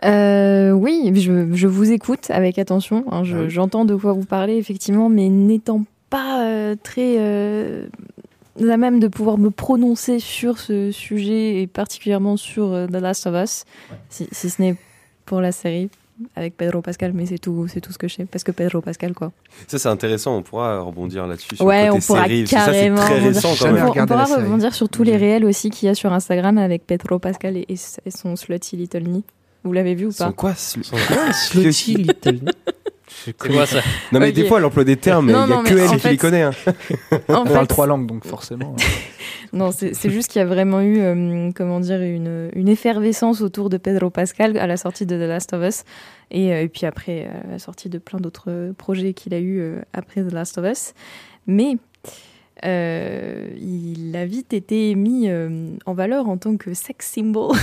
Euh, 0.05 0.71
oui, 0.71 1.12
je, 1.15 1.53
je 1.53 1.67
vous 1.67 1.91
écoute 1.91 2.29
avec 2.31 2.57
attention. 2.57 3.03
hein, 3.12 3.23
je- 3.23 3.35
Ah 3.35 3.41
oui. 3.43 3.49
J'entends 3.49 3.85
de 3.85 3.95
quoi 3.95 4.13
vous 4.13 4.23
parlez, 4.25 4.55
effectivement, 4.55 5.09
mais 5.09 5.27
n'étant 5.29 5.83
pas 6.09 6.45
euh, 6.45 6.75
très 6.81 7.15
euh, 7.19 7.88
à 8.62 8.77
même 8.77 8.99
de 9.01 9.07
pouvoir 9.07 9.38
me 9.38 9.49
prononcer 9.51 10.19
sur 10.19 10.57
ce 10.57 10.91
sujet 10.91 11.62
et 11.62 11.67
particulièrement 11.67 12.38
sur 12.38 12.71
euh, 12.73 12.88
The 12.88 12.93
Last 13.01 13.27
of 13.27 13.35
Us, 13.43 13.65
si, 14.09 14.27
si 14.31 14.49
ce 14.49 14.62
n'est 14.62 14.75
pour 15.25 15.41
la 15.41 15.51
série 15.51 15.89
avec 16.36 16.58
Pedro 16.58 16.82
Pascal, 16.82 17.12
mais 17.13 17.25
c'est 17.25 17.38
tout, 17.39 17.67
c'est 17.67 17.82
tout 17.82 17.91
ce 17.91 17.97
que 17.97 18.08
je 18.08 18.15
sais, 18.15 18.25
parce 18.25 18.43
que 18.43 18.51
Pedro 18.51 18.82
Pascal, 18.82 19.13
quoi. 19.13 19.32
Ça, 19.67 19.79
c'est 19.79 19.89
intéressant, 19.89 20.36
on 20.38 20.41
pourra 20.43 20.79
rebondir 20.82 21.25
là-dessus. 21.27 21.55
Sur 21.55 21.65
Ouais, 21.65 21.88
le 21.88 21.93
on 21.93 21.99
pourra 21.99 22.23
série, 22.25 22.47
ça, 22.47 22.58
carrément 22.58 22.97
très 22.97 23.19
rebondir. 23.19 23.27
récent 23.36 23.49
quand 23.49 23.55
Jamais 23.55 23.71
on, 23.71 23.75
même. 23.75 23.86
on 23.86 23.89
regardé 23.91 24.13
pourra 24.13 24.25
rebondir 24.38 24.73
sur 24.75 24.89
tous 24.89 25.03
les 25.03 25.17
réels 25.17 25.45
aussi 25.45 25.69
qu'il 25.69 25.88
y 25.88 25.89
a 25.89 25.95
sur 25.95 26.12
Instagram 26.13 26.58
avec 26.58 26.86
Pedro 26.86 27.19
Pascal 27.19 27.58
et, 27.58 27.65
et 27.69 28.12
son 28.12 28.36
slutty 28.36 28.75
little 28.77 29.03
knee. 29.03 29.23
Vous 29.63 29.73
l'avez 29.73 29.93
vu 29.95 30.05
ou 30.05 30.10
pas 30.10 30.25
Sans 30.25 30.32
quoi 30.32 30.53
Slutty 30.55 31.95
Little. 31.97 32.39
C'est 33.25 33.36
quoi 33.38 33.65
ça 33.65 33.79
Non, 34.12 34.19
mais 34.19 34.32
des 34.32 34.45
fois, 34.45 34.60
elle 34.60 34.65
emploie 34.65 34.84
des 34.84 34.95
termes, 34.97 35.27
mais 35.27 35.34
Non, 35.34 35.45
il 35.45 35.49
y 35.49 35.53
a 35.53 35.55
non, 35.58 35.63
que 35.63 35.73
elle 35.73 35.89
qui 35.89 35.99
fait- 35.99 36.12
les 36.12 36.17
connaît. 36.17 36.41
hein. 36.43 36.51
En 37.27 37.41
On 37.41 37.45
fait, 37.45 37.53
parle 37.53 37.67
trois 37.67 37.88
langues, 37.88 38.08
donc 38.08 38.25
forcément. 38.25 38.75
euh, 38.79 38.84
Non, 39.53 39.71
c'est 39.71 40.10
juste 40.10 40.29
qu'il 40.32 40.39
y 40.39 40.43
a 40.43 40.47
vraiment 40.47 40.79
eu, 40.82 40.99
euh, 40.99 41.49
comment 41.55 41.79
dire, 41.79 41.99
une, 42.01 42.49
une 42.53 42.67
effervescence 42.69 43.41
autour 43.41 43.69
de 43.69 43.77
Pedro 43.77 44.10
Pascal 44.12 44.58
à 44.58 44.67
la 44.67 44.77
sortie 44.77 45.05
de 45.08 45.15
The 45.15 45.27
Last 45.27 45.53
of 45.53 45.63
Us. 45.67 45.84
Et, 46.32 46.53
euh, 46.53 46.62
et 46.62 46.67
puis 46.69 46.86
après, 46.86 47.27
euh, 47.27 47.47
à 47.47 47.51
la 47.53 47.60
sortie 47.60 47.89
de 47.89 47.97
plein 47.97 48.19
d'autres 48.19 48.73
projets 48.77 49.13
qu'il 49.13 49.34
a 49.34 49.39
eu 49.39 49.60
euh, 49.60 49.79
après 49.93 50.21
The 50.23 50.32
Last 50.32 50.58
of 50.60 50.65
Us. 50.71 50.93
Mais 51.47 51.77
euh, 52.65 53.47
il 53.60 54.15
a 54.15 54.25
vite 54.25 54.53
été 54.53 54.93
mis 54.95 55.29
euh, 55.29 55.69
en 55.86 55.93
valeur 55.93 56.27
en 56.29 56.38
tant 56.38 56.58
que 56.58 56.73
sex 56.73 57.08
symbol. 57.08 57.55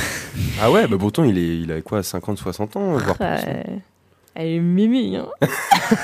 Ah 0.61 0.71
ouais, 0.73 0.87
bah 0.89 0.97
pourtant 0.99 1.23
il 1.25 1.39
est, 1.39 1.59
il 1.61 1.71
a 1.71 1.81
quoi, 1.83 2.03
50, 2.03 2.39
60 2.39 2.77
ans, 2.77 2.93
voire 2.97 3.17
plus. 3.17 3.25
Euh, 3.27 3.63
Elle 4.39 4.49
est 4.49 4.61
mémé, 4.61 5.17
hein. 5.17 5.27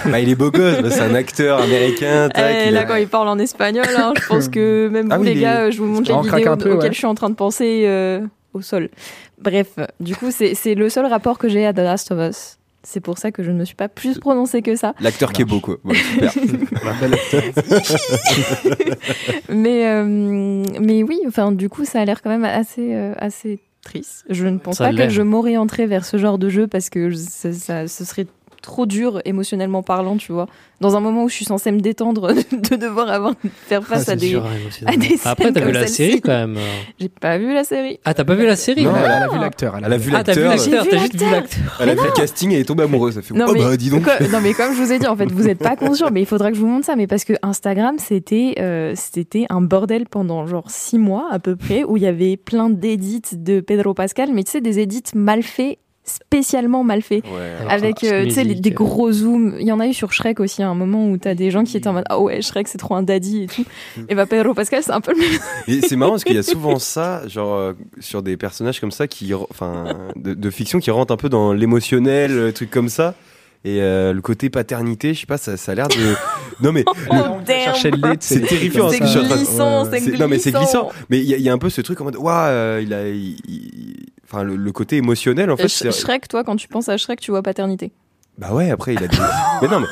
Bah 0.06 0.20
il 0.20 0.28
est 0.30 0.34
beau 0.34 0.50
gosse, 0.50 0.80
bah, 0.80 0.90
c'est 0.90 1.00
un 1.02 1.14
acteur 1.14 1.60
américain. 1.60 2.28
tac, 2.34 2.56
Eh, 2.66 2.70
là, 2.70 2.80
a- 2.80 2.84
quand 2.84 2.94
il 2.94 3.08
parle 3.08 3.28
en 3.28 3.38
espagnol, 3.38 3.84
hein, 3.96 4.14
je 4.20 4.26
pense 4.26 4.48
que 4.48 4.88
même 4.88 5.08
Ah 5.10 5.18
vous, 5.18 5.24
les 5.24 5.32
est- 5.32 5.40
gars, 5.40 5.70
je 5.70 5.78
vous 5.78 5.86
montre 5.86 6.10
On 6.14 6.22
les 6.22 6.30
vidéos 6.30 6.56
peu, 6.56 6.72
auxquelles 6.72 6.88
ouais. 6.88 6.92
je 6.92 6.98
suis 6.98 7.06
en 7.06 7.14
train 7.14 7.28
de 7.30 7.34
penser 7.34 7.82
euh, 7.86 8.20
au 8.54 8.62
sol. 8.62 8.88
Bref, 9.40 9.68
du 10.00 10.16
coup, 10.16 10.30
c'est 10.30 10.54
c'est 10.54 10.74
le 10.74 10.88
seul 10.88 11.04
rapport 11.06 11.36
que 11.36 11.48
j'ai 11.48 11.66
à 11.66 11.72
The 11.74 11.78
Last 11.78 12.10
of 12.12 12.30
Us. 12.30 12.58
C'est 12.84 13.00
pour 13.00 13.18
ça 13.18 13.30
que 13.32 13.42
je 13.44 13.50
ne 13.50 13.58
me 13.58 13.64
suis 13.64 13.74
pas 13.76 13.88
plus 13.88 14.18
prononcée 14.18 14.62
que 14.62 14.74
ça. 14.76 14.94
L'acteur 15.00 15.32
qui 15.32 15.42
est 15.42 15.44
beau 15.44 15.60
quoi. 15.60 15.76
Ouais, 15.84 15.94
super. 15.94 16.32
Mais, 19.48 19.86
euh, 19.86 20.04
mais 20.80 21.02
oui, 21.02 21.20
enfin, 21.26 21.52
du 21.52 21.68
coup, 21.68 21.84
ça 21.84 22.00
a 22.00 22.04
l'air 22.04 22.22
quand 22.22 22.30
même 22.30 22.44
assez, 22.44 22.94
euh, 22.94 23.12
assez 23.18 23.58
triste. 23.82 24.24
Je 24.30 24.46
ne 24.46 24.58
pense 24.58 24.76
Ça 24.78 24.84
pas 24.88 24.94
que 24.94 25.08
je 25.08 25.22
m'orienterais 25.22 25.86
vers 25.86 26.04
ce 26.04 26.16
genre 26.16 26.38
de 26.38 26.48
jeu 26.48 26.66
parce 26.66 26.88
que 26.90 27.10
je- 27.10 27.16
ça, 27.16 27.52
ça- 27.52 27.88
ce 27.88 28.04
serait 28.04 28.26
trop 28.62 28.86
dur 28.86 29.20
émotionnellement 29.24 29.82
parlant, 29.82 30.16
tu 30.16 30.32
vois. 30.32 30.46
Dans 30.80 30.96
un 30.96 31.00
moment 31.00 31.24
où 31.24 31.28
je 31.28 31.34
suis 31.34 31.44
censée 31.44 31.70
me 31.70 31.80
détendre 31.80 32.32
de 32.70 32.76
devoir 32.76 33.08
avoir 33.10 33.34
faire 33.66 33.84
face 33.84 34.04
Ah, 34.08 34.12
à 34.12 34.14
c'est 34.14 34.16
des. 34.16 34.28
dur, 34.30 34.46
hein, 34.46 34.86
à 34.86 34.96
des 34.96 35.18
Après, 35.24 35.52
t'as 35.52 35.60
vu 35.64 35.72
la 35.72 35.86
série 35.86 36.20
quand 36.20 36.30
même. 36.32 36.56
J'ai 36.98 37.08
pas 37.08 37.38
vu 37.38 37.52
la 37.52 37.64
série. 37.64 38.00
Ah, 38.04 38.14
t'as 38.14 38.24
pas 38.24 38.34
vu 38.34 38.46
la 38.46 38.56
série 38.56 38.84
Non, 38.84 38.92
Elle, 38.96 39.10
a 39.10 39.28
vu 39.28 39.38
l'acteur. 39.38 39.76
Elle 39.76 39.92
a 39.92 39.96
vu 39.98 40.12
Ah, 40.14 40.24
t'as 40.24 40.32
vu 40.34 40.42
l'acteur. 40.44 40.86
t'as 40.88 40.96
vu 40.96 41.02
juste 41.02 41.16
vu 41.16 41.30
l'acteur. 41.30 41.76
Elle 41.80 41.88
a 41.90 41.94
vu 41.94 42.00
le 42.04 42.12
casting 42.12 42.50
et 42.50 42.54
elle 42.54 42.60
est 42.60 42.64
tombée 42.64 42.84
amoureuse. 42.84 43.14
Ça 43.14 43.22
fait 43.22 43.34
Non, 43.34 43.46
oh 43.48 43.52
mais, 43.52 43.60
bah 43.60 43.76
dis 43.76 43.90
donc. 43.90 44.06
non 44.32 44.40
mais 44.42 44.54
comme 44.54 44.72
je 44.74 44.82
vous 44.82 44.92
ai 44.92 44.98
dit 44.98 45.06
en 45.06 45.16
fait 45.16 45.30
vous 45.30 45.48
êtes 45.48 45.58
pas 45.58 45.76
conscient 45.76 46.10
mais 46.10 46.20
il 46.22 46.26
faudra 46.26 46.50
que 46.50 46.56
je 46.56 46.60
vous 46.60 46.66
montre 46.68 46.86
ça 46.86 46.96
mais 46.96 47.06
parce 47.06 47.24
que 47.24 47.34
Instagram 47.42 47.96
c'était 47.98 48.54
euh, 48.58 48.92
c'était 48.96 49.46
un 49.50 49.60
bordel 49.60 50.06
pendant 50.08 50.46
genre 50.46 50.70
six 50.70 50.98
mois 50.98 51.28
à 51.30 51.38
peu 51.38 51.56
près 51.56 51.84
où 51.84 51.96
il 51.96 52.02
y 52.02 52.06
avait 52.06 52.36
plein 52.36 52.70
d'édits 52.70 53.22
de 53.32 53.60
Pedro 53.60 53.94
Pascal 53.94 54.30
mais 54.32 54.44
tu 54.44 54.52
sais 54.52 54.60
des 54.60 54.78
édits 54.78 55.02
mal 55.14 55.42
faits 55.42 55.78
spécialement 56.04 56.82
mal 56.84 57.00
Ouais. 57.10 57.22
avec 57.68 58.02
euh, 58.04 58.24
tu 58.24 58.30
sais 58.30 58.42
les- 58.42 58.50
musique, 58.50 58.60
des 58.62 58.70
euh. 58.70 58.74
gros 58.74 59.12
zooms 59.12 59.56
il 59.60 59.66
y 59.66 59.72
en 59.72 59.78
a 59.78 59.86
eu 59.86 59.94
sur 59.94 60.12
Shrek 60.12 60.40
aussi 60.40 60.62
à 60.62 60.68
un 60.68 60.74
moment 60.74 61.08
où 61.08 61.16
t'as 61.16 61.34
des 61.34 61.50
gens 61.52 61.62
qui 61.62 61.76
étaient 61.76 61.88
en 61.88 61.92
mode 61.92 62.04
ah 62.08 62.18
ouais 62.18 62.42
Shrek 62.42 62.66
c'est 62.66 62.78
trop 62.78 62.94
un 62.96 63.02
daddy 63.02 63.44
et 63.44 63.46
tout 63.46 63.64
et 64.08 64.14
bah 64.16 64.26
Pedro 64.26 64.52
Pascal 64.52 64.82
c'est 64.82 64.90
un 64.92 65.00
peu 65.00 65.12
le 65.12 65.18
même 65.18 65.82
c'est 65.82 65.96
marrant 65.96 66.12
parce 66.12 66.24
qu'il 66.24 66.34
y 66.36 66.38
a 66.38 66.42
souvent 66.42 66.78
ça, 66.80 67.22
genre 67.28 67.54
euh, 67.54 67.72
sur 68.00 68.22
des 68.22 68.36
personnages 68.36 68.80
comme 68.80 68.90
ça 68.90 69.06
qui, 69.06 69.32
de, 70.16 70.34
de 70.34 70.50
fiction 70.50 70.80
qui 70.80 70.90
rentrent 70.90 71.12
un 71.14 71.16
peu 71.16 71.28
dans 71.28 71.52
l'émotionnel, 71.52 72.32
euh, 72.32 72.52
trucs 72.52 72.70
comme 72.70 72.88
ça. 72.88 73.14
Et 73.64 73.80
euh, 73.80 74.12
le 74.12 74.20
côté 74.20 74.50
paternité, 74.50 75.14
je 75.14 75.20
sais 75.20 75.26
pas, 75.26 75.38
ça, 75.38 75.56
ça 75.56 75.70
a 75.70 75.74
l'air 75.76 75.86
de. 75.86 76.14
Non 76.64 76.72
mais 76.72 76.84
oh 77.10 77.14
le 77.46 78.08
lait, 78.08 78.16
C'est 78.18 78.40
terrifiant, 78.40 78.88
c'est 78.90 78.98
glissant 78.98 79.84
Ouais, 79.88 80.00
ouais. 80.02 80.18
non, 80.18 80.26
mais 80.26 80.40
c'est 80.40 80.50
glissant. 80.50 80.90
Mais 81.10 81.18
il 81.20 81.26
y, 81.26 81.34
a- 81.34 81.36
il 81.36 81.42
y 81.44 81.48
a 81.48 81.52
un 81.52 81.58
peu 81.58 81.70
ce 81.70 81.80
truc 81.80 82.00
en 82.00 82.04
mode, 82.04 82.16
waouh, 82.16 82.80
il 82.82 82.92
a, 82.92 83.08
il- 83.08 83.36
enfin 84.32 84.42
le, 84.44 84.56
le 84.56 84.72
côté 84.72 84.96
émotionnel 84.96 85.50
en 85.50 85.56
fait. 85.56 85.64
Sh- 85.66 85.82
c'est- 85.90 85.92
Shrek 85.92 86.26
toi 86.28 86.42
quand 86.44 86.56
tu 86.56 86.66
penses 86.68 86.88
à 86.88 86.96
Shrek 86.96 87.20
tu 87.20 87.30
vois 87.30 87.42
paternité 87.42 87.92
Bah 88.38 88.52
ouais, 88.54 88.70
après 88.70 88.94
il 88.94 89.02
a 89.04 89.08
des. 89.08 89.16
mais 89.62 89.68
non 89.68 89.80
mais. 89.80 89.86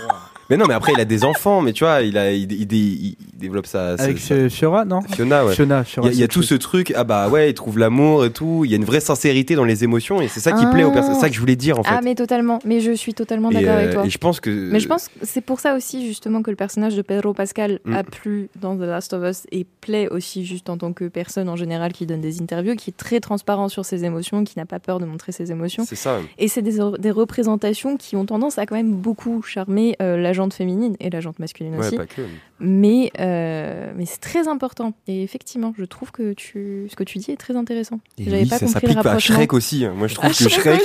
Mais 0.51 0.57
non, 0.57 0.67
mais 0.67 0.75
après 0.75 0.93
il 0.93 1.01
a 1.01 1.05
des 1.05 1.25
enfants, 1.25 1.61
mais 1.63 1.73
tu 1.73 1.85
vois, 1.85 2.03
il 2.03 2.19
a, 2.19 2.33
il, 2.33 2.51
il- 2.53 2.73
il- 2.73 3.07
il 3.07 3.17
développe 3.39 3.67
sa, 3.67 3.95
Avec 3.95 4.19
sa- 4.19 4.49
Fiora, 4.51 4.85
non 4.85 5.01
Fiona, 5.03 5.47
ouais. 5.47 5.55
Fiona, 5.55 5.85
Il 5.99 6.05
y 6.05 6.09
a, 6.09 6.11
il 6.13 6.19
y 6.19 6.23
a 6.23 6.25
c'est 6.25 6.29
tout 6.29 6.43
ce 6.43 6.55
truc, 6.55 6.93
ah 6.97 7.05
bah 7.05 7.29
ouais, 7.29 7.51
il 7.51 7.55
trouve 7.55 7.79
l'amour 7.79 8.25
et 8.25 8.31
tout. 8.31 8.63
Il 8.65 8.71
y 8.71 8.75
a 8.75 8.77
une 8.77 8.85
vraie 8.85 9.01
sincérité 9.01 9.55
dans 9.55 9.65
les 9.65 9.85
émotions 9.85 10.21
et 10.21 10.29
c'est 10.29 10.41
ça 10.41 10.53
qui 10.53 10.65
Ah. 10.67 10.71
plaît 10.71 10.85
aux 10.85 10.91
personnes. 10.93 11.15
C'est 11.15 11.21
ça 11.21 11.29
que 11.29 11.35
je 11.35 11.41
voulais 11.41 11.57
dire 11.57 11.79
en 11.79 11.83
fait. 11.83 11.91
ah 11.95 12.01
mais 12.03 12.15
totalement 12.15 12.59
mais 12.65 12.81
je 12.81 12.93
suis 12.93 13.15
totalement 13.15 13.51
d'accord 13.51 13.75
avec 13.75 13.89
euh, 13.91 13.93
toi 13.95 14.07
et 14.07 14.11
je 14.11 14.19
pense 14.19 14.41
que. 14.41 14.51
Mais 14.51 14.81
je 14.81 14.89
pense 14.89 15.09
que 15.09 15.15
c'est 15.23 15.41
pour 15.41 15.61
ça 15.61 15.75
aussi 15.77 16.07
justement 16.07 16.43
que 16.43 16.51
le 16.51 16.57
personnage 16.57 16.97
de 16.97 17.03
Pedro 17.03 17.33
Pascal 17.33 17.79
Mm. 17.85 17.95
a 17.95 18.03
plu 18.05 18.49
dans 18.61 18.77
The 18.77 18.81
Last 18.81 19.13
of 19.15 19.23
Us 19.29 19.47
et 19.53 19.65
plaît 19.81 20.09
aussi 20.09 20.45
juste 20.45 20.69
en 20.69 20.77
tant 20.77 20.93
que 20.93 21.07
personne 21.09 21.49
en 21.49 21.57
général 21.57 21.93
qui 21.93 22.05
donne 22.07 22.21
des 22.21 22.43
interviews, 22.43 22.75
qui 22.75 22.91
est 22.91 22.97
très 22.97 23.21
transparent 23.21 23.69
sur 23.69 23.85
ses 23.85 24.05
émotions, 24.05 24.45
qui 24.45 24.59
n'a 24.59 24.67
pas 24.67 24.81
peur 24.81 24.99
de 25.01 25.07
montrer 25.07 25.33
ses 25.33 25.51
émotions. 25.51 25.85
C'est 25.87 25.95
ça. 25.97 26.19
Et 26.39 26.49
c'est 26.49 26.63
des, 26.63 26.79
des 26.99 27.11
représentations 27.11 27.97
qui 27.97 28.17
ont 28.17 28.27
tendance 28.27 28.59
à 28.59 28.67
quand 28.67 28.75
même 28.75 28.93
beaucoup 28.93 29.41
charmer 29.43 29.97
euh, 30.03 30.17
la 30.17 30.33
jante 30.40 30.55
féminine 30.55 30.96
et 31.00 31.11
la 31.11 31.20
jante 31.20 31.38
masculine 31.38 31.74
Ouais, 31.74 31.87
aussi. 31.87 31.96
pas 31.96 32.07
que. 32.07 32.22
Mais, 32.22 32.29
euh, 32.62 33.92
mais 33.96 34.05
c'est 34.07 34.20
très 34.20 34.49
important. 34.49 34.92
Et 35.07 35.23
effectivement, 35.23 35.73
je 35.79 35.85
trouve 35.85 36.11
que 36.12 36.33
tu, 36.33 36.87
ce 36.90 36.96
que 36.96 37.05
tu 37.05 37.18
dis 37.18 37.31
est 37.31 37.37
très 37.37 37.57
intéressant. 37.57 38.01
J'avais 38.18 38.42
oui, 38.42 38.49
pas 38.49 38.59
ça 38.59 38.66
compris 38.66 38.66
le 38.66 38.73
s'applique 38.73 38.94
pas 38.94 39.01
à 39.01 39.12
rapprochement. 39.12 39.37
Shrek 39.37 39.53
aussi. 39.53 39.85
hein. 39.85 39.94
Moi 39.96 40.07
je 40.09 40.14
trouve 40.14 40.31
Ah, 40.31 40.44
que 40.44 40.49
Shrek. 40.49 40.81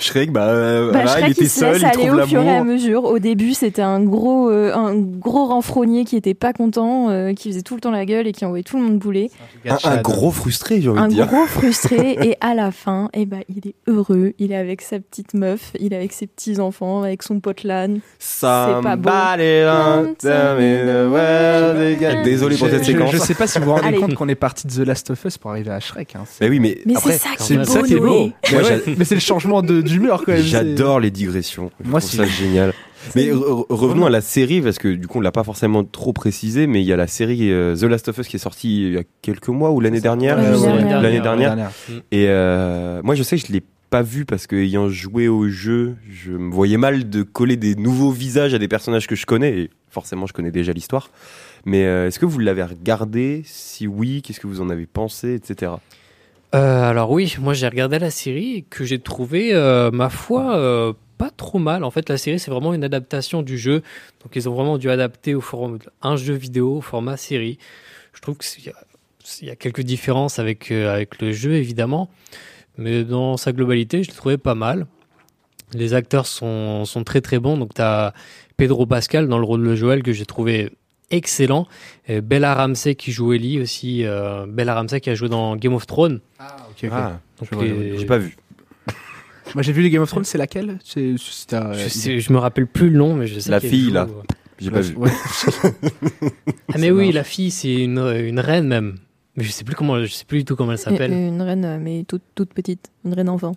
Shrek, 0.00 0.30
bah, 0.32 0.46
euh, 0.48 0.86
Bah, 0.86 0.92
voilà, 1.02 1.10
Shrek, 1.10 1.24
il 1.26 1.30
était 1.32 1.42
il 1.44 1.48
se 1.50 1.60
seul, 1.60 1.80
il 1.82 1.90
trouve 1.90 2.14
au 2.14 2.26
fur 2.26 2.42
et 2.42 2.56
à 2.56 2.64
mesure. 2.64 3.04
Au 3.04 3.18
début, 3.18 3.54
c'était 3.54 3.82
un 3.82 4.00
gros, 4.02 4.50
euh, 4.50 4.72
un 4.74 4.94
gros 4.96 5.46
renfrogné 5.46 6.04
qui 6.04 6.16
était 6.16 6.34
pas 6.34 6.52
content, 6.52 7.10
euh, 7.10 7.32
qui 7.34 7.48
faisait 7.50 7.62
tout 7.62 7.74
le 7.74 7.80
temps 7.80 7.90
la 7.90 8.04
gueule 8.06 8.26
et 8.26 8.32
qui 8.32 8.44
envoyait 8.44 8.62
tout 8.64 8.76
le 8.76 8.84
monde 8.84 8.98
bouler. 8.98 9.30
Un, 9.68 9.76
un 9.84 9.96
gros 10.02 10.30
frustré, 10.30 10.80
j'ai 10.80 10.88
envie 10.88 11.00
Un 11.00 11.08
de 11.08 11.12
dire. 11.14 11.26
gros 11.26 11.46
frustré. 11.46 12.16
et 12.22 12.36
à 12.40 12.54
la 12.54 12.70
fin, 12.70 13.08
eh 13.14 13.26
ben, 13.26 13.40
il 13.48 13.68
est 13.68 13.74
heureux. 13.86 14.32
Il 14.38 14.52
est 14.52 14.56
avec 14.56 14.80
sa 14.82 14.98
petite 15.00 15.34
meuf, 15.34 15.72
il 15.80 15.92
est 15.92 15.96
avec 15.96 16.12
ses 16.12 16.26
petits 16.26 16.60
enfants, 16.60 17.02
avec 17.02 17.22
son 17.22 17.40
pote 17.40 17.64
l'âne. 17.64 18.00
Ça 18.18 18.80
pas 18.82 18.96
beau. 18.96 19.08
Désolé 22.24 22.56
pour 22.56 22.66
Je, 22.68 22.72
cette 22.72 22.82
je- 22.84 22.92
séquence. 22.92 23.12
je 23.12 23.18
sais 23.18 23.34
pas 23.34 23.46
si 23.46 23.58
vous 23.58 23.66
vous 23.66 23.72
rendez 23.72 23.86
Allez. 23.88 23.98
compte 23.98 24.14
qu'on 24.14 24.28
est 24.28 24.34
parti 24.34 24.66
de 24.66 24.72
The 24.72 24.86
Last 24.86 25.10
of 25.10 25.24
Us 25.24 25.38
pour 25.38 25.50
arriver 25.50 25.70
à 25.70 25.80
Shrek. 25.80 26.16
hein. 26.16 26.24
C'est- 26.26 26.44
Mais 26.44 26.50
oui, 26.50 26.60
mais, 26.60 26.78
Mais 26.86 26.96
après, 26.96 27.12
c'est 27.12 27.18
ça 27.18 27.28
qui 27.36 27.52
est 27.54 27.56
beau, 27.58 27.64
ça 27.64 27.82
qui 27.82 27.94
est 27.94 27.98
beau. 27.98 28.06
Noé. 28.06 28.32
Mais, 28.52 28.58
Moi, 28.60 28.68
ouais, 28.68 28.82
mais 28.98 29.04
c'est 29.04 29.14
le 29.14 29.20
changement 29.20 29.62
de- 29.62 29.80
d'humeur 29.80 30.22
quand 30.24 30.32
même. 30.32 30.42
J'adore 30.42 31.00
les 31.00 31.10
digressions. 31.10 31.70
Je 31.84 31.88
Moi 31.90 32.00
trouve 32.00 32.20
aussi. 32.20 32.30
ça 32.32 32.42
génial. 32.42 32.72
Mais 33.14 33.26
re- 33.26 33.34
re- 33.36 33.66
revenons 33.70 34.06
à 34.06 34.10
la 34.10 34.20
série 34.20 34.60
parce 34.60 34.78
que 34.78 34.88
du 34.88 35.06
coup 35.06 35.18
on 35.18 35.20
l'a 35.20 35.30
pas 35.30 35.44
forcément 35.44 35.84
trop 35.84 36.12
précisé, 36.12 36.66
mais 36.66 36.80
il 36.80 36.86
y 36.86 36.92
a 36.92 36.96
la 36.96 37.06
série 37.06 37.52
euh, 37.52 37.76
The 37.76 37.82
Last 37.84 38.08
of 38.08 38.18
Us 38.18 38.26
qui 38.26 38.34
est 38.34 38.40
sortie 38.40 38.82
il 38.88 38.92
y 38.94 38.98
a 38.98 39.02
quelques 39.22 39.46
mois 39.48 39.70
ou 39.70 39.78
l'année 39.80 40.00
dernière. 40.00 40.36
L'année 40.36 40.56
je 40.56 40.62
dernière. 40.62 41.02
L'année 41.02 41.20
dernière. 41.20 41.54
dernière. 41.54 41.70
Et 42.10 42.24
euh, 42.28 43.00
moi 43.04 43.14
je 43.14 43.22
sais 43.22 43.36
que 43.38 43.46
je 43.46 43.52
l'ai 43.52 43.62
pas 43.90 44.02
vu 44.02 44.24
parce 44.24 44.48
que 44.48 44.56
ayant 44.56 44.88
joué 44.88 45.28
au 45.28 45.46
jeu, 45.48 45.94
je 46.10 46.32
me 46.32 46.50
voyais 46.52 46.78
mal 46.78 47.08
de 47.08 47.22
coller 47.22 47.56
des 47.56 47.76
nouveaux 47.76 48.10
visages 48.10 48.54
à 48.54 48.58
des 48.58 48.66
personnages 48.66 49.06
que 49.06 49.14
je 49.14 49.24
connais 49.24 49.56
et 49.56 49.70
forcément 49.96 50.26
je 50.26 50.34
connais 50.34 50.50
déjà 50.50 50.72
l'histoire. 50.74 51.10
Mais 51.64 51.86
euh, 51.86 52.06
est-ce 52.06 52.18
que 52.18 52.26
vous 52.26 52.38
l'avez 52.38 52.62
regardé? 52.62 53.42
Si 53.46 53.86
oui, 53.86 54.20
qu'est-ce 54.20 54.40
que 54.40 54.46
vous 54.46 54.60
en 54.60 54.68
avez 54.68 54.84
pensé, 54.84 55.34
etc. 55.34 55.72
Euh, 56.54 56.90
alors 56.90 57.10
oui, 57.10 57.34
moi 57.40 57.54
j'ai 57.54 57.66
regardé 57.66 57.98
la 57.98 58.10
série 58.10 58.66
que 58.68 58.84
j'ai 58.84 58.98
trouvé, 58.98 59.54
euh, 59.54 59.90
ma 59.90 60.10
foi, 60.10 60.94
pas 61.16 61.30
trop 61.30 61.58
mal. 61.58 61.82
En 61.82 61.90
fait, 61.90 62.10
la 62.10 62.18
série 62.18 62.38
c'est 62.38 62.50
vraiment 62.50 62.74
une 62.74 62.84
adaptation 62.84 63.40
du 63.40 63.56
jeu, 63.56 63.82
donc 64.22 64.36
ils 64.36 64.46
ont 64.50 64.54
vraiment 64.54 64.76
dû 64.76 64.90
adapter 64.90 65.34
au 65.34 65.42
un 66.02 66.16
jeu 66.16 66.34
vidéo 66.34 66.76
au 66.76 66.80
format 66.82 67.16
série. 67.16 67.58
Je 68.12 68.20
trouve 68.20 68.36
qu'il 68.36 68.72
y 69.42 69.50
a, 69.50 69.56
quelques 69.56 69.80
différences 69.80 70.38
avec 70.38 70.70
avec 70.70 71.22
le 71.22 71.32
jeu 71.32 71.54
évidemment, 71.54 72.10
mais 72.76 73.02
dans 73.02 73.38
sa 73.38 73.52
globalité, 73.52 74.02
je 74.02 74.10
l'ai 74.10 74.16
trouvé 74.16 74.36
pas 74.36 74.54
mal. 74.54 74.86
Les 75.72 75.94
acteurs 75.94 76.26
sont, 76.26 76.84
sont 76.84 77.02
très 77.02 77.20
très 77.20 77.40
bons. 77.40 77.56
Donc 77.56 77.74
tu 77.74 77.82
as 77.82 78.14
Pedro 78.56 78.86
Pascal 78.86 79.28
dans 79.28 79.38
le 79.38 79.44
rôle 79.44 79.66
de 79.66 79.74
Joël 79.74 80.02
que 80.02 80.12
j'ai 80.12 80.26
trouvé 80.26 80.70
excellent. 81.10 81.66
Et 82.08 82.20
Bella 82.20 82.54
Ramsey 82.54 82.94
qui 82.94 83.12
joue 83.12 83.32
Ellie 83.32 83.60
aussi. 83.60 84.04
euh, 84.04 84.46
Bella 84.48 84.74
Ramsey 84.74 85.00
qui 85.00 85.10
a 85.10 85.14
joué 85.14 85.28
dans 85.28 85.56
Game 85.56 85.74
of 85.74 85.86
Thrones. 85.86 86.20
Ah, 86.38 86.56
ok, 86.70 86.84
ok. 86.84 86.90
Ah, 86.92 87.20
Je 87.42 87.46
je 87.58 87.64
les- 87.64 87.98
j'ai 87.98 88.06
pas 88.06 88.18
vu. 88.18 88.36
Moi 89.54 89.62
j'ai 89.62 89.72
vu 89.72 89.82
les 89.82 89.90
Game 89.90 90.02
of 90.02 90.08
Thrones, 90.08 90.24
c'est 90.24 90.38
laquelle? 90.38 90.78
C'est 90.84 91.14
c'était, 91.18 91.56
euh, 91.56 91.74
Je, 91.74 91.88
sais, 91.88 92.18
je 92.20 92.32
me 92.32 92.38
rappelle 92.38 92.66
plus 92.66 92.90
le 92.90 92.98
nom, 92.98 93.14
mais 93.14 93.26
je 93.26 93.38
sais 93.38 93.50
La 93.50 93.60
fille, 93.60 93.84
joue, 93.88 93.92
là. 93.94 94.02
euh. 94.08 94.22
J'ai 94.58 94.70
pas 94.70 94.80
vu. 94.80 94.96
Ouais. 94.96 95.10
Ah 96.72 96.78
mais 96.78 96.90
oui, 96.90 97.12
la 97.12 97.24
fille, 97.24 97.50
c'est 97.50 97.74
une, 97.74 97.98
une 97.98 98.40
reine 98.40 98.66
même. 98.66 98.96
Mais 99.36 99.44
je 99.44 99.50
sais 99.50 99.64
plus 99.64 99.74
comment, 99.76 100.02
je 100.02 100.10
sais 100.10 100.24
plus 100.24 100.38
du 100.38 100.44
tout 100.46 100.56
comment 100.56 100.72
elle 100.72 100.78
s'appelle. 100.78 101.12
Une 101.12 101.42
reine, 101.42 101.78
mais 101.82 102.04
toute, 102.08 102.22
toute 102.34 102.52
petite. 102.54 102.90
Une 103.04 103.12
reine 103.12 103.28
enfant. 103.28 103.52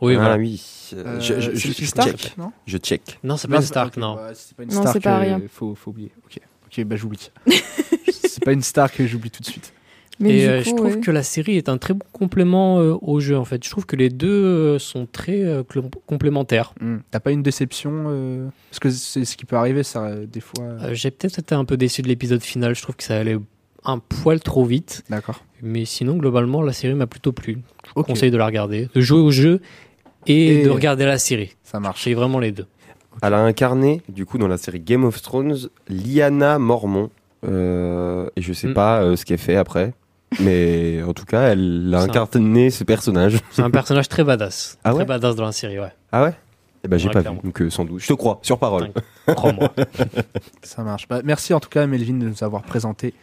Oui, 0.00 0.14
ah 0.14 0.18
voilà. 0.20 0.36
oui. 0.36 0.62
Euh, 0.94 1.20
je, 1.20 1.40
je, 1.40 1.50
je- 1.54 1.84
Stark, 1.84 2.16
check. 2.16 2.38
non 2.38 2.52
Je 2.66 2.78
check. 2.78 3.18
Non, 3.24 3.36
c'est 3.36 3.48
pas 3.48 3.56
une 3.56 3.62
Stark, 3.62 3.94
ok, 3.96 4.00
non. 4.02 4.14
bah, 4.14 4.30
c'est 4.34 4.56
pas 4.56 4.62
une 4.62 4.68
Non, 4.70 4.80
Stark. 4.80 4.92
c'est 4.94 5.00
pas 5.02 5.16
euh, 5.16 5.20
rien. 5.20 5.42
Faut, 5.52 5.74
faut 5.74 5.90
oublier. 5.90 6.12
Ok, 6.24 6.38
ok, 6.66 6.84
bah 6.84 6.96
j'oublie. 6.96 7.30
c'est 8.12 8.44
pas 8.44 8.52
une 8.52 8.62
Stark, 8.62 9.02
j'oublie 9.04 9.30
tout 9.30 9.42
de 9.42 9.46
suite. 9.46 9.72
Mais 10.20 10.38
Et 10.38 10.48
euh, 10.48 10.58
coup, 10.62 10.70
je 10.70 10.74
trouve 10.74 10.94
ouais. 10.96 11.00
que 11.00 11.10
la 11.12 11.22
série 11.22 11.56
est 11.58 11.68
un 11.68 11.78
très 11.78 11.94
bon 11.94 12.04
complément 12.12 12.80
euh, 12.80 12.96
au 13.02 13.20
jeu 13.20 13.36
en 13.38 13.44
fait. 13.44 13.62
Je 13.64 13.70
trouve 13.70 13.86
que 13.86 13.94
les 13.94 14.08
deux 14.08 14.28
euh, 14.44 14.78
sont 14.80 15.06
très 15.06 15.44
euh, 15.44 15.62
complémentaires. 16.06 16.74
Hmm. 16.80 16.98
T'as 17.12 17.20
pas 17.20 17.30
une 17.30 17.42
déception 17.44 17.90
euh, 18.08 18.48
Parce 18.70 18.80
que 18.80 18.90
c'est 18.90 19.24
ce 19.24 19.36
qui 19.36 19.44
peut 19.44 19.54
arriver, 19.56 19.84
ça, 19.84 20.04
euh, 20.06 20.26
des 20.26 20.40
fois. 20.40 20.64
Euh, 20.64 20.94
J'ai 20.94 21.10
peut-être 21.12 21.38
été 21.38 21.54
un 21.54 21.64
peu 21.64 21.76
déçu 21.76 22.02
de 22.02 22.08
l'épisode 22.08 22.42
final. 22.42 22.74
Je 22.74 22.82
trouve 22.82 22.96
que 22.96 23.04
ça 23.04 23.16
allait 23.16 23.38
un 23.84 23.98
poil 23.98 24.40
trop 24.40 24.64
vite. 24.64 25.04
D'accord. 25.08 25.44
Mais 25.62 25.84
sinon, 25.84 26.16
globalement, 26.16 26.62
la 26.62 26.72
série 26.72 26.94
m'a 26.94 27.06
plutôt 27.06 27.30
plu. 27.32 27.58
Je 27.86 27.92
Ok. 27.94 28.06
conseille 28.06 28.32
de 28.32 28.36
la 28.36 28.46
regarder, 28.46 28.88
de 28.92 29.00
jouer 29.00 29.20
au 29.20 29.30
jeu 29.30 29.60
et, 30.28 30.60
Et- 30.60 30.62
de 30.64 30.70
regarder 30.70 31.04
la 31.06 31.18
série. 31.18 31.56
Ça 31.64 31.80
marche. 31.80 32.04
C'est 32.04 32.14
vraiment 32.14 32.38
les 32.38 32.52
deux. 32.52 32.66
Elle 33.22 33.34
a 33.34 33.40
incarné, 33.40 34.02
du 34.08 34.24
coup, 34.26 34.38
dans 34.38 34.46
la 34.48 34.58
série 34.58 34.78
Game 34.80 35.04
of 35.04 35.20
Thrones, 35.22 35.56
Lyanna 35.88 36.58
Mormont. 36.58 37.10
Euh, 37.46 38.28
et 38.36 38.42
je 38.42 38.52
sais 38.52 38.68
Mm. 38.68 38.74
pas 38.74 39.02
euh, 39.02 39.16
ce 39.16 39.24
qu'elle 39.24 39.38
fait 39.38 39.56
après. 39.56 39.92
Mais 40.40 41.02
en 41.02 41.12
tout 41.14 41.24
cas, 41.24 41.48
elle 41.52 41.90
a 41.94 42.00
un- 42.00 42.04
incarné 42.04 42.70
ce 42.70 42.84
personnage. 42.84 43.38
C'est 43.50 43.62
un 43.62 43.70
personnage 43.70 44.08
très 44.08 44.24
badass. 44.24 44.78
Ah 44.84 44.90
très 44.90 44.98
ouais 45.00 45.04
badass 45.04 45.34
dans 45.36 45.44
la 45.46 45.52
série, 45.52 45.78
ouais. 45.80 45.92
Ah 46.12 46.22
ouais? 46.24 46.34
Eh 46.84 46.88
ben, 46.88 46.96
j'ai 46.96 47.08
Ouais, 47.08 47.14
pas 47.14 47.20
clairement. 47.22 47.40
vu, 47.42 47.48
donc 47.48 47.60
euh, 47.62 47.70
sans 47.70 47.84
doute. 47.84 48.00
Je 48.00 48.06
te 48.08 48.12
crois, 48.12 48.38
sur 48.42 48.58
parole. 48.58 48.90
Crois-moi. 49.26 49.72
Ça 50.62 50.82
marche. 50.84 51.08
Bah, 51.08 51.20
merci 51.24 51.52
en 51.54 51.60
tout 51.60 51.68
cas, 51.68 51.86
Melvin, 51.86 52.14
de 52.14 52.28
nous 52.28 52.44
avoir 52.44 52.62
présenté 52.62 53.14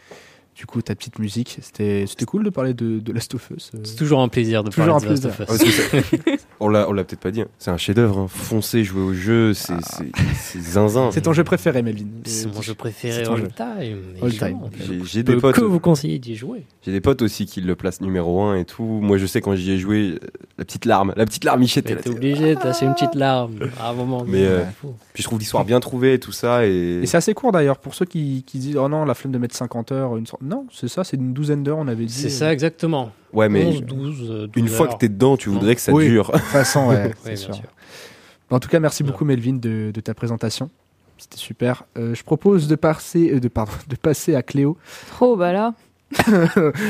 du 0.54 0.66
coup 0.66 0.80
ta 0.82 0.94
petite 0.94 1.18
musique. 1.18 1.58
C'était 1.62 2.04
c'était 2.06 2.24
cool 2.26 2.44
de 2.44 2.50
parler 2.50 2.74
de, 2.74 2.98
de 2.98 3.12
Last 3.12 3.34
of 3.34 3.50
Us. 3.50 3.70
euh. 3.74 3.78
C'est 3.84 3.96
toujours 3.96 4.20
un 4.20 4.28
plaisir 4.28 4.62
de 4.64 4.70
Toujours 4.70 4.98
parler 4.98 5.06
un 5.10 5.14
de 5.14 5.18
The 5.18 5.24
Last 5.24 5.36
plaisir. 5.46 6.12
of 6.18 6.26
Us. 6.26 6.46
On 6.60 6.68
l'a, 6.68 6.88
on 6.88 6.92
l'a 6.92 7.04
peut-être 7.04 7.20
pas 7.20 7.30
dit. 7.30 7.42
hein. 7.42 7.48
C'est 7.58 7.70
un 7.70 7.76
chef-d'œuvre. 7.76 8.18
Hein. 8.18 8.26
Foncez, 8.28 8.82
jouer 8.84 9.02
au 9.02 9.12
jeu, 9.12 9.52
c'est, 9.54 9.74
c'est, 9.82 10.10
c'est 10.34 10.60
zinzin. 10.60 11.10
C'est 11.12 11.20
ton 11.20 11.32
jeu 11.32 11.44
préféré, 11.44 11.82
Melvin. 11.82 12.04
C'est 12.24 12.52
mon 12.54 12.62
jeu 12.62 12.74
préféré 12.74 13.24
all 13.26 13.36
jeu. 13.38 13.48
time. 13.54 13.98
All 14.22 14.32
time. 14.32 14.58
J'ai, 15.04 15.22
des 15.22 15.36
potes. 15.36 15.54
que 15.56 15.60
vous 15.60 15.80
conseiller 15.80 16.18
d'y 16.18 16.34
jouer. 16.34 16.64
J'ai 16.82 16.92
des 16.92 17.00
potes 17.00 17.20
aussi 17.22 17.44
qui 17.46 17.60
le 17.60 17.76
placent 17.76 18.00
numéro 18.00 18.42
1 18.42 18.56
et 18.56 18.64
tout. 18.64 18.82
Moi, 18.84 19.18
je 19.18 19.26
sais 19.26 19.40
quand 19.40 19.54
j'y 19.54 19.72
ai 19.72 19.78
joué, 19.78 20.12
euh, 20.14 20.18
la 20.58 20.64
petite 20.64 20.84
larme, 20.86 21.12
la 21.16 21.26
petite 21.26 21.44
larmichette. 21.44 21.84
Mais 21.86 21.92
elle 21.92 22.00
t'es 22.00 22.10
obligé 22.10 22.54
de 22.54 22.60
lâcher 22.60 22.86
une 22.86 22.94
petite 22.94 23.14
larme 23.14 23.58
à 23.80 23.90
un 23.90 23.92
moment. 23.92 24.24
Mais, 24.26 24.46
euh. 24.46 24.62
Puis 25.12 25.22
je 25.22 25.28
trouve 25.28 25.38
l'histoire 25.38 25.64
bien 25.64 25.80
trouvée 25.80 26.14
et 26.14 26.18
tout 26.18 26.32
ça. 26.32 26.66
Et, 26.66 27.00
Et 27.02 27.06
c'est 27.06 27.16
assez 27.18 27.34
court 27.34 27.52
d'ailleurs 27.52 27.78
pour 27.78 27.94
ceux 27.94 28.06
qui, 28.06 28.44
qui 28.46 28.58
disent 28.58 28.76
oh 28.76 28.88
non 28.88 29.04
la 29.04 29.14
flemme 29.14 29.32
de 29.32 29.38
mettre 29.38 29.54
50 29.56 29.92
heures 29.92 30.16
une 30.16 30.26
sorte- 30.26 30.42
non 30.42 30.66
c'est 30.72 30.88
ça 30.88 31.04
c'est 31.04 31.16
une 31.16 31.32
douzaine 31.32 31.62
d'heures 31.62 31.78
on 31.78 31.88
avait 31.88 32.04
dit 32.04 32.12
C'est 32.12 32.30
ça 32.30 32.52
exactement. 32.52 33.12
Ouais, 33.32 33.48
mais 33.48 33.64
11, 33.66 33.82
12, 33.82 34.30
euh, 34.30 34.46
12 34.46 34.50
une 34.56 34.68
fois 34.68 34.86
heures. 34.86 34.94
que 34.94 34.98
t'es 34.98 35.08
dedans, 35.08 35.36
tu 35.36 35.48
voudrais 35.48 35.74
que 35.74 35.80
ça 35.80 35.92
Oui. 35.92 36.08
dure. 36.08 36.26
de 36.32 36.38
toute 36.38 36.42
façon 36.46 36.88
ouais, 36.88 37.12
c'est 37.24 37.36
sûr. 37.36 37.54
sûr. 37.54 37.64
en 38.50 38.58
tout 38.60 38.68
cas 38.68 38.80
merci 38.80 39.02
beaucoup 39.02 39.24
Melvin 39.24 39.54
de, 39.54 39.90
de 39.92 40.00
ta 40.00 40.14
présentation 40.14 40.70
c'était 41.18 41.38
super 41.38 41.84
Euh, 41.96 42.14
je 42.14 42.22
propose 42.22 42.68
de 42.68 42.74
passer 42.76 43.32
euh, 43.34 43.40
de 43.40 43.48
pardon 43.48 43.72
de 43.88 43.96
passer 43.96 44.34
à 44.34 44.42
Cléo 44.42 44.76
Oh 45.20 45.34
bah 45.36 45.52
là, 45.52 45.74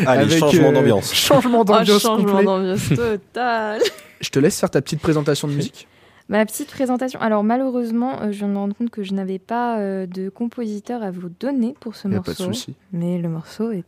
Allez, 0.07 0.23
Avec, 0.25 0.39
changement 0.39 0.69
euh, 0.69 0.73
d'ambiance. 0.73 1.15
changement 1.15 1.61
oh, 1.61 1.65
d'ambiance 1.65 2.03
changement 2.03 2.27
complet 2.33 2.45
d'ambiance 2.45 2.89
total. 2.89 3.81
je 4.21 4.29
te 4.31 4.39
laisse 4.39 4.59
faire 4.61 4.71
ta 4.71 4.83
petite 4.83 5.01
présentation 5.01 5.49
de 5.49 5.55
musique 5.55 5.89
Ma 6.29 6.45
petite 6.45 6.69
présentation. 6.73 7.21
Alors 7.21 7.45
malheureusement, 7.45 8.21
euh, 8.21 8.33
je 8.33 8.39
viens 8.39 8.49
de 8.49 8.53
me 8.53 8.59
rendre 8.59 8.75
compte 8.75 8.91
que 8.91 9.05
je 9.05 9.15
n'avais 9.15 9.39
pas 9.39 9.79
euh, 9.79 10.07
de 10.07 10.29
compositeur 10.29 11.01
à 11.05 11.13
vous 11.13 11.29
donner 11.39 11.77
pour 11.79 11.95
ce 11.95 12.09
y 12.09 12.15
a 12.17 12.21
pas 12.21 12.33
de 12.33 12.43
morceau. 12.43 12.53
souci 12.53 12.75
Mais 12.93 13.19
le 13.19 13.29
morceau 13.29 13.71
est 13.71 13.85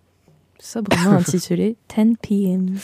sobrement 0.59 1.13
intitulé 1.19 1.77
10 1.97 2.17
p.m. 2.21 2.77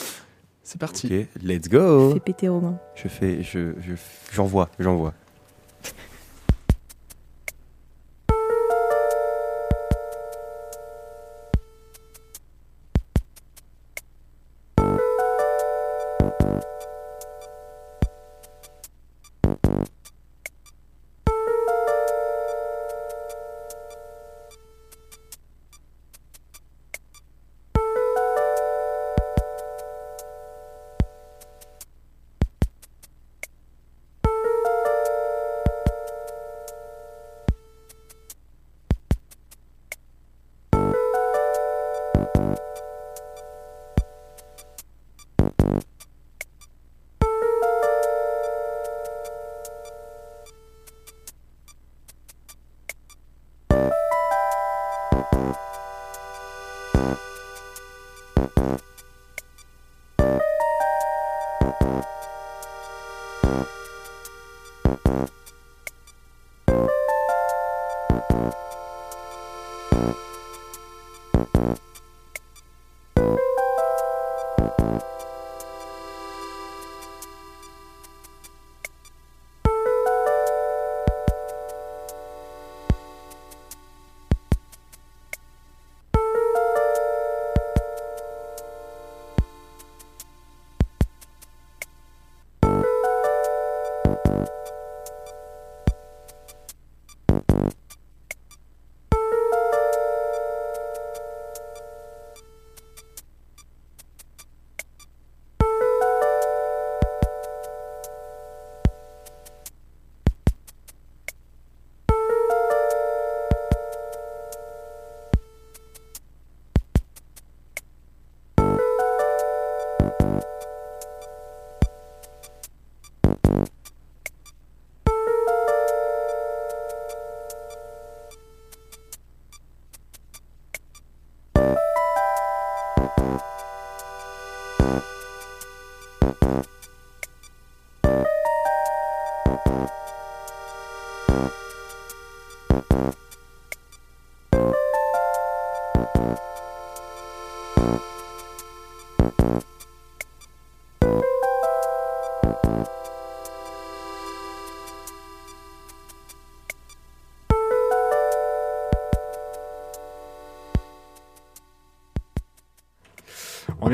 c'est 0.62 0.78
parti 0.80 1.06
Ok, 1.06 1.28
let's 1.42 1.68
go. 1.68 2.12
Fait 2.14 2.20
péter 2.20 2.48
Romain. 2.48 2.78
Je 2.94 3.08
fais, 3.08 3.42
je, 3.42 3.74
je, 3.80 3.94
j'envoie, 4.32 4.70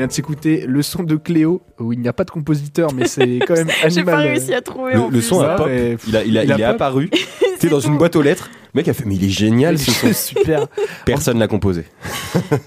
vient 0.01 0.07
de 0.07 0.11
s'écouter 0.11 0.65
le 0.67 0.81
son 0.81 1.03
de 1.03 1.15
Cléo 1.15 1.61
où 1.79 1.93
il 1.93 1.99
n'y 1.99 2.07
a 2.07 2.13
pas 2.13 2.23
de 2.23 2.31
compositeur 2.31 2.93
mais 2.93 3.07
c'est 3.07 3.39
quand 3.47 3.53
même 3.55 3.69
animal 3.83 3.89
J'ai 3.91 4.03
pas 4.03 4.11
euh, 4.19 4.27
réussi 4.27 4.53
à 4.53 4.61
trouver 4.61 4.93
Le, 4.93 4.99
en 4.99 5.05
le 5.05 5.11
plus. 5.11 5.21
son 5.21 5.39
a 5.41 5.55
pop. 5.55 5.67
Il, 6.07 6.15
a, 6.15 6.23
il, 6.23 6.37
a, 6.37 6.43
il 6.43 6.51
a 6.51 6.55
est 6.55 6.57
pop. 6.57 6.75
apparu. 6.75 7.09
Sais, 7.59 7.69
dans 7.69 7.79
une 7.79 7.97
boîte 7.97 8.15
aux 8.15 8.21
lettres. 8.23 8.49
Le 8.73 8.79
mec 8.79 8.87
a 8.87 8.93
fait, 8.93 9.05
mais 9.05 9.15
il 9.15 9.23
est 9.23 9.29
génial 9.29 9.77
ce 9.77 9.91
son. 10.13 10.13
super 10.13 10.67
Personne 11.05 11.37
l'a 11.39 11.47
composé. 11.47 11.85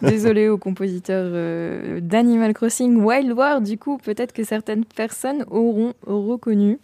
Désolé 0.02 0.48
aux 0.48 0.58
compositeurs 0.58 1.26
euh, 1.28 1.98
d'Animal 2.00 2.52
Crossing 2.54 3.02
Wild 3.02 3.32
War. 3.32 3.60
Du 3.60 3.76
coup, 3.78 3.98
peut-être 3.98 4.32
que 4.32 4.44
certaines 4.44 4.84
personnes 4.84 5.44
auront 5.50 5.94
reconnu. 6.06 6.78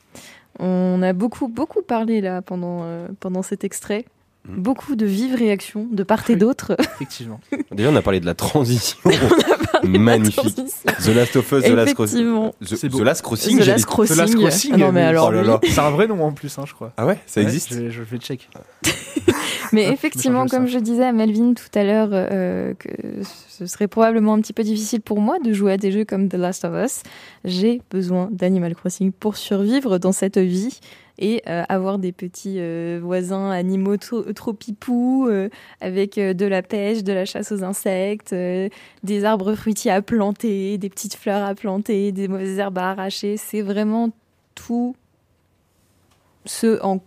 On 0.59 1.01
a 1.03 1.13
beaucoup, 1.13 1.47
beaucoup 1.49 1.83
parlé 1.83 2.21
là 2.21 2.43
pendant, 2.43 2.81
euh, 2.83 3.07
pendant 3.21 3.43
cet 3.43 3.63
extrait. 3.63 4.05
Mm. 4.49 4.55
Beaucoup 4.63 4.97
de 4.97 5.05
vives 5.07 5.35
réactions 5.37 5.87
de 5.93 6.03
part 6.03 6.29
et 6.31 6.33
Oui. 6.33 6.39
d'autre. 6.39 6.75
effectivement 6.97 7.41
Déjà, 7.73 7.91
on 7.91 7.97
a 7.97 8.03
parlé 8.03 8.21
de 8.21 8.27
la 8.27 8.35
transition. 8.35 8.99
Magnifique. 9.99 10.55
The 10.55 11.09
Last 11.15 11.37
of 11.37 11.53
Us, 11.53 11.63
The 11.65 11.69
Last 11.69 11.95
Crossing. 11.95 12.25
The. 12.61 12.89
The 12.89 13.01
Last 13.03 13.23
Crossing, 13.23 13.59
The 13.59 13.67
Last 13.67 13.87
Crossing. 13.87 14.17
The 14.17 14.19
Last 14.21 14.35
Crossing 14.37 14.73
Ah 14.75 14.77
non, 14.77 14.87
mais 14.87 15.01
mais- 15.01 15.07
alors 15.07 15.29
Oh 15.29 15.31
là 15.33 15.41
lui- 15.43 15.49
là. 15.49 15.61
c'est 15.63 15.79
un 15.81 15.91
vrai 15.91 16.07
nom 16.07 16.23
en 16.25 16.33
plus 16.33 16.59
hein, 16.59 16.65
je 16.67 16.75
crois 16.75 16.93
Ah 16.97 17.07
ouais, 17.07 17.19
ça 17.27 17.41
Ouais, 17.41 17.47
existe 17.47 17.73
je, 17.75 17.81
vais, 17.81 17.91
je 17.91 18.03
vais 18.03 18.19
check 18.19 18.49
Mais 19.73 19.89
effectivement, 19.89 20.47
comme 20.47 20.67
je 20.67 20.79
disais 20.79 21.05
à 21.05 21.13
Melvin 21.13 21.55
tout 21.55 21.79
à 21.79 21.85
l'heure, 21.85 22.09
euh, 22.13 22.75
que 22.75 22.89
ce 23.49 23.67
serait 23.67 23.87
probablement 23.87 24.35
un 24.35 24.41
petit 24.41 24.53
peu 24.53 24.65
difficile 24.65 25.01
pour 25.01 25.21
moi 25.21 25.39
de 25.39 25.53
jouer 25.53 25.73
à 25.73 25.77
des 25.77 25.93
jeux 25.93 26.05
comme 26.05 26.29
The 26.29 26.35
Last 26.35 26.65
of 26.65 26.73
Us. 26.85 27.03
J'ai 27.45 27.81
besoin 27.91 28.29
d'Animal 28.33 28.75
Crossing 28.75 29.13
pour 29.13 29.37
survivre 29.37 29.99
dans 29.99 30.11
cette 30.13 30.39
vie 30.39 30.81
et 31.21 31.43
euh, 31.49 31.63
avoir 31.69 31.99
des 31.99 32.13
petits 32.13 32.57
euh, 32.59 32.99
voisins 33.03 33.51
animaux 33.51 33.97
trop, 33.99 34.23
trop 34.33 34.53
pipous, 34.53 35.27
euh, 35.29 35.49
avec 35.81 36.15
de 36.19 36.47
la 36.47 36.63
pêche, 36.63 37.05
de 37.05 37.13
la 37.13 37.25
chasse 37.25 37.53
aux 37.53 37.63
insectes, 37.63 38.35
des 38.35 39.25
arbres 39.25 39.55
fruitiers 39.55 39.91
à 39.93 40.03
planter, 40.03 40.79
des 40.79 40.89
petites 40.89 41.15
fleurs 41.15 41.45
à 41.47 41.55
planter, 41.55 42.11
des 42.13 42.27
mauvaises 42.27 42.59
herbes 42.59 42.79
à 42.79 42.91
arracher. 42.91 43.37
C'est 43.37 43.63
vraiment 43.63 44.11
tout 44.55 44.97
ce 46.47 46.81
en 46.83 47.01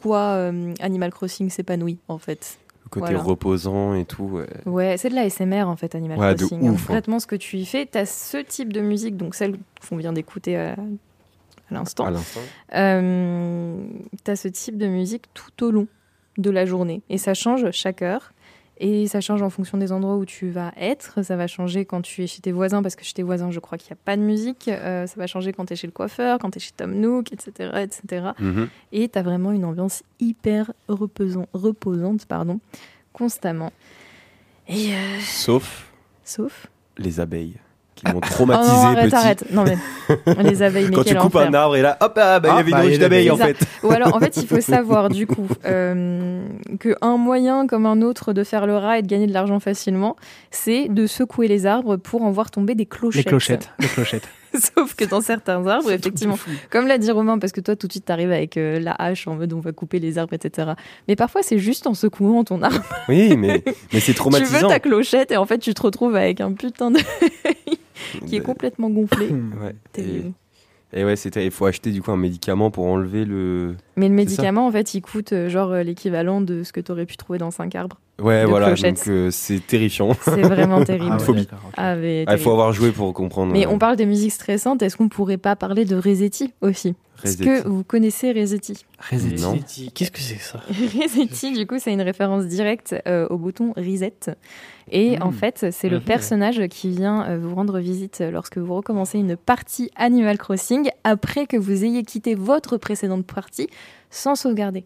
quoi 0.00 0.18
euh, 0.36 0.72
Animal 0.80 1.10
Crossing 1.12 1.50
s'épanouit 1.50 1.98
en 2.08 2.18
fait. 2.18 2.58
Le 2.84 2.88
côté 2.90 3.06
Voilà. 3.12 3.22
reposant 3.22 3.94
et 3.94 4.04
tout. 4.04 4.24
ouais. 4.24 4.46
Ouais, 4.66 4.96
c'est 4.98 5.08
de 5.08 5.14
la 5.14 5.28
SMR 5.30 5.64
en 5.68 5.76
fait, 5.76 5.94
Animal 5.94 6.18
Ouais, 6.18 6.34
de 6.34 6.38
Crossing. 6.38 6.62
ouf, 6.68 6.80
hein. 6.82 6.84
Concrètement, 6.86 7.18
ce 7.20 7.26
que 7.26 7.36
tu 7.36 7.56
y 7.56 7.64
fais, 7.66 7.86
tu 7.90 7.98
as 7.98 8.06
ce 8.06 8.36
type 8.38 8.72
de 8.72 8.80
musique, 8.80 9.16
donc 9.16 9.34
celle 9.34 9.56
qu'on 9.88 9.96
vient 9.96 10.12
d'écouter 10.12 10.74
à 12.06 12.10
l'instant. 12.10 12.42
Tu 12.70 14.30
as 14.30 14.36
ce 14.36 14.48
type 14.48 14.76
de 14.78 14.86
musique 14.86 15.24
tout 15.34 15.64
au 15.64 15.70
long 15.70 15.86
de 16.38 16.50
la 16.50 16.64
journée. 16.66 17.02
Et 17.10 17.18
ça 17.18 17.34
change 17.34 17.70
chaque 17.72 18.02
heure. 18.02 18.32
Et 18.78 19.06
ça 19.06 19.20
change 19.20 19.42
en 19.42 19.50
fonction 19.50 19.78
des 19.78 19.92
endroits 19.92 20.16
où 20.16 20.24
tu 20.24 20.48
vas 20.50 20.72
être. 20.76 21.22
Ça 21.22 21.36
va 21.36 21.46
changer 21.46 21.84
quand 21.84 22.02
tu 22.02 22.24
es 22.24 22.26
chez 22.26 22.40
tes 22.40 22.50
voisins, 22.50 22.82
parce 22.82 22.96
que 22.96 23.04
chez 23.04 23.12
tes 23.12 23.22
voisins, 23.22 23.50
je 23.52 23.60
crois 23.60 23.78
qu'il 23.78 23.90
n'y 23.90 23.98
a 24.00 24.02
pas 24.04 24.16
de 24.16 24.22
musique. 24.22 24.66
Euh, 24.66 25.06
ça 25.06 25.14
va 25.18 25.26
changer 25.28 25.52
quand 25.52 25.66
tu 25.66 25.74
es 25.74 25.76
chez 25.76 25.86
le 25.86 25.92
coiffeur, 25.92 26.38
quand 26.40 26.50
tu 26.50 26.56
es 26.56 26.60
chez 26.60 26.72
Tom 26.76 26.92
Nook, 26.94 27.32
etc. 27.32 27.70
etc. 27.82 28.30
Mhm. 28.40 28.68
Et 28.90 29.08
tu 29.08 29.18
as 29.18 29.22
vraiment 29.22 29.52
une 29.52 29.64
ambiance 29.66 30.02
hyper 30.18 30.72
reposant, 30.88 31.46
reposante 31.52 32.26
pardon, 32.26 32.58
constamment. 33.12 33.72
Et 34.68 34.94
euh, 34.94 35.20
Sauf 35.20 35.92
sauf. 36.24 36.66
les 36.98 37.20
abeilles 37.20 37.56
qui 38.04 38.12
m'ont 38.12 38.20
Oh 38.22 38.28
traumatisé 38.30 38.72
non, 38.72 38.82
arrête, 38.82 39.04
petit. 39.06 39.14
arrête. 39.16 39.44
Non, 39.52 39.64
mais 39.64 40.42
les 40.44 40.62
abeilles, 40.62 40.86
mais 40.88 40.94
Quand 40.96 41.04
tu 41.04 41.14
coupes 41.14 41.34
enfer. 41.36 41.48
un 41.48 41.54
arbre 41.54 41.76
et 41.76 41.82
là, 41.82 41.96
hop, 42.00 42.12
ah, 42.20 42.40
bah, 42.40 42.48
il 42.48 42.52
y 42.52 42.56
Ah, 42.56 42.58
avait 42.60 42.70
bah, 42.70 42.78
une 42.82 42.86
ruche 42.88 42.94
a 42.96 42.98
d'abeilles 42.98 43.30
en 43.30 43.36
des 43.36 43.42
fait. 43.54 43.56
Ou 43.82 43.90
alors, 43.92 44.14
en 44.14 44.20
fait, 44.20 44.36
il 44.36 44.46
faut 44.46 44.60
savoir, 44.60 45.08
du 45.08 45.26
coup, 45.26 45.46
euh, 45.64 46.42
qu'un 46.80 47.16
moyen 47.16 47.66
comme 47.66 47.86
un 47.86 48.02
autre 48.02 48.32
de 48.32 48.44
faire 48.44 48.66
le 48.66 48.76
rat 48.76 48.98
et 48.98 49.02
de 49.02 49.06
gagner 49.08 49.26
de 49.26 49.32
l'argent 49.32 49.60
facilement, 49.60 50.16
c'est 50.50 50.88
de 50.88 51.06
secouer 51.06 51.48
les 51.48 51.66
arbres 51.66 51.96
pour 51.96 52.22
en 52.22 52.30
voir 52.30 52.50
tomber 52.50 52.74
des 52.74 52.86
clochettes. 52.86 53.24
Les 53.24 53.28
clochettes. 53.28 53.70
Les 53.78 53.88
clochettes. 53.88 54.28
Sauf 54.76 54.94
que 54.94 55.06
dans 55.06 55.22
certains 55.22 55.66
arbres, 55.66 55.90
effectivement, 55.90 56.38
comme 56.68 56.86
l'a 56.86 56.98
dit 56.98 57.10
Romain, 57.10 57.38
parce 57.38 57.52
que 57.52 57.62
toi, 57.62 57.74
tout 57.74 57.86
de 57.86 57.92
suite, 57.92 58.04
t'arrives 58.04 58.30
avec 58.32 58.58
euh, 58.58 58.78
la 58.80 58.92
hache 58.92 59.26
en 59.26 59.34
mode 59.36 59.50
on 59.54 59.60
va 59.60 59.72
couper 59.72 59.98
les 59.98 60.18
arbres, 60.18 60.34
etc. 60.34 60.72
Mais 61.08 61.16
parfois, 61.16 61.40
c'est 61.42 61.56
juste 61.58 61.86
en 61.86 61.94
secouant 61.94 62.44
ton 62.44 62.60
arbre. 62.60 62.84
Oui, 63.08 63.34
mais, 63.38 63.64
mais 63.94 64.00
c'est 64.00 64.00
Tu 64.00 64.10
veux 64.10 64.14
traumatisant. 64.14 64.68
ta 64.68 64.78
clochette 64.78 65.32
et 65.32 65.38
en 65.38 65.46
fait, 65.46 65.56
tu 65.56 65.72
te 65.72 65.80
retrouves 65.80 66.14
avec 66.16 66.42
un 66.42 66.52
putain 66.52 66.90
de. 66.90 66.98
Qui 68.26 68.36
est 68.36 68.40
complètement 68.40 68.90
gonflé. 68.90 69.28
Ouais. 69.62 69.74
Terrible. 69.92 70.32
Et, 70.92 71.00
et 71.00 71.04
ouais, 71.04 71.16
c'était. 71.16 71.44
Il 71.44 71.50
faut 71.50 71.66
acheter 71.66 71.90
du 71.90 72.02
coup 72.02 72.10
un 72.10 72.16
médicament 72.16 72.70
pour 72.70 72.84
enlever 72.84 73.24
le. 73.24 73.76
Mais 73.96 74.08
le 74.08 74.14
médicament, 74.14 74.66
en 74.66 74.72
fait, 74.72 74.94
il 74.94 75.00
coûte 75.00 75.32
euh, 75.32 75.48
genre 75.48 75.72
euh, 75.72 75.82
l'équivalent 75.82 76.40
de 76.40 76.62
ce 76.62 76.72
que 76.72 76.80
t'aurais 76.80 77.06
pu 77.06 77.16
trouver 77.16 77.38
dans 77.38 77.50
5 77.50 77.74
arbres. 77.74 77.98
Ouais, 78.20 78.44
voilà. 78.44 78.66
clochettes. 78.68 78.96
Donc 78.96 79.08
euh, 79.08 79.30
c'est 79.30 79.66
terrifiant. 79.66 80.12
C'est 80.22 80.42
vraiment 80.42 80.84
terrible. 80.84 81.12
Ah 81.12 81.16
ouais, 81.16 81.24
phobie. 81.24 81.48
Ah, 81.76 81.96
Il 82.34 82.38
faut 82.38 82.50
avoir 82.52 82.72
joué 82.72 82.90
pour 82.92 83.12
comprendre. 83.14 83.52
Mais 83.52 83.66
euh, 83.66 83.70
on 83.70 83.78
parle 83.78 83.96
de 83.96 84.04
musique 84.04 84.32
stressante, 84.32 84.82
est-ce 84.82 84.96
qu'on 84.96 85.08
pourrait 85.08 85.38
pas 85.38 85.56
parler 85.56 85.84
de 85.84 85.96
Resetti 85.96 86.52
aussi? 86.60 86.94
Est-ce 87.24 87.38
que 87.38 87.68
vous 87.68 87.84
connaissez 87.84 88.32
Resetti 88.32 88.84
Resetti. 89.10 89.42
Non. 89.42 89.58
Qu'est-ce 89.94 90.10
que 90.10 90.20
c'est 90.20 90.36
que 90.36 90.42
ça? 90.42 90.60
Resetti, 90.68 91.52
du 91.52 91.66
coup, 91.66 91.78
c'est 91.78 91.92
une 91.92 92.00
référence 92.02 92.46
directe 92.46 92.94
euh, 93.06 93.26
au 93.30 93.38
bouton 93.38 93.72
reset. 93.76 94.14
Et 94.90 95.18
Mm. 95.18 95.22
en 95.22 95.32
fait, 95.32 95.66
c'est 95.70 95.88
le 95.88 96.00
personnage 96.00 96.60
qui 96.68 96.90
vient 96.90 97.24
euh, 97.28 97.38
vous 97.38 97.54
rendre 97.54 97.78
visite 97.78 98.22
lorsque 98.32 98.58
vous 98.58 98.74
recommencez 98.74 99.18
une 99.18 99.36
partie 99.36 99.90
Animal 99.96 100.38
Crossing 100.38 100.88
après 101.04 101.46
que 101.46 101.56
vous 101.56 101.84
ayez 101.84 102.02
quitté 102.02 102.34
votre 102.34 102.76
précédente 102.78 103.26
partie 103.26 103.68
sans 104.10 104.34
sauvegarder. 104.34 104.84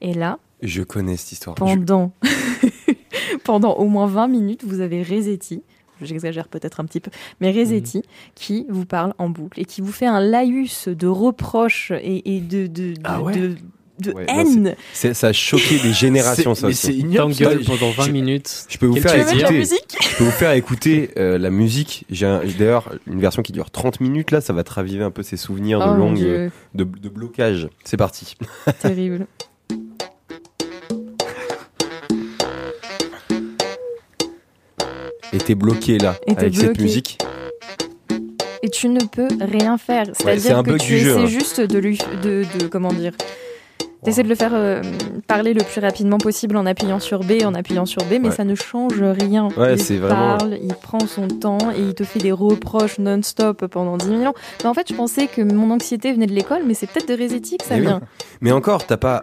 Et 0.00 0.12
là, 0.14 0.38
Je 0.62 0.82
connais 0.82 1.16
cette 1.16 1.32
histoire. 1.32 1.56
Je- 1.56 1.62
pendant, 1.74 2.12
pendant 3.44 3.74
au 3.74 3.86
moins 3.86 4.06
20 4.06 4.28
minutes, 4.28 4.64
vous 4.64 4.80
avez 4.80 5.02
Resetti, 5.02 5.62
j'exagère 6.04 6.48
peut-être 6.48 6.80
un 6.80 6.84
petit 6.84 7.00
peu, 7.00 7.10
mais 7.40 7.50
Resetti 7.52 7.98
Mhm. 7.98 8.02
qui 8.34 8.66
vous 8.68 8.86
parle 8.86 9.14
en 9.18 9.28
boucle 9.28 9.60
et 9.60 9.64
qui 9.64 9.80
vous 9.80 9.92
fait 9.92 10.06
un 10.06 10.20
laïus 10.20 10.88
de 10.88 11.06
reproches 11.06 11.90
et, 11.92 12.36
et 12.36 12.40
de, 12.40 12.66
de, 12.66 12.92
de, 12.94 13.00
Ah 13.04 13.20
ouais 13.22 13.34
de- 13.36 13.54
de 14.00 14.10
Ouais, 14.12 14.24
non, 14.26 14.34
haine. 14.40 14.74
c'est- 14.94 15.14
ça 15.14 15.28
a 15.28 15.32
choqué 15.32 15.78
des 15.78 15.92
générations, 15.92 16.54
C'est- 16.56 16.72
ça 16.72 16.72
c'est 16.72 16.94
ignoble. 16.94 17.34
ça. 17.34 17.44
T'engueules 17.44 17.64
pendant 17.64 17.90
20 17.92 18.06
je- 18.06 18.10
minutes. 18.10 18.66
Je 18.68 18.78
peux 18.78 18.86
vous 18.86 18.96
faire 18.96 19.14
écouter. 19.14 19.52
musique 19.58 19.96
Je 20.00 20.16
peux 20.16 20.24
vous 20.24 20.30
faire 20.32 20.52
écouter 20.52 21.10
euh, 21.18 21.38
la 21.38 21.50
musique. 21.50 22.04
J'ai 22.10 22.26
un- 22.26 22.40
d'ailleurs 22.58 22.90
une 23.06 23.20
version 23.20 23.42
qui 23.42 23.52
dure 23.52 23.70
30 23.70 24.00
minutes 24.00 24.30
là, 24.32 24.40
ça 24.40 24.52
va 24.54 24.64
te 24.64 24.72
raviver 24.72 25.04
un 25.04 25.10
peu 25.12 25.22
ces 25.22 25.36
souvenirs 25.36 25.78
Oh 25.80 25.84
de 25.84 25.90
mon 25.98 25.98
longue 26.14 26.50
de, 26.74 26.84
de 26.84 27.08
blocage. 27.08 27.68
C'est 27.84 27.96
parti. 27.98 28.34
terrible. 28.80 29.26
Et 35.32 35.38
t'es 35.38 35.54
bloqué 35.54 35.98
là 35.98 36.14
Et 36.26 36.32
avec 36.36 36.54
cette 36.54 36.80
musique. 36.80 37.18
Et 38.62 38.68
tu 38.70 38.88
ne 38.88 39.00
peux 39.04 39.28
rien 39.40 39.76
faire. 39.78 40.04
c'est 40.12 40.22
C'est-à-dire 40.38 40.62
que 40.62 40.78
tu 40.78 40.98
jeu, 40.98 41.10
essaies 41.10 41.20
hein. 41.22 41.26
juste 41.26 41.60
de 41.60 41.78
lui, 41.78 41.98
de, 42.22 42.44
de- 42.60 42.66
comment 42.68 42.92
dire, 42.92 43.12
T'essaies 44.04 44.24
de 44.24 44.28
le 44.28 44.34
faire 44.34 44.50
euh, 44.52 44.82
parler 45.28 45.54
le 45.54 45.62
plus 45.62 45.80
rapidement 45.80 46.18
possible 46.18 46.56
en 46.56 46.66
appuyant 46.66 46.98
sur 46.98 47.20
B, 47.20 47.34
en 47.44 47.54
appuyant 47.54 47.86
sur 47.86 48.02
B, 48.02 48.14
mais 48.20 48.30
Ouais. 48.30 48.34
ça 48.34 48.42
ne 48.42 48.56
change 48.56 49.00
rien. 49.00 49.46
Ouais, 49.56 49.76
il 49.76 49.98
vraiment- 50.00 50.38
parle, 50.38 50.58
il 50.60 50.74
prend 50.74 50.98
son 51.06 51.28
temps 51.28 51.70
et 51.70 51.80
il 51.80 51.94
te 51.94 52.02
fait 52.02 52.18
des 52.18 52.32
reproches 52.32 52.98
non-stop 52.98 53.64
pendant 53.68 53.96
10 53.96 54.06
000 54.06 54.22
ans. 54.24 54.34
Mais 54.64 54.68
en 54.68 54.74
fait, 54.74 54.88
je 54.88 54.94
pensais 54.94 55.28
que 55.28 55.40
mon 55.40 55.70
anxiété 55.70 56.12
venait 56.12 56.26
de 56.26 56.32
l'école, 56.32 56.62
mais 56.66 56.74
c'est 56.74 56.88
peut-être 56.90 57.06
de 57.16 57.22
Resetti 57.22 57.58
que 57.58 57.64
ça 57.64 57.76
oui. 57.76 57.82
vient. 57.82 58.00
Mais 58.40 58.50
encore, 58.50 58.86
t'as 58.86 58.96
pas 58.96 59.22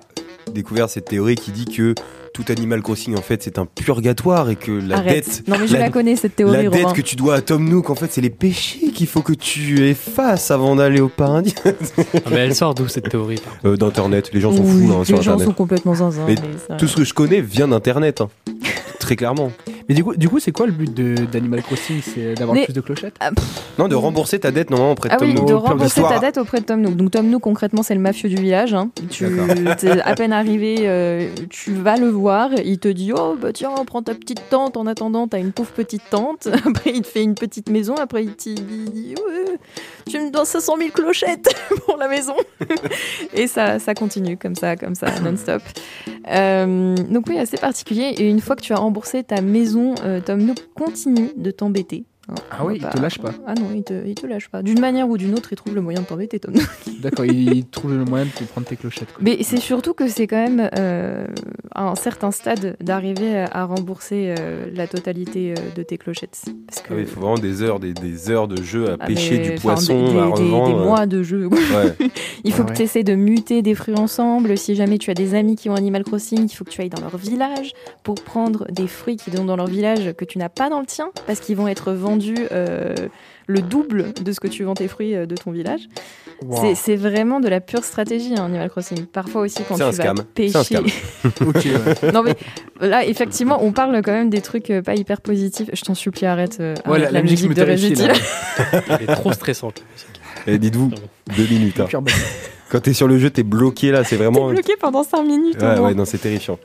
découvert 0.54 0.90
cette 0.90 1.06
théorie 1.06 1.36
qui 1.36 1.52
dit 1.52 1.66
que 1.66 1.94
tout 2.34 2.46
Animal 2.50 2.82
Crossing 2.82 3.18
en 3.18 3.22
fait 3.22 3.42
c'est 3.44 3.58
un 3.58 3.66
purgatoire 3.66 4.50
et 4.50 4.56
que 4.56 4.72
la 4.72 4.98
Arrête. 4.98 5.26
dette 5.26 5.48
non, 5.48 5.58
mais 5.60 5.68
je 5.68 5.74
la- 5.74 5.80
la, 5.80 5.90
connais 5.90 6.16
cette 6.16 6.36
théorie, 6.36 6.64
la 6.64 6.70
dette 6.70 6.82
Romain. 6.84 6.94
que 6.94 7.02
tu 7.02 7.16
dois 7.16 7.36
à 7.36 7.42
Tom 7.42 7.68
Nook, 7.68 7.90
en 7.90 7.96
fait, 7.96 8.12
c'est 8.12 8.22
les 8.22 8.30
péchés 8.30 8.92
qu'il 8.92 9.08
faut 9.08 9.22
que 9.22 9.34
tu 9.34 9.88
effaces 9.88 10.52
avant 10.52 10.76
d'aller 10.76 11.00
au 11.02 11.10
paradis. 11.10 11.56
Ah, 11.66 12.30
mais 12.32 12.38
elle 12.38 12.56
sort 12.56 12.76
d'où 12.76 12.88
cette 12.88 13.10
théorie 13.10 13.40
Euh, 13.66 13.76
D'internet, 13.78 14.30
les 14.34 14.42
gens 14.42 14.52
sont 14.52 14.64
Oui, 14.64 14.88
fous 14.88 14.94
hein, 14.94 15.04
sur 15.06 15.18
les 15.18 15.24
gens 15.24 15.32
Internet. 15.34 15.48
sont 15.48 15.54
complètement 15.54 15.96
zinzin. 15.96 16.24
Mais 16.28 16.36
mais 16.36 16.58
ça- 16.68 16.76
Tout 16.76 16.88
ce 16.88 16.96
que 16.96 17.04
je 17.04 17.14
connais 17.14 17.42
vient 17.42 17.68
d'Internet, 17.68 18.22
hein. 18.22 18.30
très 19.00 19.16
clairement. 19.16 19.52
Mais 19.89 19.95
du 19.95 20.04
coup, 20.04 20.15
du 20.15 20.30
coup 20.30 20.39
c'est 20.39 20.52
quoi 20.52 20.67
le 20.67 20.71
but 20.71 20.93
d'Animal 20.93 21.63
Crossing? 21.63 21.99
C'est 22.02 22.36
d'avoir 22.36 22.56
Mais- 22.56 22.65
plus 22.65 22.73
de 22.73 22.82
clochettes? 22.82 23.15
Ah, 23.19 23.32
Non, 23.80 23.88
de 23.88 23.95
rembourser 23.95 24.39
ta 24.39 24.52
dette 24.52 24.69
normalement 24.69 24.91
auprès 24.93 25.10
de 25.10 25.15
Ah 25.15 25.17
Tom 25.17 25.28
oui, 25.30 25.34
Nook. 25.34 25.47
de 25.47 25.54
rembourser 25.56 26.02
ta 26.04 26.19
dette 26.19 26.38
auprès 26.38 26.60
de 26.60 26.65
Tom 26.65 26.82
Nook. 26.82 26.95
Donc 26.95 27.12
Tom 27.12 27.28
Nook, 27.28 27.41
concrètement, 27.41 27.82
c'est 27.82 27.95
le 27.95 27.99
mafieux 28.02 28.30
du 28.30 28.36
village. 28.36 28.73
Hein. 28.73 28.91
Tu 29.10 29.25
es 29.25 30.02
à 30.02 30.13
peine 30.15 30.32
arrivé, 30.32 30.75
euh, 30.82 31.28
tu 31.49 31.73
vas 31.73 31.97
le 31.97 32.08
voir, 32.08 32.52
il 32.63 32.78
te 32.78 32.88
dit 32.88 33.12
oh 33.15 33.36
bah 33.41 33.52
tiens, 33.52 33.71
prends 33.88 34.04
ta 34.04 34.13
petite 34.13 34.41
tente. 34.49 34.78
En 34.78 34.86
attendant, 34.86 35.28
t'as 35.28 35.39
une 35.39 35.52
pauvre 35.52 35.71
petite 35.71 36.04
tente. 36.12 36.47
Après, 36.67 36.91
il 36.93 37.02
te 37.02 37.08
fait 37.08 37.23
une 37.23 37.36
petite 37.36 37.69
maison. 37.69 37.95
Après, 37.95 38.23
il 38.23 38.34
te 38.36 38.49
dit 38.49 39.15
ouais, 39.17 39.58
tu 40.10 40.19
me 40.19 40.30
dois 40.32 40.45
500 40.45 40.75
000 40.78 40.89
clochettes 40.91 41.49
pour 41.86 41.97
la 41.97 42.08
maison. 42.08 42.36
Et 43.34 43.47
ça, 43.47 43.80
ça 43.80 43.93
continue 43.95 44.38
comme 44.38 44.56
ça, 44.56 44.75
comme 44.75 44.93
ça, 44.95 45.08
non-stop. 45.23 45.62
Euh, 46.32 46.95
donc 47.10 47.25
oui, 47.28 47.39
assez 47.39 47.58
particulier. 47.58 48.13
Et 48.17 48.30
une 48.30 48.39
fois 48.41 48.56
que 48.56 48.62
tu 48.62 48.73
as 48.73 48.78
remboursé 48.78 49.23
ta 49.23 49.41
maison, 49.41 49.79
euh, 50.04 50.22
Tom 50.22 50.42
Nook 50.42 50.60
continue 50.76 51.32
de 51.36 51.52
t'embêter. 51.52 52.06
Ah 52.52 52.65
oui, 52.65 52.80
va 52.80 52.89
il 52.92 52.96
te 52.98 53.02
lâche 53.02 53.20
pas. 53.20 53.32
Ah 53.48 53.54
non, 53.56 53.68
il 53.74 53.84
te, 53.84 54.06
il 54.06 54.15
te 54.15 54.26
lâche 54.28 54.50
pas. 54.50 54.62
D'une 54.63 54.80
manière 54.80 55.08
ou 55.10 55.18
d'une 55.18 55.34
autre, 55.34 55.50
il 55.52 55.56
trouve 55.56 55.76
le 55.76 55.82
moyen 55.82 56.02
de 56.02 56.06
t'embêter, 56.06 56.39
Tom. 56.39 56.54
D'accord, 57.02 57.26
il 57.26 57.65
trouve 57.68 57.94
le 57.96 58.06
moyen 58.06 58.26
de 58.26 58.32
te 58.32 58.44
prendre 58.44 58.68
tes 58.68 58.76
clochettes. 58.76 59.12
quoi. 59.13 59.22
Mais 59.22 59.44
c'est 59.44 59.58
surtout 59.58 59.94
que 59.94 60.08
c'est 60.08 60.28
quand 60.28 60.42
même 60.42 60.70
euh, 60.78 61.26
à 61.74 61.89
un 61.89 61.96
certain 61.96 62.32
stade 62.32 62.76
d'arriver 62.82 63.46
à, 63.52 63.65
rembourser 63.65 64.34
euh, 64.39 64.68
la 64.76 64.88
totalité 64.88 65.54
euh, 65.58 65.62
de 65.76 65.84
tes 65.84 65.98
clochettes. 65.98 66.42
Parce 66.68 66.82
que 66.82 66.88
Ah 66.92 66.96
oui, 66.96 67.02
il 67.02 67.08
faut 67.08 67.20
vraiment 67.22 67.38
des 67.38 67.62
heures, 67.62 67.80
des, 67.80 67.94
des 67.94 68.30
heures 68.30 68.48
de 68.48 68.62
jeu 68.62 68.89
à 68.92 68.98
Ah, 69.00 69.06
pêcher 69.08 69.39
mais, 69.39 69.50
du 69.52 69.56
poisson, 69.62 70.06
des, 70.08 70.12
des- 70.13 70.20
à 70.20 70.26
des- 70.26 70.32
revendre. 70.32 70.68
des 70.68 70.84
mois 70.86 71.06
de 71.06 71.24
jeu. 71.24 71.46
Ouais. 71.48 71.58
Il 72.44 72.54
faut 72.54 72.62
Ah 72.63 72.65
que 72.65 72.70
ouais. 72.72 72.76
tu 72.78 72.84
essaies 72.84 73.04
de 73.04 73.15
muter 73.15 73.62
des 73.62 73.76
fruits 73.76 73.96
ensemble. 73.98 74.58
Si 74.58 74.76
jamais 74.76 74.98
tu 74.98 75.12
as 75.12 75.13
des 75.13 75.36
amis 75.36 75.56
qui 75.56 75.70
ont 75.70 75.76
Animal 75.76 76.04
Crossing, 76.04 76.46
il 76.50 76.54
faut 76.56 76.63
que 76.65 76.70
tu 76.70 76.82
ailles 76.82 76.89
dans 76.89 77.02
leur 77.02 77.18
village 77.18 77.74
pour 78.04 78.15
prendre 78.15 78.65
des 78.72 78.88
fruits 78.88 79.18
qui 79.18 79.32
sont 79.32 79.46
dans 79.46 79.56
leur 79.56 79.68
village 79.68 80.13
que 80.13 80.26
tu 80.26 80.38
n'as 80.38 80.50
pas 80.50 80.70
dans 80.70 80.80
le 80.80 80.86
tien, 80.86 81.10
parce 81.28 81.39
qu'ils 81.39 81.56
vont 81.56 81.68
être 81.68 81.92
vendus 81.94 82.19
euh, 82.52 82.94
le 83.48 83.62
double 83.62 84.14
de 84.24 84.32
ce 84.32 84.40
que 84.40 84.48
tu 84.48 84.64
vends 84.64 84.74
tes 84.76 84.88
fruits 84.88 85.16
euh, 85.16 85.26
de 85.26 85.36
ton 85.36 85.52
village. 85.52 85.82
C'est- 86.62 86.76
C'est 86.76 86.96
vraiment 86.96 87.40
de 87.42 87.50
la 87.50 87.60
pure 87.60 87.84
stratégie, 87.84 88.34
hein, 88.38 88.46
Animal 88.46 88.70
Crossing. 88.70 89.06
Parfois 89.06 89.42
aussi, 89.42 89.62
quand 89.67 89.76
C'est 89.76 89.84
tu 89.84 89.84
un 89.84 89.92
vas 89.92 89.92
scam. 90.13 90.24
pêcher. 90.36 90.52
C'est 90.52 90.58
un 90.58 90.63
scam. 90.63 90.86
Ouais. 92.04 92.12
non 92.13 92.24
mais 92.24 92.36
là, 92.80 93.06
effectivement, 93.06 93.60
on 93.63 93.72
parle 93.74 94.02
quand 94.04 94.12
même 94.13 94.30
des 94.30 94.42
trucs 94.42 94.70
euh, 94.70 94.82
pas 94.82 94.96
hyper 94.96 95.20
positifs. 95.22 95.70
Je 95.74 95.82
t'en 95.82 95.96
supplie, 95.96 96.26
arrête, 96.28 96.58
euh, 96.62 96.76
Ouais, 96.86 96.92
arrête 96.92 97.04
la, 97.06 97.12
la 97.12 97.22
musique 97.24 97.50
me 97.50 97.54
de 97.56 97.63
terrifie 97.63 97.96
là. 97.96 98.13
Elle 99.00 99.10
est 99.10 99.13
trop 99.15 99.34
stressante. 99.34 99.84
Et 100.48 100.58
dites-vous, 100.58 100.92
deux 101.36 101.48
minutes. 101.50 101.80
hein. 101.82 101.88
Quand 102.70 102.80
t'es 102.82 102.94
sur 102.94 103.08
le 103.08 103.17
jeu, 103.20 103.30
t'es 103.32 103.44
bloqué 103.44 103.92
là, 103.92 104.04
c'est 104.04 104.12
T'es 104.15 104.24
vraiment. 104.24 104.50
bloqué 104.50 104.74
pendant 104.80 105.04
5 105.04 105.24
minutes. 105.24 105.62
Ouais, 105.62 105.80
ouais, 105.80 105.94
non, 105.96 106.06
c'est 106.06 106.20
terrifiant. 106.20 106.58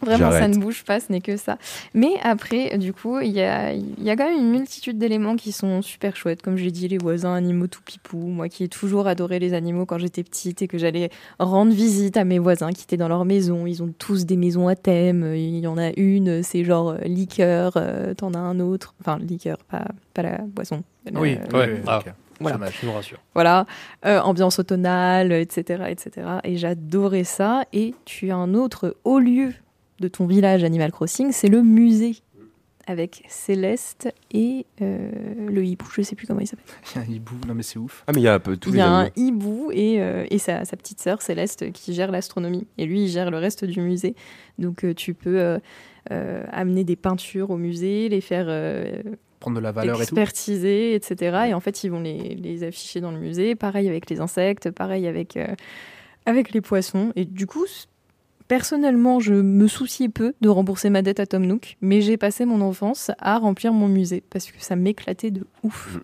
Vraiment, 0.00 0.30
ça 0.30 0.48
ne 0.48 0.56
bouge 0.56 0.84
pas, 0.84 1.00
ce 1.00 1.10
n'est 1.12 1.20
que 1.20 1.36
ça. 1.36 1.56
Mais 1.94 2.12
après, 2.22 2.76
du 2.78 2.92
coup, 2.92 3.20
il 3.20 3.30
y 3.32 3.40
a, 3.42 3.72
il 3.72 4.02
y 4.02 4.10
a 4.10 4.16
quand 4.16 4.28
même 4.28 4.38
une 4.38 4.50
multitude 4.50 4.98
d'éléments 4.98 5.36
qui 5.36 5.52
sont 5.52 5.82
super 5.82 6.16
chouettes. 6.16 6.42
Comme 6.42 6.56
j'ai 6.56 6.70
dit, 6.70 6.88
les 6.88 6.98
voisins, 6.98 7.34
animaux 7.34 7.66
tout 7.66 7.80
pipou. 7.84 8.18
Moi 8.18 8.48
qui 8.48 8.64
ai 8.64 8.68
toujours 8.68 9.06
adoré 9.06 9.38
les 9.38 9.54
animaux 9.54 9.86
quand 9.86 9.98
j'étais 9.98 10.22
petite 10.22 10.62
et 10.62 10.68
que 10.68 10.78
j'allais 10.78 11.10
rendre 11.38 11.72
visite 11.72 12.16
à 12.16 12.24
mes 12.24 12.38
voisins 12.38 12.72
qui 12.72 12.82
étaient 12.82 12.96
dans 12.96 13.08
leur 13.08 13.24
maison. 13.24 13.66
Ils 13.66 13.82
ont 13.82 13.92
tous 13.98 14.26
des 14.26 14.36
maisons 14.36 14.68
à 14.68 14.76
thème. 14.76 15.32
Il 15.34 15.58
y 15.58 15.66
en 15.66 15.78
a 15.78 15.90
une, 15.96 16.42
c'est 16.42 16.64
genre 16.64 16.90
euh, 16.90 16.98
liqueur. 17.04 17.72
euh, 17.76 18.14
T'en 18.14 18.34
as 18.34 18.38
un 18.38 18.60
autre. 18.60 18.94
Enfin, 19.00 19.18
liqueur, 19.18 19.58
pas, 19.70 19.84
pas 20.12 20.22
la 20.22 20.38
boisson. 20.38 20.82
Oui, 21.14 21.36
Euh, 21.52 21.58
Ouais, 21.58 21.72
ouais, 21.72 21.82
ah. 21.86 21.98
ok. 21.98 22.12
Voilà. 22.40 22.58
Je 22.80 22.86
me 22.86 22.90
rassure. 22.92 23.18
Voilà, 23.34 23.64
euh, 24.04 24.18
ambiance 24.20 24.58
automnale, 24.58 25.30
etc., 25.32 25.84
etc. 25.88 26.26
Et 26.42 26.56
j'adorais 26.56 27.22
ça. 27.24 27.64
Et 27.72 27.94
tu 28.04 28.30
as 28.32 28.36
un 28.36 28.54
autre 28.54 28.96
haut 29.04 29.20
lieu 29.20 29.52
de 30.04 30.08
ton 30.08 30.26
village 30.26 30.62
Animal 30.64 30.92
Crossing, 30.92 31.32
c'est 31.32 31.48
le 31.48 31.62
musée 31.62 32.16
avec 32.86 33.24
Céleste 33.28 34.12
et 34.34 34.66
euh, 34.82 35.10
le 35.48 35.64
hibou. 35.64 35.86
Je 35.94 36.02
sais 36.02 36.14
plus 36.14 36.26
comment 36.26 36.40
il 36.40 36.46
s'appelle. 36.46 36.66
Il 36.94 36.98
y 37.00 37.02
a 37.02 37.06
un 37.06 37.10
hibou. 37.10 37.34
Non, 37.48 37.54
mais 37.54 37.62
c'est 37.62 37.78
ouf. 37.78 38.04
Ah, 38.06 38.12
mais 38.14 38.20
il 38.20 38.24
y 38.24 38.28
a 38.28 38.34
un 38.34 38.38
peu 38.38 38.58
tous 38.58 38.68
Il 38.68 38.74
y 38.74 38.76
les 38.76 38.82
a 38.82 38.88
un 38.90 39.00
animaux. 39.06 39.12
hibou 39.16 39.70
et, 39.72 40.02
euh, 40.02 40.26
et 40.28 40.36
sa, 40.36 40.66
sa 40.66 40.76
petite 40.76 41.00
sœur 41.00 41.22
Céleste 41.22 41.72
qui 41.72 41.94
gère 41.94 42.10
l'astronomie. 42.12 42.66
Et 42.76 42.84
lui, 42.84 43.04
il 43.04 43.08
gère 43.08 43.30
le 43.30 43.38
reste 43.38 43.64
du 43.64 43.80
musée. 43.80 44.14
Donc 44.58 44.84
euh, 44.84 44.92
tu 44.92 45.14
peux 45.14 45.40
euh, 45.40 45.58
euh, 46.12 46.44
amener 46.52 46.84
des 46.84 46.96
peintures 46.96 47.48
au 47.50 47.56
musée, 47.56 48.10
les 48.10 48.20
faire 48.20 48.44
euh, 48.48 49.02
Prendre 49.40 49.56
de 49.56 49.62
la 49.62 49.72
valeur 49.72 49.96
et 49.96 49.98
tout. 50.06 50.14
expertiser, 50.14 50.94
etc. 50.94 51.46
Et 51.48 51.54
en 51.54 51.60
fait, 51.60 51.84
ils 51.84 51.88
vont 51.90 52.00
les, 52.00 52.34
les 52.34 52.64
afficher 52.64 53.00
dans 53.00 53.12
le 53.12 53.18
musée. 53.18 53.54
Pareil 53.54 53.88
avec 53.88 54.10
les 54.10 54.20
insectes, 54.20 54.70
pareil 54.70 55.06
avec, 55.06 55.38
euh, 55.38 55.46
avec 56.26 56.52
les 56.52 56.60
poissons. 56.60 57.12
Et 57.16 57.24
du 57.24 57.46
coup, 57.46 57.64
personnellement, 58.48 59.20
je 59.20 59.34
me 59.34 59.66
souciais 59.68 60.08
peu 60.08 60.34
de 60.40 60.48
rembourser 60.48 60.90
ma 60.90 61.02
dette 61.02 61.20
à 61.20 61.26
Tom 61.26 61.44
Nook, 61.46 61.76
mais 61.80 62.00
j'ai 62.00 62.16
passé 62.16 62.44
mon 62.44 62.60
enfance 62.60 63.10
à 63.18 63.38
remplir 63.38 63.72
mon 63.72 63.88
musée 63.88 64.22
parce 64.30 64.46
que 64.46 64.52
ça 64.58 64.76
m'éclatait 64.76 65.30
de 65.30 65.46
ouf. 65.62 65.94
Mhm. 65.94 66.00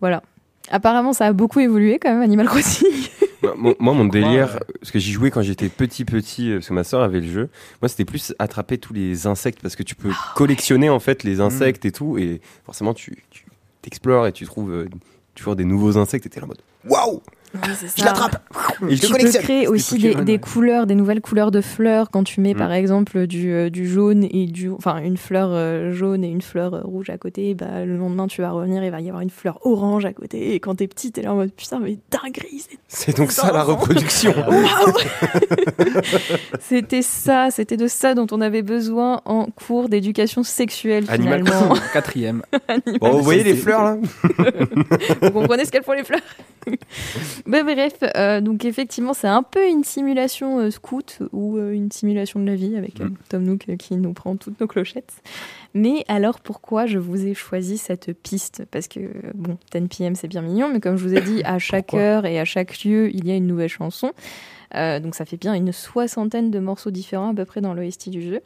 Voilà. 0.00 0.22
Apparemment, 0.70 1.12
ça 1.12 1.26
a 1.26 1.32
beaucoup 1.32 1.60
évolué 1.60 1.98
quand 1.98 2.10
même, 2.10 2.22
Animal 2.22 2.46
Crossing. 2.46 2.88
Moi, 3.42 3.54
mon- 3.56 3.74
moi, 3.80 3.92
mon 3.94 4.04
délire, 4.04 4.60
parce 4.80 4.92
que 4.92 5.00
j'y 5.00 5.10
jouais 5.10 5.32
quand 5.32 5.42
j'étais 5.42 5.68
petit, 5.68 6.04
petit, 6.04 6.50
euh, 6.52 6.54
parce 6.58 6.68
que 6.68 6.74
ma 6.74 6.84
soeur 6.84 7.02
avait 7.02 7.18
le 7.20 7.26
jeu. 7.26 7.48
Moi, 7.80 7.88
c'était 7.88 8.04
plus 8.04 8.32
attraper 8.38 8.78
tous 8.78 8.92
les 8.92 9.26
insectes, 9.26 9.60
parce 9.60 9.74
que 9.74 9.82
tu 9.82 9.96
peux 9.96 10.12
collectionner 10.36 10.88
en 10.88 11.00
fait 11.00 11.24
les 11.24 11.40
insectes 11.40 11.84
et 11.84 11.90
tout, 11.90 12.18
et 12.18 12.40
forcément, 12.64 12.94
tu, 12.94 13.24
tu 13.30 13.44
t'explores 13.82 14.28
et 14.28 14.32
tu 14.32 14.44
trouves 14.46 14.70
euh, 14.72 14.88
toujours 15.34 15.56
des 15.56 15.64
nouveaux 15.64 15.98
insectes, 15.98 16.24
et 16.26 16.28
t'es 16.28 16.38
là 16.38 16.44
en 16.44 16.50
mode 16.50 16.60
Waouh 16.88 17.20
Je 17.96 18.04
l'attrape 18.04 18.42
Et 18.88 18.96
je 18.96 19.06
Tu 19.06 19.12
le 19.12 19.18
peux 19.18 19.38
créer 19.38 19.66
aussi 19.68 19.98
des, 19.98 20.38
couleurs, 20.38 20.86
des 20.86 20.94
nouvelles 20.94 21.20
couleurs 21.20 21.50
de 21.50 21.60
fleurs 21.60 22.10
quand 22.10 22.24
tu 22.24 22.40
mets 22.40 22.54
Mm. 22.54 22.58
par 22.58 22.72
exemple 22.72 23.26
du, 23.26 23.52
euh, 23.52 23.70
du 23.70 23.86
jaune 23.88 24.24
et 24.24 24.46
du, 24.46 24.70
enfin 24.70 24.98
une 25.02 25.16
fleur 25.16 25.50
euh, 25.52 25.92
jaune 25.92 26.24
et 26.24 26.28
une 26.28 26.42
fleur 26.42 26.74
euh, 26.74 26.80
rouge 26.82 27.10
à 27.10 27.18
côté. 27.18 27.54
Bah, 27.54 27.84
le 27.84 27.96
lendemain 27.96 28.26
tu 28.26 28.40
vas 28.42 28.50
revenir, 28.50 28.82
il 28.84 28.90
va 28.90 29.00
y 29.00 29.08
avoir 29.08 29.22
une 29.22 29.30
fleur 29.30 29.58
orange 29.66 30.04
à 30.04 30.12
côté. 30.12 30.54
Et 30.54 30.60
quand 30.60 30.76
t'es 30.76 30.86
petite, 30.88 31.14
t'es 31.14 31.22
là 31.22 31.32
en 31.32 31.36
mode 31.36 31.52
putain 31.52 31.78
mais 31.80 31.98
dinguerie, 32.10 32.60
c'est- 32.68 32.78
C'est 32.88 33.16
donc 33.16 33.32
ça 33.32 33.52
la 33.52 33.62
reproduction 33.62 34.34
C'était 36.60 37.02
ça, 37.02 37.48
c'était 37.50 37.76
de 37.76 37.86
ça 37.86 38.14
dont 38.14 38.26
on 38.32 38.40
avait 38.40 38.62
besoin 38.62 39.20
en 39.24 39.46
cours 39.46 39.88
d'éducation 39.88 40.42
sexuelle 40.42 41.04
Animal 41.08 41.44
finalement. 41.44 41.74
Quatrième. 41.92 42.42
Bon, 43.00 43.10
vous 43.12 43.22
voyez 43.22 43.42
les 43.44 43.54
fleurs 43.54 43.82
là 43.84 43.96
Vous 45.22 45.30
comprenez 45.30 45.64
ce 45.64 45.70
qu'elles 45.70 45.82
font 45.84 45.92
les 45.92 46.04
fleurs? 46.04 46.20
Mais 47.46 47.62
bref, 47.62 47.94
euh, 48.16 48.40
donc 48.40 48.64
effectivement, 48.64 49.14
c'est 49.14 49.28
un 49.28 49.42
peu 49.42 49.68
une 49.68 49.84
simulation 49.84 50.58
euh, 50.58 50.70
scout 50.70 51.18
ou 51.32 51.56
euh, 51.56 51.72
une 51.72 51.90
simulation 51.90 52.40
de 52.40 52.46
la 52.46 52.54
vie 52.54 52.76
avec 52.76 52.98
Mm. 53.00 53.14
Tom 53.28 53.42
Nook 53.44 53.66
qui 53.78 53.96
nous 53.96 54.12
prend 54.12 54.36
toutes 54.36 54.60
nos 54.60 54.66
clochettes. 54.66 55.22
Mais 55.74 56.04
alors 56.08 56.40
pourquoi 56.40 56.86
je 56.86 56.98
vous 56.98 57.26
ai 57.26 57.34
choisi 57.34 57.78
cette 57.78 58.12
piste? 58.12 58.64
Parce 58.70 58.88
que, 58.88 59.00
bon, 59.34 59.56
10 59.74 59.88
PM 59.88 60.14
c'est 60.14 60.28
bien 60.28 60.42
mignon, 60.42 60.68
mais 60.72 60.80
comme 60.80 60.96
je 60.96 61.02
vous 61.08 61.14
ai 61.14 61.20
dit, 61.20 61.42
à 61.44 61.58
chaque 61.58 61.86
Pourquoi? 61.86 62.00
heure 62.00 62.26
et 62.26 62.38
à 62.38 62.44
chaque 62.44 62.84
lieu, 62.84 63.10
il 63.14 63.26
y 63.26 63.30
a 63.30 63.36
une 63.36 63.46
nouvelle 63.46 63.68
chanson. 63.68 64.12
Euh, 64.74 65.00
donc 65.00 65.14
ça 65.14 65.24
fait 65.26 65.36
bien 65.36 65.52
une 65.54 65.72
soixantaine 65.72 66.50
de 66.50 66.58
morceaux 66.58 66.90
différents 66.90 67.32
à 67.32 67.34
peu 67.34 67.44
près 67.44 67.60
dans 67.60 67.74
l'OST 67.74 68.08
du 68.08 68.22
jeu. 68.22 68.40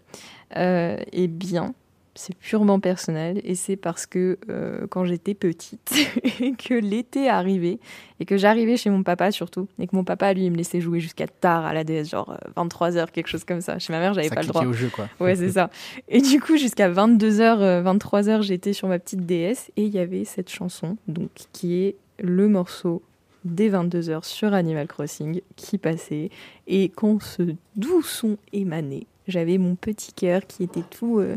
Euh, 0.57 0.97
et 1.13 1.29
bien, 1.29 1.75
c'est 2.17 2.35
purement 2.35 2.81
personnel 2.81 3.41
et 3.45 3.55
c'est 3.55 3.77
parce 3.77 4.07
que 4.07 4.39
euh, 4.49 4.87
quand 4.89 5.05
j'étais 5.05 5.35
petite 5.35 5.93
et 6.41 6.53
que 6.59 6.75
l'été 6.75 7.29
arrivait 7.29 7.79
et 8.21 8.25
que 8.25 8.37
j'arrivais 8.37 8.77
chez 8.77 8.91
mon 8.91 9.03
papa 9.03 9.31
surtout 9.31 9.69
et 9.79 9.87
que 9.87 9.95
mon 9.95 10.05
papa 10.05 10.33
lui 10.33 10.47
il 10.47 10.51
me 10.51 10.57
laissait 10.57 10.81
jouer 10.81 11.01
jusqu'à 11.01 11.27
tard 11.27 11.65
à 11.65 11.75
la 11.75 11.85
DS 11.85 12.11
genre 12.11 12.37
23h 12.57 13.11
quelque 13.11 13.29
chose 13.29 13.45
comme 13.45 13.61
ça. 13.61 13.79
Chez 13.79 13.93
ma 13.93 14.01
mère 14.01 14.15
j'avais 14.15 14.31
pas 14.31 14.43
le 14.43 14.49
droit. 14.49 14.65
au 14.65 14.73
jeu, 14.73 14.89
quoi. 14.89 15.09
ouais 15.21 15.37
c'est 15.37 15.51
ça. 15.51 15.71
Et 16.09 16.21
du 16.21 16.41
coup 16.41 16.57
jusqu'à 16.57 16.91
22h 16.91 17.83
23h 17.83 18.43
j'étais 18.43 18.73
sur 18.73 18.89
ma 18.89 18.99
petite 18.99 19.27
DS 19.27 19.71
et 19.77 19.85
il 19.85 19.95
y 19.95 19.99
avait 19.99 20.25
cette 20.25 20.51
chanson 20.51 20.97
donc 21.07 21.31
qui 21.53 21.83
est 21.83 21.97
le 22.19 22.49
morceau 22.49 23.03
des 23.45 23.71
22h 23.71 24.25
sur 24.25 24.55
Animal 24.55 24.89
Crossing 24.89 25.41
qui 25.55 25.79
passait 25.79 26.31
et 26.67 26.89
quand 26.89 27.23
ce 27.23 27.43
doux 27.77 28.03
son 28.03 28.39
émanait 28.53 29.07
j'avais 29.29 29.59
mon 29.59 29.75
petit 29.77 30.13
cœur 30.13 30.47
qui 30.47 30.65
était 30.65 30.83
tout 30.83 31.19
euh, 31.19 31.37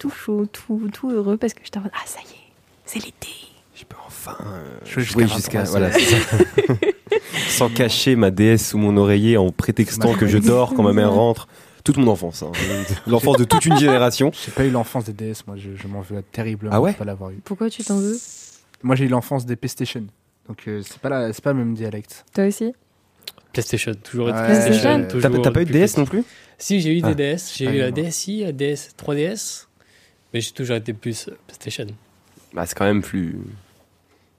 tout 0.00 0.10
chaud, 0.10 0.46
tout, 0.52 0.90
tout 0.92 1.10
heureux 1.10 1.36
parce 1.36 1.54
que 1.54 1.60
j'étais 1.62 1.78
en 1.78 1.82
mode 1.82 1.92
Ah, 1.94 2.02
ça 2.06 2.18
y 2.20 2.32
est, 2.32 2.52
c'est 2.84 2.98
l'été. 3.04 3.28
Je 3.76 3.84
peux 3.84 3.96
enfin 4.06 4.36
euh, 4.40 4.84
Jouer 4.84 5.04
jusqu'à 5.04 5.26
jusqu'à. 5.26 5.62
23, 5.62 5.70
Voilà, 5.70 5.92
c'est 5.92 6.00
ça. 6.04 6.36
Sans 7.48 7.68
cacher 7.70 8.16
ma 8.16 8.30
déesse 8.30 8.70
sous 8.70 8.78
mon 8.78 8.96
oreiller 8.96 9.36
en 9.36 9.50
prétextant 9.52 10.14
que 10.14 10.26
je 10.26 10.38
dors 10.38 10.74
quand 10.74 10.82
ma 10.82 10.92
mère 10.92 11.12
rentre. 11.12 11.46
Toute 11.84 11.96
mon 11.96 12.08
enfance. 12.08 12.42
hein. 12.42 12.52
L'enfance 13.06 13.36
de 13.38 13.44
toute 13.44 13.64
une 13.64 13.78
génération. 13.78 14.32
J'ai 14.44 14.50
pas 14.52 14.66
eu 14.66 14.70
l'enfance 14.70 15.04
des 15.06 15.12
DS, 15.14 15.44
moi, 15.46 15.56
je, 15.56 15.70
je 15.76 15.86
m'en 15.88 16.02
veux 16.02 16.22
terriblement 16.22 16.74
Ah 16.74 16.80
ouais 16.80 16.92
de 16.92 16.96
pas 16.98 17.04
l'avoir 17.06 17.30
eu. 17.30 17.36
Pourquoi 17.42 17.70
tu 17.70 17.82
t'en 17.82 17.96
veux? 17.96 18.18
Moi, 18.82 18.96
j'ai 18.96 19.06
eu 19.06 19.08
l'enfance 19.08 19.46
des 19.46 19.56
PlayStation. 19.56 20.04
Donc, 20.46 20.64
euh, 20.68 20.82
c'est 20.84 20.98
pas, 20.98 21.08
la- 21.08 21.32
c'est 21.32 21.42
pas 21.42 21.52
le 21.54 21.58
même 21.60 21.72
dialecte. 21.74 22.26
Toi 22.34 22.44
aussi? 22.48 22.74
PlayStation, 23.54 23.94
toujours 23.94 24.28
été 24.28 24.38
Ouais, 24.38 24.44
PlayStation. 24.46 25.06
toujours 25.08 25.42
T'as 25.42 25.50
pas 25.50 25.62
eu 25.62 25.64
de 25.64 25.72
DS 25.72 25.96
non 25.96 26.04
plus? 26.04 26.22
Si, 26.58 26.80
j'ai 26.82 26.96
eu 26.98 27.00
Ah. 27.02 27.14
des 27.14 27.34
DS. 27.34 27.54
J'ai 27.56 27.66
Ah, 27.66 27.72
eu 27.72 27.78
la 27.78 27.86
oui, 27.86 27.92
moi. 27.96 28.02
DSi, 28.10 28.40
la 28.44 28.52
DS, 28.52 28.90
3DS. 28.98 29.66
Mais 30.32 30.40
j'ai 30.40 30.52
toujours 30.52 30.76
été 30.76 30.92
plus 30.92 31.30
PlayStation. 31.46 31.86
Bah, 32.54 32.66
c'est 32.66 32.76
quand 32.76 32.84
même 32.84 33.02
plus. 33.02 33.36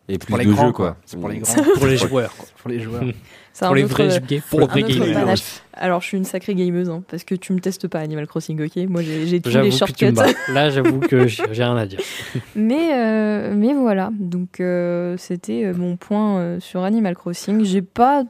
Il 0.07 0.13
y 0.13 0.15
a 0.15 0.19
plus 0.19 0.27
Pour 0.27 0.37
les 0.37 0.45
de 0.45 0.51
grands, 0.51 0.67
jeux, 0.67 0.71
quoi. 0.73 0.97
C'est 1.05 1.19
pour 1.19 1.29
les 1.29 1.39
grands. 1.39 1.63
Pour 1.75 1.85
les 1.87 1.97
joueurs. 2.07 2.35
quoi. 2.35 2.45
pour 2.57 2.69
les 2.69 2.79
joueurs. 2.79 3.03
C'est 3.53 3.65
Pour 3.65 3.73
un 3.73 3.75
les 3.75 3.83
autre, 3.83 3.93
vrais, 3.93 4.15
euh, 4.15 4.39
pour 4.49 4.61
les 4.73 4.83
gamers. 4.83 5.35
Alors, 5.73 5.99
je 5.99 6.07
suis 6.07 6.17
une 6.17 6.23
sacrée 6.23 6.55
gameuse, 6.55 6.89
hein, 6.89 7.03
parce 7.09 7.25
que 7.25 7.35
tu 7.35 7.51
me 7.51 7.59
testes 7.59 7.89
pas 7.89 7.99
Animal 7.99 8.25
Crossing, 8.25 8.61
ok? 8.63 8.77
Moi, 8.89 9.01
j'ai 9.01 9.27
j'ai 9.27 9.41
tous 9.41 9.49
les 9.49 9.71
shortcuts. 9.71 10.13
Là, 10.53 10.69
j'avoue 10.69 10.99
que 11.01 11.27
j'ai 11.27 11.43
rien 11.43 11.75
à 11.75 11.85
dire. 11.85 11.99
Mais, 12.55 12.93
euh, 12.93 13.53
mais 13.53 13.73
voilà, 13.73 14.09
donc 14.17 14.61
euh, 14.61 15.17
c'était 15.17 15.73
mon 15.73 15.97
point 15.97 16.37
euh, 16.39 16.59
sur 16.61 16.83
Animal 16.83 17.13
Crossing. 17.15 17.65
J'ai 17.65 17.81
pas 17.81 18.23
Ah 18.23 18.29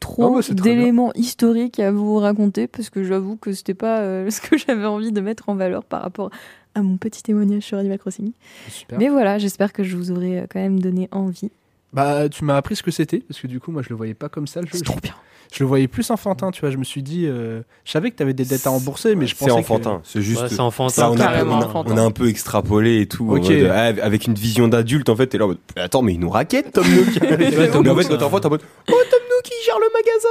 trop 0.00 0.36
bah, 0.36 0.40
c'est 0.42 0.54
très 0.54 0.70
d'éléments 0.70 1.12
historiques 1.16 1.78
à 1.78 1.92
vous 1.92 2.16
raconter 2.16 2.66
parce 2.66 2.88
que 2.88 3.04
j'avoue 3.04 3.36
que 3.36 3.52
c'était 3.52 3.74
pas 3.74 4.00
euh, 4.00 4.30
ce 4.30 4.40
que 4.40 4.56
j'avais 4.56 4.86
envie 4.86 5.12
de 5.12 5.20
mettre 5.20 5.50
en 5.50 5.54
valeur 5.54 5.84
par 5.84 6.00
rapport 6.00 6.30
à 6.74 6.82
mon 6.82 6.96
petit 6.96 7.22
témoignage 7.22 7.62
sur 7.62 7.78
Animal 7.78 7.98
Crossing. 7.98 8.32
Super. 8.70 8.98
Mais 8.98 9.08
voilà, 9.08 9.38
j'espère 9.38 9.72
que 9.72 9.82
je 9.84 9.96
vous 9.96 10.10
aurai 10.10 10.40
euh, 10.40 10.46
quand 10.50 10.60
même 10.60 10.80
donné 10.80 11.08
envie. 11.12 11.50
Bah, 11.92 12.28
tu 12.28 12.44
m'as 12.44 12.56
appris 12.56 12.76
ce 12.76 12.82
que 12.82 12.90
c'était, 12.90 13.18
parce 13.18 13.38
que 13.40 13.46
du 13.46 13.60
coup, 13.60 13.70
moi, 13.70 13.82
je 13.82 13.90
le 13.90 13.96
voyais 13.96 14.14
pas 14.14 14.28
comme 14.30 14.46
ça, 14.46 14.60
le 14.60 14.66
jeu. 14.66 14.72
C'est 14.78 14.84
trop 14.84 14.98
bien. 15.02 15.14
Je 15.52 15.62
le 15.62 15.68
voyais 15.68 15.86
plus 15.86 16.10
enfantin, 16.10 16.50
tu 16.50 16.62
vois. 16.62 16.70
Je 16.70 16.78
me 16.78 16.84
suis 16.84 17.02
dit, 17.02 17.26
euh, 17.26 17.60
je 17.84 17.90
savais 17.90 18.10
que 18.10 18.16
t'avais 18.16 18.32
des 18.32 18.46
dettes 18.46 18.66
à 18.66 18.70
rembourser, 18.70 19.14
mais 19.14 19.26
je 19.26 19.34
C'est 19.34 19.40
pensais 19.44 19.50
enfantin. 19.52 20.00
C'est 20.02 20.22
juste. 20.22 20.40
Ouais, 20.40 20.48
c'est 20.48 20.54
Ça, 20.54 20.62
enfantin. 20.64 21.10
on, 21.10 21.14
a, 21.14 21.18
carrément 21.18 21.58
on 21.58 21.60
a- 21.60 21.66
enfantin. 21.66 21.92
on 21.92 21.96
a 21.98 22.02
un 22.02 22.10
peu 22.10 22.28
extrapolé 22.28 23.02
et 23.02 23.06
tout. 23.06 23.28
en 23.30 23.36
Ok. 23.36 23.50
mode, 23.50 23.70
ah, 23.70 23.82
avec 24.02 24.26
une 24.26 24.32
vision 24.32 24.66
d'adulte, 24.68 25.10
en 25.10 25.16
fait, 25.16 25.26
t'es 25.26 25.36
là 25.36 25.44
en 25.44 25.48
mode 25.48 25.58
Attends, 25.76 26.00
mais 26.00 26.14
il 26.14 26.20
nous 26.20 26.30
raquette, 26.30 26.72
Tom 26.72 26.86
Nook. 26.88 27.12
Tom 27.20 27.28
mais 27.28 27.34
en 27.34 27.82
Nook, 27.82 28.02
fait, 28.02 28.08
quand 28.08 28.14
t'es 28.14 28.18
ça- 28.20 28.24
enfant, 28.26 28.40
t'es 28.40 28.46
en 28.46 28.50
mode 28.50 28.62
Oh, 28.90 28.94
Tom 29.10 29.20
Il 29.50 29.64
gère 29.64 29.78
le 29.78 29.86
magasin. 29.92 30.28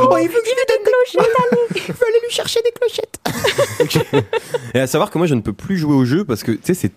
Oh, 0.00 0.08
oh, 0.10 0.16
il 0.18 0.28
veut 0.28 0.40
que 0.40 0.46
je 0.46 0.54
lui 0.54 0.64
donne 0.68 0.84
des 0.84 0.90
clochettes. 0.90 1.32
Il 1.88 1.94
veut 1.94 2.06
aller 2.06 2.20
lui 2.22 2.30
chercher 2.30 2.60
des 2.62 2.72
clochettes. 2.72 4.24
et 4.74 4.80
à 4.80 4.86
savoir 4.86 5.10
que 5.10 5.18
moi, 5.18 5.26
je 5.26 5.34
ne 5.34 5.40
peux 5.40 5.52
plus 5.52 5.76
jouer 5.76 5.94
au 5.94 6.04
jeu 6.04 6.24
parce 6.24 6.42
que, 6.42 6.52
tu 6.52 6.60
sais, 6.62 6.74
c'est. 6.74 6.92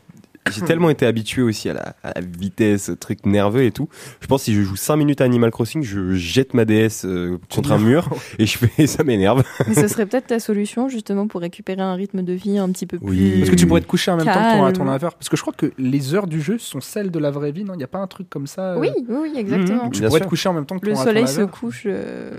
J'ai 0.51 0.61
tellement 0.61 0.89
été 0.89 1.05
habitué 1.05 1.41
aussi 1.41 1.69
à 1.69 1.73
la, 1.73 1.95
à 2.03 2.19
la 2.19 2.21
vitesse, 2.21 2.91
truc 2.99 3.25
nerveux 3.25 3.63
et 3.63 3.71
tout. 3.71 3.89
Je 4.21 4.27
pense 4.27 4.41
que 4.41 4.45
si 4.45 4.53
je 4.55 4.61
joue 4.61 4.75
5 4.75 4.95
minutes 4.95 5.21
à 5.21 5.25
Animal 5.25 5.51
Crossing, 5.51 5.83
je 5.83 6.13
jette 6.15 6.53
ma 6.53 6.65
DS 6.65 7.03
euh, 7.05 7.37
contre 7.53 7.71
un 7.71 7.77
mur 7.79 8.09
et 8.39 8.45
je 8.45 8.57
fais 8.57 8.87
ça 8.87 9.03
m'énerve. 9.03 9.43
Mais 9.67 9.73
ce 9.73 9.87
serait 9.87 10.05
peut-être 10.05 10.27
ta 10.27 10.39
solution 10.39 10.89
justement 10.89 11.27
pour 11.27 11.41
récupérer 11.41 11.81
un 11.81 11.93
rythme 11.93 12.21
de 12.23 12.33
vie 12.33 12.57
un 12.57 12.69
petit 12.71 12.85
peu 12.85 12.97
Oui. 13.01 13.17
plus. 13.31 13.37
Parce 13.39 13.49
que 13.51 13.55
tu 13.55 13.67
pourrais 13.67 13.81
te 13.81 13.87
coucher 13.87 14.11
en 14.11 14.17
même 14.17 14.25
temps 14.25 14.33
que 14.33 14.71
ton, 14.71 14.79
ton 14.79 14.83
laveur. 14.85 15.15
Parce 15.15 15.29
que 15.29 15.37
je 15.37 15.41
crois 15.41 15.53
que 15.53 15.71
les 15.77 16.13
heures 16.13 16.27
du 16.27 16.41
jeu 16.41 16.57
sont 16.57 16.81
celles 16.81 17.11
de 17.11 17.19
la 17.19 17.31
vraie 17.31 17.51
vie, 17.51 17.63
non? 17.63 17.73
Il 17.73 17.77
n'y 17.77 17.83
a 17.83 17.87
pas 17.87 17.99
un 17.99 18.07
truc 18.07 18.29
comme 18.29 18.47
ça 18.47 18.73
euh, 18.73 18.79
Oui, 18.79 18.89
oui, 19.09 19.15
oui, 19.21 19.33
exactement. 19.37 19.85
Mhm. 19.85 19.91
Tu 19.91 19.99
Bien 19.99 20.09
pourrais 20.09 20.19
sûr. 20.19 20.25
te 20.25 20.29
coucher 20.29 20.49
en 20.49 20.53
même 20.53 20.65
temps 20.65 20.79
que 20.79 20.85
Le 20.85 20.93
ton 20.93 20.97
raton 20.99 21.09
soleil 21.09 21.27
se 21.27 21.41
couche. 21.41 21.83
euh, 21.85 22.31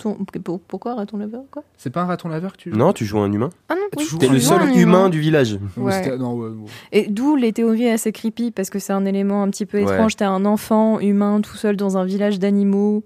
ton- 0.00 0.14
pour- 0.44 0.60
Pourquoi 0.60 0.94
raton 0.94 1.16
laveur 1.18 1.42
quoi? 1.50 1.62
C'est 1.76 1.90
pas 1.90 2.02
un 2.02 2.06
raton 2.06 2.28
laveur 2.28 2.52
que 2.52 2.58
tu 2.58 2.70
joues? 2.70 2.76
Non, 2.76 2.92
tu 2.92 3.04
joues 3.04 3.18
un 3.18 3.32
humain. 3.32 3.50
Ah 3.68 3.74
non, 3.74 3.80
Tu 3.92 3.98
oui, 3.98 4.04
joues 4.08 4.18
T'es 4.18 4.28
un 4.28 4.32
le 4.32 4.38
tu 4.38 4.44
seul 4.44 4.60
un 4.62 4.72
humain 4.74 5.08
du 5.08 5.20
village. 5.20 5.58
Ou 5.76 5.82
Ouais. 5.86 6.16
non, 6.18 6.34
ouais, 6.34 6.48
ouais. 6.48 6.54
Et 6.92 7.06
d'où 7.16 7.34
les 7.36 7.52
théories 7.52 7.88
assez 7.88 8.12
creepy, 8.12 8.50
parce 8.50 8.70
que 8.70 8.78
c'est 8.78 8.92
un 8.92 9.04
élément 9.06 9.42
un 9.42 9.50
petit 9.50 9.66
peu 9.66 9.78
Ouais. 9.78 9.84
étrange. 9.92 10.14
T'es 10.16 10.24
un 10.24 10.44
enfant 10.44 11.00
humain 11.00 11.40
tout 11.40 11.56
seul 11.56 11.76
dans 11.76 11.96
un 11.96 12.04
village 12.04 12.38
d'animaux. 12.38 13.02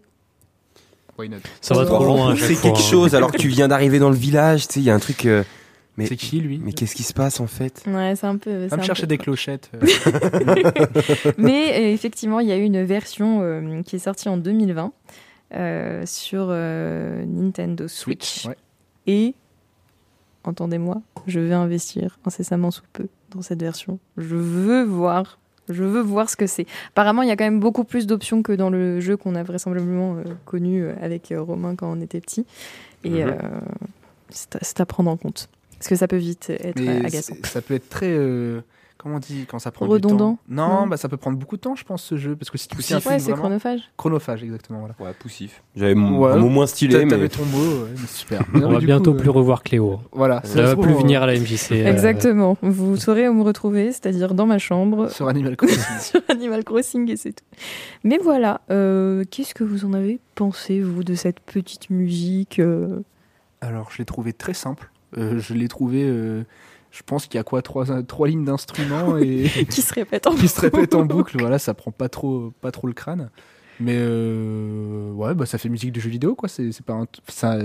Why 1.19 1.29
not? 1.29 1.37
Ça 1.61 1.75
va 1.75 1.85
trop 1.87 2.05
loin. 2.05 2.35
C'est 2.37 2.55
quelque 2.61 2.79
hein. 2.79 2.81
chose 2.81 3.15
alors 3.15 3.31
que 3.33 3.37
tu 3.39 3.49
viens 3.49 3.69
d'arriver 3.69 3.99
dans 3.99 4.11
le 4.11 4.17
village, 4.17 4.67
tu 4.69 4.75
sais, 4.75 4.81
il 4.81 4.85
y 4.85 4.91
a 4.91 4.95
un 4.95 4.99
truc. 4.99 5.27
euh, 5.27 5.43
Mais, 5.97 6.07
C'est 6.07 6.17
qui 6.17 6.41
lui 6.41 6.59
mais 6.65 6.73
qu'est-ce 6.73 6.95
qui 6.95 7.03
se 7.03 7.13
passe 7.13 7.41
en 7.41 7.47
fait? 7.47 7.83
Ouais, 7.87 8.15
c'est 8.17 8.27
un 8.27 8.37
peu. 8.39 8.67
Va 8.67 8.77
me 8.79 8.83
chercher 8.83 9.03
peu- 9.03 9.07
des 9.09 9.19
clochettes. 9.19 9.71
euh. 9.75 9.81
Mais 11.37 11.73
euh, 11.75 11.93
effectivement, 11.93 12.41
il 12.41 12.49
y 12.49 12.53
a 12.53 12.57
eu 12.57 12.63
une 12.63 12.83
version 12.85 13.41
euh, 13.43 13.83
qui 13.83 13.97
est 13.97 14.01
sortie 14.01 14.29
en 14.31 14.37
2020 14.39 14.93
euh, 15.57 16.03
sur 16.07 16.47
euh, 16.49 17.25
Nintendo 17.27 17.87
Switch. 17.89 18.47
ouais. 18.47 18.57
Et, 19.07 19.35
entendez-moi, 20.45 21.03
je 21.27 21.41
vais 21.41 21.53
investir 21.55 22.19
incessamment 22.25 22.71
sous 22.71 22.83
peu 22.95 23.09
dans 23.31 23.43
cette 23.43 23.61
version. 23.61 23.99
Je 24.17 24.37
veux 24.37 24.83
voir 24.85 25.39
Je 25.69 25.85
veux 25.85 26.01
voir 26.01 26.29
ce 26.29 26.37
que 26.37 26.47
c'est. 26.47 26.67
Apparemment, 26.91 27.23
il 27.23 27.29
y 27.29 27.33
a 27.33 27.37
quand 27.37 27.45
même 27.45 27.61
beaucoup 27.61 27.85
plus 27.85 28.07
d'options 28.07 28.43
que 28.43 28.53
dans 28.53 28.71
le 28.71 29.01
jeu 29.01 29.17
qu'on 29.17 29.35
a 29.35 29.43
vraisemblablement 29.43 30.17
euh, 30.17 30.25
connu 30.45 30.83
euh, 30.83 30.95
avec 31.01 31.31
euh, 31.31 31.41
Romain 31.41 31.77
quand 31.77 31.91
on 31.91 32.01
était 32.01 32.21
petit. 32.21 32.45
Et 33.05 33.25
Mhm. 33.25 33.35
c'est 34.31 34.81
à, 34.81 34.87
prendre 34.87 35.11
en 35.11 35.17
compte. 35.17 35.49
Parce 35.79 35.89
que 35.89 35.97
ça 35.97 36.09
peut 36.09 36.17
vite 36.17 36.51
être 36.51 36.87
agaçant. 37.05 37.35
ça 37.45 37.63
peut 37.63 37.75
être 37.75 37.89
très. 37.89 38.15
Euh, 39.01 39.03
comment 39.03 39.17
on 39.17 39.19
dit 39.19 39.47
quand 39.49 39.59
ça 39.59 39.71
prend 39.71 39.87
Redondant 39.87 40.15
du 40.33 40.37
temps 40.37 40.39
Non, 40.49 40.69
Non. 40.83 40.87
bah 40.87 40.97
ça 40.97 41.09
peut 41.09 41.17
prendre 41.17 41.39
beaucoup 41.39 41.57
de 41.57 41.61
temps, 41.61 41.75
je 41.75 41.85
pense, 41.85 42.03
ce 42.03 42.17
jeu, 42.17 42.37
parce 42.37 42.51
que 42.51 42.59
si 42.59 42.69
tu 42.69 42.77
un 42.77 42.97
Ouais, 42.97 43.01
c'est 43.01 43.19
vraiment 43.31 43.37
chronophage. 43.37 43.81
chronophage, 43.97 44.43
exactement. 44.45 44.81
Voilà. 44.81 44.95
Ouais, 45.01 45.13
poussif. 45.19 45.63
J'avais 45.77 45.95
mon 45.95 46.21
Ouais. 46.21 46.33
un 46.33 46.37
mot 46.37 46.49
moins 46.49 46.67
stylé, 46.67 46.95
T'a- 46.99 47.05
mais 47.05 47.11
T'avais 47.11 47.29
ton 47.29 47.45
mot, 47.47 47.59
ouais, 47.59 47.89
mais 47.99 48.07
super. 48.07 48.43
On 48.55 48.69
va 48.71 48.79
bientôt 48.79 49.13
coup, 49.13 49.19
plus 49.21 49.29
euh, 49.29 49.33
revoir 49.33 49.63
Cléo. 49.63 50.01
Voilà, 50.13 50.41
Ça 50.45 50.63
va 50.63 50.77
plus 50.77 50.93
venir 50.95 51.23
à 51.23 51.27
la 51.27 51.35
MJC. 51.39 51.73
euh, 51.73 51.87
Exactement. 51.91 52.57
Vous 52.63 52.97
saurez 52.97 53.29
où 53.29 53.35
me 53.35 53.43
retrouver, 53.43 53.93
c'est-à-dire 53.93 54.35
dans 54.35 54.47
ma 54.47 54.59
chambre, 54.59 55.09
Sur 55.11 55.29
Animal 55.29 55.57
Crossing. 55.59 55.99
sur 56.01 56.21
Animal 56.29 56.65
Crossing 56.65 57.11
et 57.11 57.17
c'est 57.17 57.33
tout. 57.33 57.45
Mais 58.05 58.19
voilà, 58.23 58.61
euh, 58.71 59.25
qu'est-ce 59.31 59.55
que 59.55 59.65
vous 59.65 59.85
en 59.85 59.93
avez 59.93 60.21
pensé, 60.35 60.81
vous, 60.81 61.05
de 61.05 61.15
cette 61.15 61.41
petite 61.41 61.91
musique 61.91 62.59
euh, 62.59 63.01
Alors, 63.61 63.91
je 63.91 63.99
l'ai 63.99 64.05
trouvé 64.05 64.33
très 64.33 64.55
simple. 64.55 64.91
Euh, 65.19 65.39
je 65.39 65.55
l'ai 65.55 65.69
trouvé. 65.69 66.05
Je 66.91 67.03
pense 67.05 67.27
qu'il 67.27 67.37
y 67.37 67.41
a 67.41 67.45
quoi 67.45 67.63
trois, 67.63 67.87
trois 68.03 68.29
lignes 68.29 68.45
d'instruments 68.45 69.17
et 69.19 69.45
qui 69.71 69.83
se 69.83 69.95
répète 69.95 70.27
en 70.27 70.35
qui 70.35 70.49
se 70.49 70.61
répètent 70.61 70.95
en 70.95 71.05
boucle. 71.05 71.37
Voilà, 71.39 71.59
ça 71.59 71.75
prend 71.75 71.91
pas 71.91 72.09
trop, 72.09 72.53
pas 72.61 72.71
trop 72.73 72.87
le 72.87 72.93
crâne. 72.93 73.31
Mais 73.79 73.97
euh, 73.97 75.11
ouais, 75.13 75.35
bah 75.35 75.47
ça 75.47 75.57
fait 75.59 75.69
musique 75.69 75.93
de 75.93 76.01
jeu 76.01 76.11
vidéo, 76.11 76.35
quoi. 76.35 76.49
C'est 76.49 76.71
pas 76.85 76.93
un 76.95 77.07
t- 77.07 77.21
ça. 77.29 77.57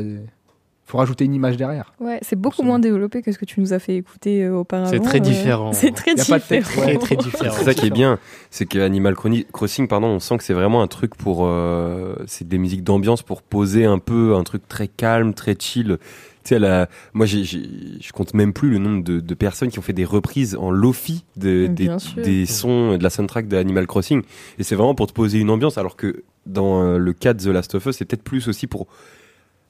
Faut 0.88 1.00
rajouter 1.00 1.26
une 1.26 1.34
image 1.34 1.58
derrière. 1.58 1.94
Ouais, 2.00 2.20
c'est 2.22 2.36
beaucoup 2.36 2.54
Absolument. 2.58 2.74
moins 2.74 2.80
développé 2.80 3.24
que 3.24 3.32
ce 3.32 3.40
que 3.40 3.46
tu 3.46 3.60
nous 3.60 3.74
as 3.74 3.80
fait 3.80 3.96
écouter 3.96 4.44
euh, 4.44 4.58
auparavant. 4.58 4.92
C'est 4.92 5.00
très 5.00 5.18
euh, 5.18 5.22
différent. 5.22 5.74
C'est 5.74 5.92
très 5.92 6.12
a 6.12 6.24
pas 6.26 6.38
de 6.38 6.44
différent. 6.44 6.48
texte, 6.48 6.72
Très 6.78 6.98
très 7.00 7.16
différent. 7.16 7.56
C'est 7.58 7.64
ça 7.64 7.74
qui 7.74 7.88
est 7.88 7.90
bien, 7.90 8.20
c'est 8.52 8.68
que 8.68 8.78
Animal 8.78 9.16
Chroni- 9.16 9.48
Crossing, 9.52 9.88
pardon, 9.88 10.08
on 10.10 10.20
sent 10.20 10.38
que 10.38 10.44
c'est 10.44 10.54
vraiment 10.54 10.84
un 10.84 10.88
truc 10.88 11.16
pour, 11.16 11.48
euh, 11.48 12.16
c'est 12.28 12.48
des 12.48 12.60
musiques 12.60 12.84
d'ambiance 12.84 13.24
pour 13.24 13.42
poser 13.42 13.86
un 13.86 13.98
peu, 13.98 14.36
un 14.36 14.44
truc 14.44 14.68
très 14.68 14.88
calme, 14.88 15.34
très 15.34 15.56
chill. 15.60 15.98
Tu 16.46 16.50
sais, 16.50 16.60
la- 16.60 16.88
moi, 17.14 17.26
j'ai, 17.26 17.44
j'ai- 17.44 17.68
je 18.00 18.12
compte 18.14 18.34
même 18.36 18.54
plus 18.54 18.70
le 18.70 18.78
nombre 18.78 19.04
de, 19.04 19.20
de 19.20 19.34
personnes 19.34 19.70
qui 19.70 19.80
ont 19.80 19.82
fait 19.82 19.94
des 19.94 20.06
reprises 20.06 20.56
en 20.56 20.70
lofi 20.72 21.26
de, 21.36 21.66
des, 21.68 21.90
des 22.24 22.46
sons 22.46 22.98
de 22.98 23.04
la 23.04 23.10
soundtrack 23.10 23.48
d'Animal 23.48 23.88
Crossing. 23.88 24.22
Et 24.60 24.64
c'est 24.64 24.76
vraiment 24.76 24.94
pour 24.96 25.08
te 25.08 25.14
poser 25.14 25.40
une 25.40 25.50
ambiance, 25.50 25.78
alors 25.80 25.96
que 25.98 26.24
dans 26.46 26.84
euh, 26.84 26.98
le 27.00 27.14
cas 27.14 27.34
de 27.34 27.44
The 27.44 27.48
Last 27.48 27.74
of 27.76 27.86
Us, 27.88 27.98
c'est 27.98 28.06
peut-être 28.06 28.24
plus 28.24 28.48
aussi 28.48 28.68
pour 28.68 28.86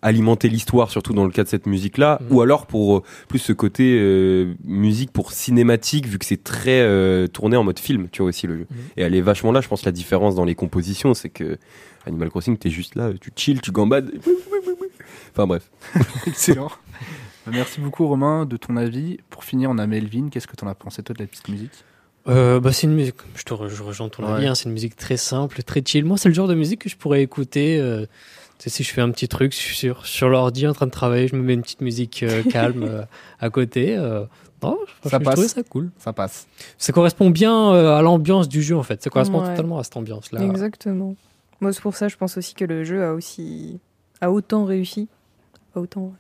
alimenter 0.01 0.49
l'histoire, 0.49 0.91
surtout 0.91 1.13
dans 1.13 1.23
le 1.25 1.31
cas 1.31 1.43
de 1.43 1.47
cette 1.47 1.65
musique-là, 1.65 2.19
Mhm. 2.21 2.35
ou 2.35 2.41
alors 2.41 2.67
pour 2.67 2.97
euh, 2.97 3.03
plus 3.29 3.39
ce 3.39 3.53
côté 3.53 3.97
euh, 3.99 4.53
musique 4.63 5.11
pour 5.11 5.31
cinématique, 5.31 6.05
vu 6.07 6.19
que 6.19 6.25
c'est 6.25 6.43
très 6.43 6.81
euh, 6.81 7.25
tourné 7.27 7.55
en 7.57 7.63
mode 7.63 7.79
film, 7.79 8.07
tu 8.11 8.21
vois 8.21 8.29
aussi 8.29 8.45
le 8.47 8.57
jeu. 8.57 8.67
Mhm. 8.69 8.77
Et 8.97 9.01
elle 9.01 9.15
est 9.15 9.21
vachement 9.21 9.51
là, 9.51 9.61
je 9.61 9.67
pense, 9.69 9.83
la 9.85 9.91
différence 9.93 10.35
dans 10.35 10.45
les 10.45 10.53
compositions, 10.55 11.13
c'est 11.13 11.29
que 11.29 11.57
Animal 12.05 12.29
Crossing, 12.29 12.55
t'es 12.57 12.69
juste 12.69 12.93
là, 12.95 13.11
tu 13.19 13.31
chill, 13.35 13.61
tu 13.61 13.71
gambades. 13.71 14.11
Enfin 15.35 15.47
bref. 15.47 15.69
Excellent. 16.27 16.71
Merci 17.47 17.79
beaucoup 17.81 18.07
Romain 18.07 18.45
de 18.45 18.57
ton 18.57 18.77
avis. 18.77 19.17
Pour 19.29 19.43
finir, 19.43 19.69
on 19.69 19.77
a 19.77 19.85
Melvin. 19.85 20.29
Qu'est-ce 20.31 20.47
que 20.47 20.55
t'en 20.55 20.67
as 20.67 20.75
pensé 20.75 21.03
toi 21.03 21.13
de 21.13 21.19
la 21.21 21.27
petite 21.27 21.47
musique? 21.49 21.71
Euh, 22.27 22.59
bah, 22.59 22.71
c'est 22.73 22.87
une 22.87 22.95
musique, 22.95 23.17
je 23.35 23.43
te 23.43 23.53
re- 23.53 23.67
je 23.67 23.83
rejoins 23.83 24.09
ton 24.09 24.23
Ouais. 24.25 24.31
avis, 24.31 24.47
hein, 24.47 24.55
c'est 24.55 24.65
une 24.65 24.71
musique 24.71 24.95
très 24.95 25.17
simple, 25.17 25.61
très 25.61 25.83
chill. 25.85 26.05
Moi, 26.05 26.17
c'est 26.17 26.27
le 26.29 26.33
genre 26.33 26.47
de 26.47 26.55
musique 26.55 26.81
que 26.81 26.89
je 26.89 26.97
pourrais 26.97 27.21
écouter. 27.21 27.77
euh, 27.79 28.07
tu 28.57 28.69
si 28.71 28.83
je 28.83 28.91
fais 28.91 29.01
un 29.01 29.11
petit 29.11 29.27
truc 29.27 29.53
sur, 29.53 30.07
sur 30.07 30.29
l'ordi 30.29 30.65
en 30.65 30.73
train 30.73 30.87
de 30.87 30.91
travailler, 30.91 31.27
je 31.27 31.35
me 31.35 31.43
mets 31.43 31.53
une 31.53 31.61
petite 31.61 31.81
musique 31.81 32.23
euh, 32.23 32.41
calme 32.49 32.83
euh, 32.83 33.03
à 33.39 33.49
côté. 33.51 33.95
euh, 33.95 34.25
non, 34.63 34.79
Ça 35.05 35.19
passe. 35.19 35.45
ça 35.53 35.61
cool. 35.63 35.91
Ça 35.99 36.13
passe. 36.13 36.47
Ça 36.79 36.91
correspond 36.93 37.29
bien 37.29 37.73
euh, 37.73 37.95
à 37.95 38.01
l'ambiance 38.01 38.47
du 38.49 38.63
jeu 38.63 38.75
en 38.75 38.81
fait. 38.83 39.03
Ça 39.03 39.11
correspond 39.11 39.41
Ouais. 39.43 39.49
totalement 39.49 39.77
à 39.77 39.83
cette 39.83 39.97
ambiance-là. 39.97 40.41
Exactement. 40.41 41.15
Moi, 41.61 41.73
c'est 41.73 41.81
pour 41.81 41.95
ça, 41.95 42.07
je 42.07 42.15
pense 42.15 42.37
aussi 42.37 42.55
que 42.55 42.65
le 42.65 42.83
jeu 42.85 43.03
a 43.03 43.13
aussi 43.13 43.79
a 44.21 44.31
autant 44.31 44.65
réussi, 44.65 45.09
a 45.75 45.81
autant 45.81 46.13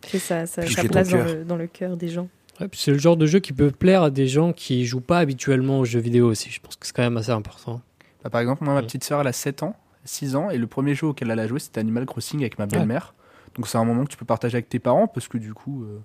Piqué 0.00 0.18
sa 0.18 0.46
ton 0.46 0.88
place 0.88 1.08
dans 1.08 1.24
le, 1.24 1.44
dans 1.44 1.56
le 1.56 1.66
cœur 1.66 1.96
des 1.96 2.08
gens. 2.08 2.28
Ouais, 2.60 2.68
c'est 2.72 2.92
le 2.92 2.98
genre 2.98 3.16
de 3.16 3.26
jeu 3.26 3.40
qui 3.40 3.52
peut 3.52 3.70
plaire 3.70 4.02
à 4.02 4.10
des 4.10 4.28
gens 4.28 4.52
qui 4.52 4.84
jouent 4.84 5.00
pas 5.00 5.18
habituellement 5.18 5.80
aux 5.80 5.84
jeux 5.84 6.00
vidéo 6.00 6.28
aussi. 6.28 6.50
Je 6.50 6.60
pense 6.60 6.76
que 6.76 6.86
c'est 6.86 6.94
quand 6.94 7.02
même 7.02 7.16
assez 7.16 7.30
important. 7.30 7.80
Bah, 8.22 8.30
par 8.30 8.40
exemple, 8.40 8.64
moi, 8.64 8.74
ma 8.74 8.82
petite 8.82 9.02
sœur, 9.02 9.20
elle 9.20 9.26
a 9.26 9.32
7 9.32 9.64
ans, 9.64 9.76
6 10.04 10.36
ans, 10.36 10.50
et 10.50 10.58
le 10.58 10.66
premier 10.66 10.94
jeu 10.94 11.08
auquel 11.08 11.30
elle 11.30 11.40
a 11.40 11.46
joué, 11.46 11.58
c'était 11.58 11.80
Animal 11.80 12.06
Crossing 12.06 12.40
avec 12.40 12.58
ma 12.58 12.66
belle-mère. 12.66 13.14
Donc 13.56 13.68
c'est 13.68 13.78
un 13.78 13.84
moment 13.84 14.04
que 14.04 14.10
tu 14.10 14.16
peux 14.16 14.24
partager 14.24 14.56
avec 14.56 14.68
tes 14.68 14.78
parents, 14.78 15.06
parce 15.08 15.28
que 15.28 15.38
du 15.38 15.52
coup, 15.54 15.84
euh, 15.84 16.00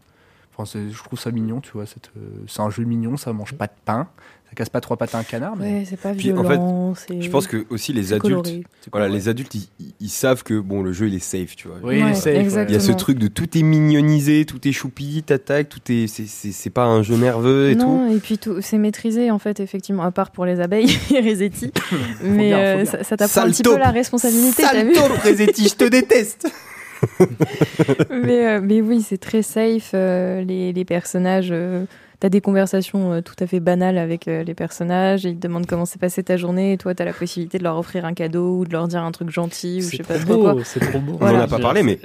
enfin, 0.60 0.70
c'est- 0.72 0.90
je 0.92 1.04
trouve 1.04 1.20
ça 1.20 1.32
mignon, 1.32 1.62
tu 1.62 1.72
vois. 1.74 1.84
euh, 1.84 2.20
C'est 2.48 2.62
un 2.62 2.70
jeu 2.70 2.84
mignon, 2.84 3.18
ça 3.18 3.32
mange 3.34 3.54
pas 3.54 3.68
de 3.68 3.72
pain, 3.86 4.08
ça 4.50 4.56
casse 4.56 4.70
pas 4.70 4.82
trois 4.82 4.98
pattes 4.98 5.14
à 5.16 5.20
un 5.20 5.24
canard, 5.24 5.56
mais 5.56 5.80
Ouais, 5.80 5.84
c'est 5.90 5.96
pas 6.00 6.14
Puis, 6.14 6.32
en 6.34 6.42
violent. 6.42 6.94
c'est- 6.96 7.22
Je 7.22 7.30
pense 7.30 7.48
que 7.48 7.66
aussi 7.70 7.94
les 7.94 8.04
c'est 8.06 8.16
adultes, 8.16 8.24
coloré. 8.46 8.64
c'est 8.82 8.90
voilà, 8.92 9.06
cool, 9.08 9.14
ouais. 9.14 9.20
les 9.20 9.30
adultes, 9.30 9.56
ils, 10.00 10.10
savent 10.10 10.44
que 10.44 10.60
bon, 10.60 10.82
le 10.82 10.92
jeu 10.92 11.08
il 11.08 11.16
est 11.16 11.20
safe, 11.20 11.56
tu 11.56 11.68
vois. 11.68 11.78
Oui, 11.84 11.96
il 11.98 12.02
est 12.02 12.04
Ouais, 12.06 12.14
safe, 12.16 12.26
ouais. 12.34 12.40
exact. 12.42 12.70
Il 12.70 12.74
y 12.74 12.78
a 12.78 12.80
ce 12.80 12.92
truc 12.92 13.20
de 13.20 13.28
tout 13.28 13.58
est 13.58 13.62
mignonisé, 13.64 14.46
tout 14.46 14.68
est 14.68 14.72
choupi, 14.72 15.24
t'attaques, 15.26 15.70
tout 15.70 15.80
est, 15.92 16.08
c'est- 16.08 16.28
c'est 16.28 16.52
c'est 16.52 16.70
pas 16.72 16.86
un 16.86 17.04
jeu 17.04 17.16
nerveux 17.16 17.70
et 17.70 17.76
tout. 17.78 17.86
non, 17.86 18.12
et 18.12 18.18
puis 18.20 18.38
tout, 18.38 18.62
c'est 18.62 18.78
maîtrisé 18.78 19.32
en 19.32 19.40
fait, 19.40 19.60
effectivement, 19.60 20.04
à 20.04 20.12
part 20.12 20.32
pour 20.32 20.46
les 20.46 20.60
abeilles 20.60 20.90
et 21.16 21.20
Resetti. 21.22 21.72
Mais 22.24 22.50
bien, 22.50 22.58
euh, 22.60 22.86
ça, 22.86 23.04
ça 23.04 23.18
t'apprend 23.18 23.42
un 23.42 23.52
petit 23.52 23.64
peu 23.64 23.78
la 23.78 23.92
responsabilité, 23.92 24.64
Salto, 24.64 25.00
Présetti, 25.20 25.68
je 25.70 25.76
te 25.76 25.86
déteste. 25.86 26.48
mais, 28.10 28.48
euh, 28.48 28.62
mais 28.64 28.82
oui, 28.82 29.02
c'est 29.02 29.18
très 29.18 29.42
safe. 29.42 29.92
euh, 29.94 30.42
les, 30.44 30.74
les 30.74 30.86
personnages, 30.86 31.50
euh, 31.52 31.86
t'as 32.20 32.30
des 32.30 32.42
conversations 32.42 33.14
euh, 33.14 33.22
tout 33.22 33.36
à 33.40 33.48
fait 33.48 33.60
banales 33.60 33.98
avec 33.98 34.26
les 34.26 34.54
personnages. 34.54 35.26
et 35.26 35.30
Ils 35.30 35.36
te 35.38 35.42
demandent 35.48 35.66
comment 35.66 35.86
s'est 35.86 36.00
passée 36.00 36.24
ta 36.24 36.38
journée. 36.38 36.74
Et 36.74 36.78
toi, 36.78 36.94
t'as 36.96 37.06
la 37.06 37.14
possibilité 37.14 37.58
de 37.58 37.64
leur 37.64 37.78
offrir 37.78 38.06
un 38.06 38.14
cadeau 38.14 38.60
ou 38.60 38.66
de 38.66 38.72
leur 38.72 38.88
dire 38.88 39.04
un 39.04 39.12
truc 39.12 39.30
gentil 39.30 39.78
ou 39.80 39.82
je 39.82 39.88
C'est 39.88 39.98
sais 39.98 40.04
pas 40.04 40.20
trop 40.20 40.34
trop 40.34 40.42
quoi. 40.44 40.54
beau, 40.56 40.62
c'est 40.64 40.80
trop 40.80 41.00
beau. 41.00 41.14
On 41.14 41.16
en 41.26 41.30
Voilà. 41.30 41.44
a 41.44 41.48
pas 41.48 41.60
parlé, 41.60 41.84
mais 41.84 42.00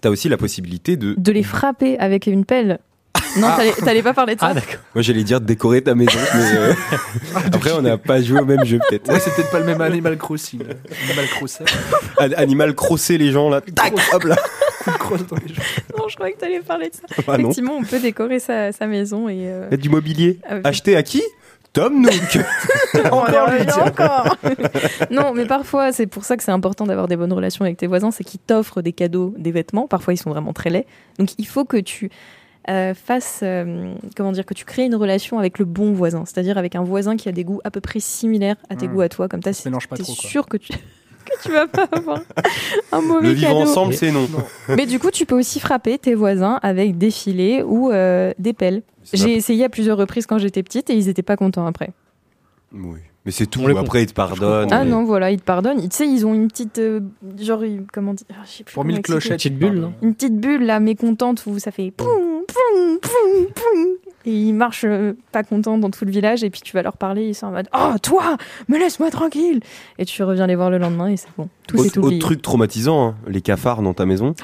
t'as 0.00 0.10
aussi 0.10 0.28
la 0.28 0.36
possibilité 0.36 0.96
de. 0.96 1.14
De 1.18 1.32
les 1.32 1.42
frapper 1.42 1.98
avec 1.98 2.26
une 2.26 2.44
pelle. 2.44 2.78
Non, 3.38 3.48
t'allais- 3.56 3.72
t'allais 3.72 4.02
pas 4.02 4.12
parler 4.12 4.34
de 4.34 4.40
ça 4.40 4.48
Ah 4.50 4.54
d'accord. 4.54 4.76
Moi, 4.94 5.00
j'allais 5.02 5.24
dire 5.24 5.40
de 5.40 5.46
décorer 5.46 5.80
ta 5.82 5.94
maison, 5.94 6.18
mais 6.34 6.56
euh, 6.56 6.74
après, 7.52 7.72
on 7.72 7.80
n'a 7.82 7.96
pas 7.96 8.20
joué 8.20 8.40
au 8.40 8.44
même 8.44 8.64
jeu, 8.64 8.78
peut-être. 8.88 9.10
Ouais, 9.10 9.18
c'est 9.20 9.34
peut-être 9.34 9.50
pas 9.50 9.58
le 9.60 9.64
même 9.64 9.80
Animal 9.80 10.18
Crossing. 10.18 10.60
Animal 11.06 11.26
Crossing. 11.28 11.66
An- 12.18 12.32
Animal 12.36 12.74
crosser 12.74 13.16
les 13.18 13.30
gens, 13.30 13.48
là. 13.48 13.60
Tac, 13.62 13.94
hop 14.12 14.24
là. 14.24 14.36
Crosse 14.98 15.26
dans 15.26 15.36
les 15.36 15.54
jeux. 15.54 15.62
Non, 15.96 16.08
je 16.08 16.16
croyais 16.16 16.34
que 16.34 16.40
t'allais 16.40 16.60
parler 16.60 16.90
de 16.90 16.94
ça. 16.94 17.02
Ah 17.26 17.38
non. 17.38 17.44
Effectivement, 17.50 17.76
on 17.80 17.84
peut 17.84 18.00
décorer 18.00 18.38
sa, 18.38 18.70
sa 18.72 18.86
maison 18.86 19.28
et. 19.28 19.36
euh, 19.46 19.70
Mettre 19.70 19.82
du 19.82 19.88
mobilier. 19.88 20.38
avec- 20.46 20.66
Acheté 20.66 20.96
à 20.96 21.02
qui? 21.02 21.22
Tom 21.72 22.02
Nook. 22.02 22.12
Encore 23.10 23.50
lui, 23.50 23.62
encore. 23.82 24.36
non, 25.10 25.32
mais 25.32 25.46
parfois, 25.46 25.90
c'est 25.92 26.06
pour 26.06 26.24
ça 26.24 26.36
que 26.36 26.42
c'est 26.42 26.50
important 26.50 26.84
d'avoir 26.84 27.08
des 27.08 27.16
bonnes 27.16 27.32
relations 27.32 27.64
avec 27.64 27.78
tes 27.78 27.86
voisins, 27.86 28.10
c'est 28.10 28.24
qu'ils 28.24 28.40
t'offrent 28.40 28.82
des 28.82 28.92
cadeaux, 28.92 29.32
des 29.38 29.52
vêtements. 29.52 29.88
Parfois, 29.88 30.12
ils 30.12 30.18
sont 30.18 30.28
vraiment 30.28 30.52
très 30.52 30.68
laids. 30.68 30.86
Donc, 31.18 31.30
il 31.38 31.46
faut 31.46 31.64
que 31.64 31.78
tu 31.78 32.10
euh, 32.70 32.94
fasses, 32.94 33.40
euh, 33.42 33.92
comment 34.16 34.32
dire, 34.32 34.44
que 34.46 34.54
tu 34.54 34.64
crées 34.64 34.84
une 34.84 34.94
relation 34.94 35.38
avec 35.38 35.58
le 35.58 35.64
bon 35.64 35.92
voisin, 35.92 36.24
c'est-à-dire 36.24 36.58
avec 36.58 36.74
un 36.76 36.82
voisin 36.82 37.16
qui 37.16 37.28
a 37.28 37.32
des 37.32 37.44
goûts 37.44 37.60
à 37.64 37.70
peu 37.70 37.80
près 37.80 38.00
similaires 38.00 38.56
à 38.70 38.76
tes 38.76 38.86
Hmm. 38.88 38.92
goûts 38.94 39.00
à 39.00 39.08
toi. 39.08 39.28
Comme 39.28 39.42
ça, 39.42 39.52
quoi. 40.12 40.28
sûr 40.30 40.46
que 40.46 40.56
tu 40.56 40.72
que 41.24 41.42
tu 41.42 41.50
vas 41.52 41.66
pas 41.68 41.88
avoir 41.92 42.20
un 42.92 43.00
mauvais 43.00 43.28
Le 43.28 43.32
vivre 43.34 43.48
cadeau. 43.48 43.60
ensemble, 43.60 43.94
c'est 43.94 44.10
non. 44.10 44.26
Mais 44.76 44.86
du 44.86 44.98
coup, 44.98 45.10
tu 45.10 45.24
peux 45.26 45.38
aussi 45.38 45.60
frapper 45.60 45.98
tes 45.98 46.14
voisins 46.14 46.58
avec 46.62 46.98
des 46.98 47.10
filets 47.10 47.62
ou 47.62 47.90
euh, 47.92 48.32
des 48.38 48.52
pelles. 48.52 48.82
J'ai 49.12 49.34
essayé 49.34 49.64
à 49.64 49.68
plusieurs 49.68 49.96
reprises 49.98 50.26
quand 50.26 50.38
j'étais 50.38 50.62
petite 50.62 50.88
et 50.90 50.94
ils 50.94 51.08
étaient 51.08 51.22
pas 51.22 51.36
contents 51.36 51.66
après. 51.66 51.90
Oui. 52.72 52.98
Mais 53.24 53.30
c'est 53.32 53.46
tout. 53.46 53.66
Après, 53.78 54.02
ils 54.02 54.06
te 54.06 54.12
pardonnent. 54.14 54.68
Ah 54.72 54.82
mais- 54.84 54.90
non, 54.90 55.04
voilà, 55.04 55.30
ils 55.30 55.38
te 55.38 55.44
pardonnent. 55.44 55.78
Ils- 55.80 55.88
Tu 55.88 55.96
sais, 55.98 56.08
ils 56.08 56.26
ont 56.26 56.34
une 56.34 56.48
petite. 56.48 56.78
euh, 56.78 57.00
genre, 57.40 57.62
comment 57.92 58.14
dire 58.14 58.26
ah, 58.32 58.42
je 58.44 58.50
sais 58.50 58.64
plus 58.64 58.74
Pour 58.74 58.84
mille 58.84 59.00
clochettes. 59.00 59.34
Petite 59.34 59.58
bulle, 59.58 59.74
non 59.80 59.92
Une 60.02 60.14
petite 60.14 60.36
bulle, 60.40 60.64
là, 60.66 60.80
mécontente, 60.80 61.44
où 61.46 61.58
ça 61.60 61.70
fait. 61.70 61.92
poum, 61.92 62.08
poum, 62.08 62.98
poum, 63.00 63.46
poum. 63.54 63.86
Et 64.24 64.32
ils 64.32 64.52
marchent 64.52 64.84
euh, 64.86 65.14
pas 65.32 65.42
contents 65.42 65.78
dans 65.78 65.90
tout 65.90 66.04
le 66.04 66.10
village, 66.12 66.44
et 66.44 66.50
puis 66.50 66.60
tu 66.62 66.72
vas 66.76 66.82
leur 66.82 66.96
parler, 66.96 67.26
ils 67.28 67.34
sont 67.34 67.46
en 67.46 67.50
mode 67.52 67.68
Oh, 67.76 67.94
toi 68.02 68.36
Me 68.68 68.78
laisse-moi 68.78 69.10
tranquille 69.10 69.60
Et 69.98 70.04
tu 70.04 70.22
reviens 70.22 70.46
les 70.46 70.54
voir 70.54 70.70
le 70.70 70.78
lendemain, 70.78 71.08
et 71.08 71.16
c'est 71.16 71.28
bon. 71.36 71.48
Tout 71.66 71.76
Autre, 71.76 71.84
s'est 71.90 71.98
autre 71.98 72.06
oublié. 72.06 72.20
truc 72.20 72.40
traumatisant, 72.42 73.04
hein, 73.08 73.14
les 73.26 73.40
cafards 73.40 73.82
dans 73.82 73.94
ta 73.94 74.06
maison. 74.06 74.34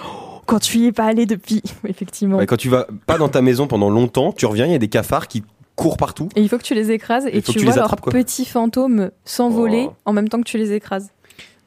Quand 0.46 0.58
tu 0.60 0.78
y 0.78 0.86
es 0.86 0.92
pas 0.92 1.04
allé 1.04 1.26
depuis, 1.26 1.62
effectivement. 1.88 2.38
Ouais, 2.38 2.46
quand 2.46 2.56
tu 2.56 2.68
vas 2.68 2.86
pas 3.06 3.18
dans 3.18 3.28
ta 3.28 3.40
maison 3.42 3.66
pendant 3.68 3.90
longtemps, 3.90 4.32
tu 4.32 4.46
reviens, 4.46 4.66
il 4.66 4.72
y 4.72 4.74
a 4.74 4.78
des 4.78 4.88
cafards 4.88 5.28
qui 5.28 5.44
courent 5.78 5.96
partout. 5.96 6.28
Et 6.36 6.42
il 6.42 6.48
faut 6.48 6.58
que 6.58 6.62
tu 6.64 6.74
les 6.74 6.90
écrases, 6.90 7.26
et 7.32 7.40
tu 7.40 7.58
vois 7.60 7.74
leurs 7.76 7.96
petits 7.96 8.44
fantômes 8.44 9.10
s'envoler 9.24 9.86
Oh. 9.88 9.94
en 10.06 10.12
même 10.12 10.28
temps 10.28 10.38
que 10.40 10.48
tu 10.48 10.58
les 10.58 10.72
écrases. 10.72 11.10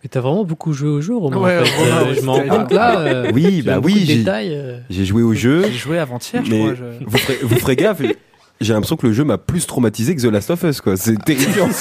Mais 0.03 0.09
t'as 0.09 0.20
vraiment 0.20 0.43
beaucoup 0.43 0.74
joué 0.74 0.89
au 0.89 0.99
jeu, 0.99 1.16
Romain. 1.16 1.38
Ouais, 1.38 1.59
en 1.59 1.64
fait. 1.66 1.82
Euh, 1.91 2.05
ouais, 2.07 2.16
je 2.16 2.22
m'en 2.22 2.34
rends 2.34 2.47
compte 2.57 2.72
là. 2.72 2.99
euh, 2.99 3.32
Oui, 3.34 3.62
bah 3.62 3.80
oui, 3.84 4.03
j'ai 4.05 4.24
euh. 4.28 4.80
j'ai 4.89 5.05
joué 5.05 5.22
au 5.22 5.34
jeu. 5.34 5.64
J'ai 5.66 5.72
joué 5.74 5.97
avant-hier, 5.99 6.43
je 6.43 6.51
Mais 6.51 6.59
crois. 6.59 6.74
je- 6.76 7.05
vous 7.05 7.18
ferez, 7.18 7.38
vous 7.43 7.55
ferez 7.57 7.76
gaffe, 7.76 8.01
j'ai 8.62 8.74
l'impression 8.74 8.97
que 8.97 9.05
le 9.07 9.14
jeu 9.14 9.24
m'a 9.24 9.38
plus 9.38 9.66
traumatisé 9.68 10.16
que 10.16 10.22
The 10.22 10.26
Last 10.26 10.49
of 10.49 10.64
Us, 10.64 10.82
quoi. 10.82 10.97
C'est 10.97 11.18
terrifiant. 11.24 11.70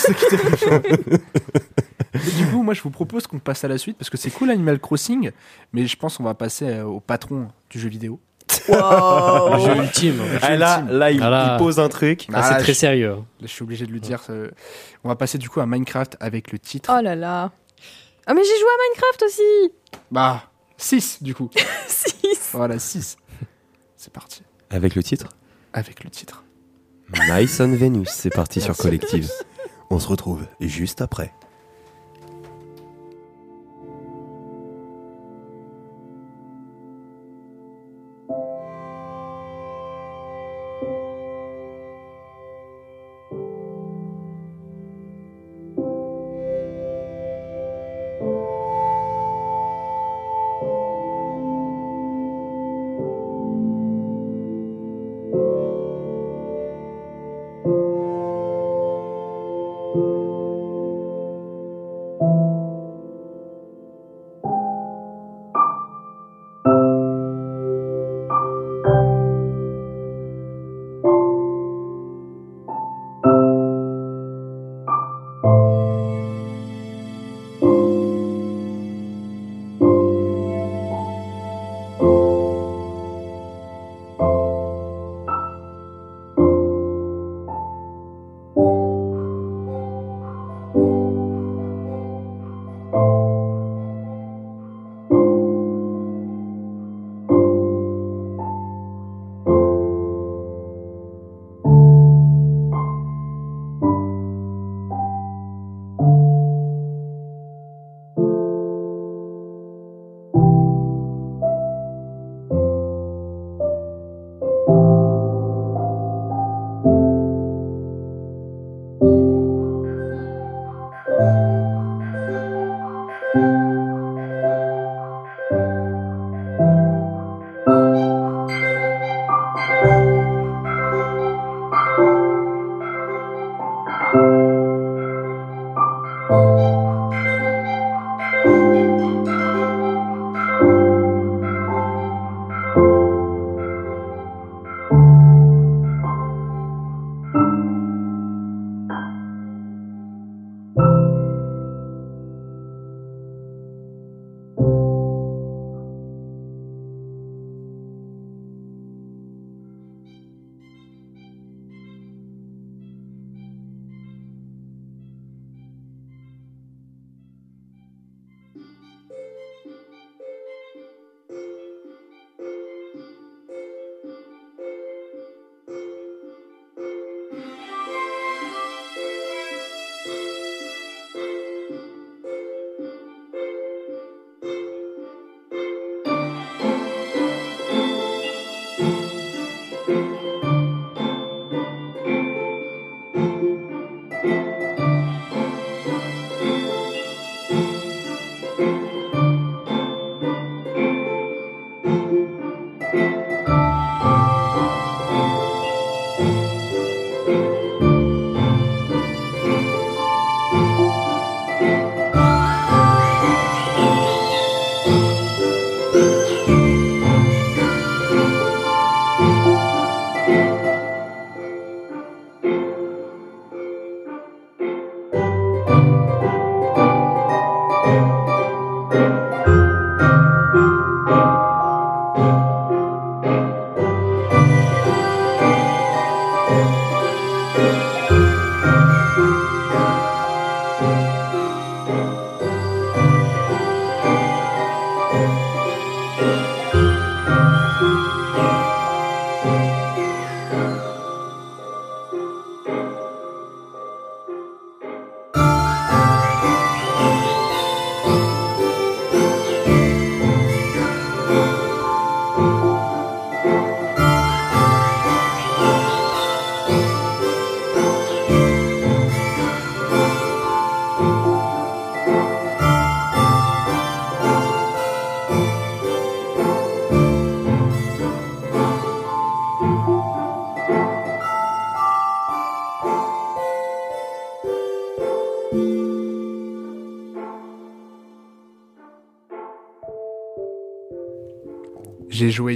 Et 2.15 2.31
du 2.43 2.47
coup, 2.51 2.63
moi, 2.63 2.75
je 2.75 2.83
vous 2.83 2.91
propose 2.91 3.27
qu'on 3.27 3.39
passe 3.39 3.65
à 3.65 3.69
la 3.69 3.79
suite 3.79 3.97
parce 3.97 4.11
que 4.11 4.17
c'est 4.19 4.31
cool 4.31 4.51
Animal 4.51 4.79
Crossing, 4.81 5.31
mais 5.73 5.87
je 5.87 5.97
pense 5.97 6.17
qu'on 6.17 6.25
va 6.25 6.35
passer 6.35 6.81
au 6.81 7.01
patron 7.01 7.49
du 7.71 7.79
jeu 7.79 7.89
vidéo. 7.89 8.21
Le 8.69 9.59
jeu 9.61 9.77
ultime. 9.83 10.23
Ah, 10.43 10.57
là, 10.57 10.83
là, 10.89 11.11
il, 11.11 11.17
il 11.19 11.57
pose 11.59 11.79
un 11.79 11.89
truc. 11.89 12.27
Ah, 12.33 12.37
Ah, 12.37 12.43
c'est 12.43 12.63
très 12.65 12.73
je- 12.73 12.79
sérieux. 12.79 13.17
Je 13.41 13.47
suis 13.47 13.63
obligé 13.63 13.87
de 13.87 13.93
le 13.93 14.01
dire. 14.01 14.21
euh, 14.31 14.51
On 15.05 15.09
va 15.09 15.17
passer 15.17 15.39
du 15.39 15.49
coup 15.49 15.61
à 15.61 15.67
Minecraft 15.67 16.17
avec 16.21 16.53
le 16.53 16.59
titre. 16.59 16.93
Oh 16.97 17.01
là 17.03 17.15
là. 17.15 17.51
Ah 18.27 18.35
mais 18.35 18.43
j'ai 18.45 18.59
joué 18.59 18.69
à 18.69 18.79
Minecraft 18.89 19.23
aussi. 19.25 19.73
Bah, 20.11 20.43
6 20.77 21.23
du 21.23 21.35
coup. 21.35 21.51
Six. 21.87 22.51
Voilà, 22.53 22.79
6. 22.79 23.17
C'est 23.97 24.13
parti. 24.13 24.43
Avec 24.71 24.95
le 24.95 25.03
titre? 25.03 25.29
Avec 25.73 26.05
le 26.05 26.11
titre. 26.11 26.45
Nice 27.29 27.59
on 27.61 27.69
Venus. 27.75 28.09
C'est 28.09 28.31
parti 28.31 28.61
sur 28.61 28.77
Collective. 28.77 29.29
On 29.91 29.99
se 29.99 30.07
retrouve 30.09 30.47
juste 30.61 31.01
après. 31.01 31.33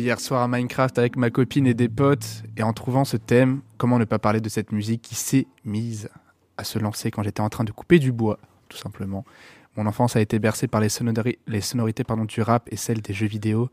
Hier 0.05 0.21
soir 0.21 0.43
à 0.43 0.49
Minecraft 0.49 0.99
avec 0.99 1.17
ma 1.17 1.31
copine 1.31 1.67
et 1.67 1.73
des 1.73 1.89
potes, 1.89 2.43
et 2.59 2.63
en 2.63 2.75
trouvant 2.75 3.07
ce 3.07 3.17
thème, 3.17 3.63
comment 3.79 3.99
ne 3.99 4.05
pas 4.05 4.19
parler 4.19 4.43
de 4.43 4.51
cette 4.51 4.71
musique 4.71 5.01
qui 5.01 5.15
s'est 5.15 5.47
mise 5.65 6.11
à 6.59 6.65
se 6.65 6.79
lancer 6.79 7.11
quand 7.11 7.23
j'étais 7.23 7.41
en 7.41 7.49
train 7.49 7.65
de 7.65 7.73
couper 7.73 7.99
du 7.99 8.13
bois, 8.13 8.39
tout 8.69 8.77
simplement. 8.77 9.25
Mon 9.77 9.87
enfance 9.87 10.15
a 10.15 10.21
été 10.21 10.39
bercée 10.39 10.69
par 10.69 10.83
les, 10.83 10.89
sonori- 10.89 11.39
les 11.47 11.63
sonorités 11.63 12.05
du 12.29 12.43
rap 12.43 12.69
et 12.71 12.77
celles 12.77 13.01
des 13.01 13.15
jeux 13.15 13.27
vidéo. 13.27 13.71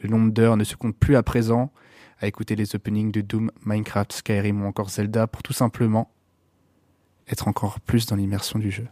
Le 0.00 0.08
nombre 0.08 0.30
d'heures 0.30 0.56
ne 0.56 0.62
se 0.62 0.76
compte 0.76 0.96
plus 0.96 1.16
à 1.16 1.24
présent 1.24 1.72
à 2.20 2.28
écouter 2.28 2.54
les 2.54 2.76
openings 2.76 3.10
de 3.10 3.20
Doom, 3.20 3.50
Minecraft, 3.66 4.12
Skyrim 4.12 4.62
ou 4.62 4.66
encore 4.66 4.88
Zelda 4.88 5.26
pour 5.26 5.42
tout 5.42 5.52
simplement 5.52 6.12
être 7.28 7.48
encore 7.48 7.80
plus 7.80 8.06
dans 8.06 8.14
l'immersion 8.14 8.60
du 8.60 8.70
jeu. 8.70 8.86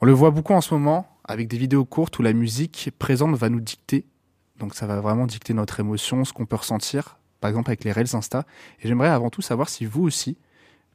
On 0.00 0.06
le 0.06 0.12
voit 0.12 0.32
beaucoup 0.32 0.52
en 0.52 0.60
ce 0.60 0.74
moment 0.74 1.06
avec 1.22 1.46
des 1.46 1.58
vidéos 1.58 1.84
courtes 1.84 2.18
où 2.18 2.22
la 2.22 2.32
musique 2.32 2.90
présente 2.98 3.36
va 3.36 3.48
nous 3.48 3.60
dicter. 3.60 4.04
Donc 4.58 4.74
ça 4.74 4.86
va 4.86 5.00
vraiment 5.00 5.26
dicter 5.26 5.52
notre 5.54 5.80
émotion, 5.80 6.24
ce 6.24 6.32
qu'on 6.32 6.46
peut 6.46 6.56
ressentir, 6.56 7.18
par 7.40 7.48
exemple 7.50 7.70
avec 7.70 7.84
les 7.84 7.92
Reels 7.92 8.14
Insta. 8.14 8.44
Et 8.82 8.88
j'aimerais 8.88 9.08
avant 9.08 9.30
tout 9.30 9.42
savoir 9.42 9.68
si 9.68 9.84
vous 9.84 10.02
aussi, 10.04 10.36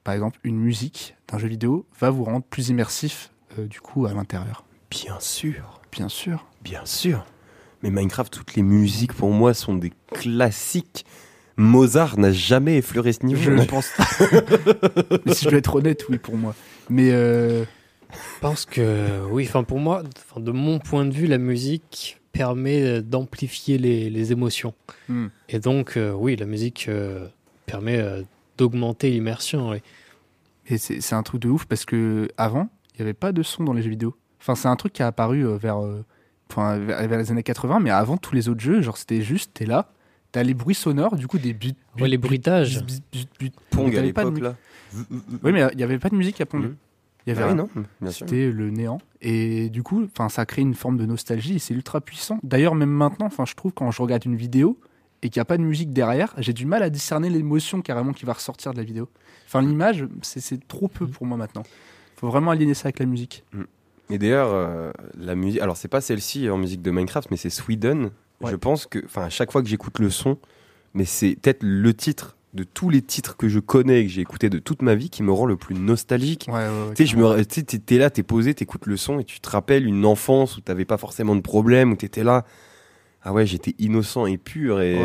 par 0.04 0.14
exemple, 0.14 0.40
une 0.44 0.58
musique 0.58 1.16
d'un 1.28 1.38
jeu 1.38 1.48
vidéo 1.48 1.86
va 2.00 2.10
vous 2.10 2.24
rendre 2.24 2.46
plus 2.46 2.70
immersif 2.70 3.32
euh, 3.58 3.66
du 3.68 3.82
coup 3.82 4.06
à 4.06 4.14
l'intérieur. 4.14 4.64
Bien 4.90 5.20
sûr, 5.20 5.82
Bien 5.92 6.10
sûr. 6.10 6.46
bien 6.62 6.86
sûr. 6.86 7.26
Mais 7.84 7.92
Minecraft, 7.92 8.32
toutes 8.34 8.56
les 8.56 8.64
musiques 8.64 9.14
pour 9.14 9.30
moi 9.32 9.54
sont 9.54 9.76
des 9.76 9.94
classiques. 10.14 11.06
Mozart 11.58 12.18
n'a 12.18 12.32
jamais 12.32 12.78
effleuré 12.78 13.14
ce 13.14 13.26
niveau. 13.26 13.42
Je 13.42 13.58
Je 13.58 13.64
pense. 13.64 13.90
Mais 15.26 15.34
si 15.34 15.46
je 15.46 15.50
dois 15.50 15.60
être 15.60 15.76
honnête, 15.76 16.06
oui, 16.10 16.18
pour 16.18 16.36
moi. 16.38 16.56
Mais 16.90 17.12
euh, 17.12 17.64
Je 18.12 18.40
pense 18.42 18.66
que 18.66 19.22
oui, 19.30 19.46
enfin 19.48 19.64
pour 19.64 19.80
moi, 19.80 20.04
de 20.38 20.52
mon 20.52 20.80
point 20.80 21.06
de 21.06 21.14
vue, 21.14 21.28
la 21.28 21.38
musique 21.38 22.19
permet 22.40 22.82
euh, 22.82 23.02
d'amplifier 23.02 23.78
les, 23.78 24.10
les 24.10 24.32
émotions. 24.32 24.74
hmm. 25.10 25.28
Et 25.50 25.60
donc, 25.60 25.98
euh, 25.98 26.14
oui, 26.14 26.38
la 26.38 26.46
musique 26.46 26.86
euh, 26.88 27.28
permet 27.66 27.98
euh, 27.98 28.24
d'augmenter 28.58 29.10
l'immersion. 29.12 29.72
oui. 29.72 29.80
Et 30.68 30.78
c'est 30.78 31.02
c'est 31.02 31.16
un 31.16 31.24
truc 31.24 31.42
de 31.42 31.50
ouf 31.50 31.66
parce 31.66 31.84
que 31.84 32.30
avant, 32.38 32.70
il 32.94 33.00
n'y 33.00 33.02
avait 33.02 33.14
pas 33.14 33.34
de 33.34 33.44
son 33.44 33.66
dans 33.66 33.74
les 33.74 33.82
jeux 33.82 33.90
vidéo. 33.90 34.16
Enfin, 34.40 34.56
c'est 34.56 34.70
un 34.70 34.78
truc 34.78 34.94
qui 34.94 35.04
a 35.04 35.08
apparu 35.08 35.46
euh, 35.46 35.58
vers, 35.58 35.84
euh, 35.84 36.06
enfin, 36.50 36.78
vers, 36.78 37.06
vers 37.10 37.20
les 37.20 37.30
années 37.30 37.44
80, 37.44 37.82
mais 37.82 37.90
avant 37.90 38.16
tous 38.16 38.34
les 38.36 38.48
autres 38.48 38.62
jeux, 38.62 38.82
genre 38.82 38.96
c'était 38.96 39.22
juste, 39.22 39.52
t'es 39.56 39.66
là, 39.66 39.92
t'as 40.32 40.44
les 40.44 40.54
bruits 40.54 40.76
sonores, 40.76 41.18
du 41.18 41.28
coup 41.28 41.40
des 41.40 41.52
buts. 41.54 41.74
Ouais, 42.00 42.08
les 42.08 42.18
bruitages. 42.18 42.86
Pong 43.72 43.94
à 43.98 44.00
de 44.00 44.06
l'époque, 44.06 44.40
là. 44.40 44.56
Oui, 45.44 45.52
mais 45.52 45.68
il 45.74 45.78
n'y 45.78 45.84
avait 45.84 46.00
pas 46.00 46.10
de 46.10 46.16
musique 46.16 46.40
à 46.40 46.46
Pong. 46.46 46.64
Mhm. 46.64 46.76
Il 47.30 47.36
y 47.36 47.38
avait 47.38 47.44
Ah 47.44 47.54
rien. 47.54 47.68
non. 48.02 48.10
C'était 48.10 48.50
le 48.52 48.70
néant. 48.72 49.00
Et 49.22 49.70
du 49.70 49.84
coup, 49.84 50.04
enfin, 50.12 50.30
ça 50.30 50.46
crée 50.46 50.62
une 50.62 50.74
forme 50.74 50.98
de 50.98 51.06
nostalgie 51.06 51.56
et 51.56 51.60
c'est 51.60 51.74
ultra 51.74 52.02
puissant. 52.02 52.40
D'ailleurs, 52.44 52.74
même 52.76 52.90
maintenant, 52.90 53.28
enfin, 53.28 53.46
je 53.46 53.54
trouve 53.54 53.72
quand 53.74 53.92
je 53.92 54.02
regarde 54.02 54.26
une 54.26 54.36
vidéo 54.36 54.80
et 55.22 55.30
qu'il 55.30 55.40
n'y 55.40 55.42
a 55.42 55.46
pas 55.46 55.58
de 55.58 55.64
musique 55.64 55.92
derrière, 55.94 56.34
j'ai 56.38 56.54
du 56.54 56.66
mal 56.66 56.82
à 56.82 56.90
discerner 56.90 57.30
l'émotion 57.30 57.82
carrément 57.82 58.14
qui 58.14 58.26
va 58.26 58.34
ressortir 58.34 58.72
de 58.72 58.78
la 58.78 58.84
vidéo. 58.84 59.10
Enfin, 59.48 59.62
l'image, 59.62 60.06
c'est- 60.22 60.40
c'est 60.40 60.68
trop 60.68 60.88
peu 60.88 61.06
pour 61.08 61.26
moi 61.26 61.38
maintenant. 61.38 61.64
faut 62.16 62.28
vraiment 62.30 62.52
aligner 62.52 62.74
ça 62.74 62.88
avec 62.88 63.00
la 63.00 63.06
musique. 63.06 63.44
Et 64.10 64.18
d'ailleurs, 64.18 64.50
euh, 64.52 64.92
la 65.18 65.36
musique. 65.36 65.62
Alors, 65.62 65.78
c'est 65.78 65.88
pas 65.88 66.02
celle-ci 66.02 66.50
en 66.50 66.58
musique 66.58 66.82
de 66.82 66.92
Minecraft, 66.92 67.30
mais 67.32 67.38
c'est 67.38 67.50
Sweden. 67.52 68.10
Ouais. 68.42 68.52
Je 68.52 68.56
pense 68.56 68.86
que, 68.88 69.00
enfin, 69.06 69.24
à 69.24 69.30
chaque 69.30 69.52
fois 69.52 69.62
que 69.62 69.68
j'écoute 69.70 70.00
le 70.00 70.10
son, 70.10 70.38
mais 70.94 71.06
c'est 71.06 71.36
peut-être 71.42 71.62
le 71.64 71.94
titre 71.94 72.36
de 72.54 72.64
tous 72.64 72.90
les 72.90 73.02
titres 73.02 73.38
que 73.38 73.48
je 73.48 73.60
connais 73.60 74.02
et 74.02 74.06
que 74.06 74.12
j'ai 74.12 74.22
écouté 74.22 74.50
de 74.50 74.58
toute 74.60 74.82
ma 74.82 74.96
vie 74.96 75.10
qui 75.10 75.22
me 75.22 75.32
rend 75.32 75.46
le 75.46 75.56
plus 75.56 75.76
nostalgique. 75.76 76.48
Ouais, 76.48 76.54
ouais, 76.56 76.60
ouais, 76.62 76.94
Tu 76.96 77.04
sais, 77.04 77.12
je 77.12 77.18
me, 77.18 77.46
tu 77.46 77.64
t'es- 77.64 77.98
là, 77.98 78.10
t'es 78.10 78.24
posé, 78.24 78.54
t'écoutes 78.54 78.88
le 78.88 78.98
son 78.98 79.20
et 79.20 79.24
tu 79.24 79.40
te 79.40 79.50
rappelles 79.50 79.86
une 79.86 80.06
enfance 80.06 80.58
où 80.58 80.62
t'avais 80.62 80.86
pas 80.86 80.98
forcément 80.98 81.36
de 81.36 81.42
problème, 81.42 81.92
où 81.92 81.96
t'étais 81.96 82.24
là. 82.24 82.46
Ah 83.22 83.34
ouais, 83.34 83.46
j'étais 83.46 83.76
innocent 83.80 84.26
et 84.26 84.38
pur 84.38 84.80
et, 84.80 84.96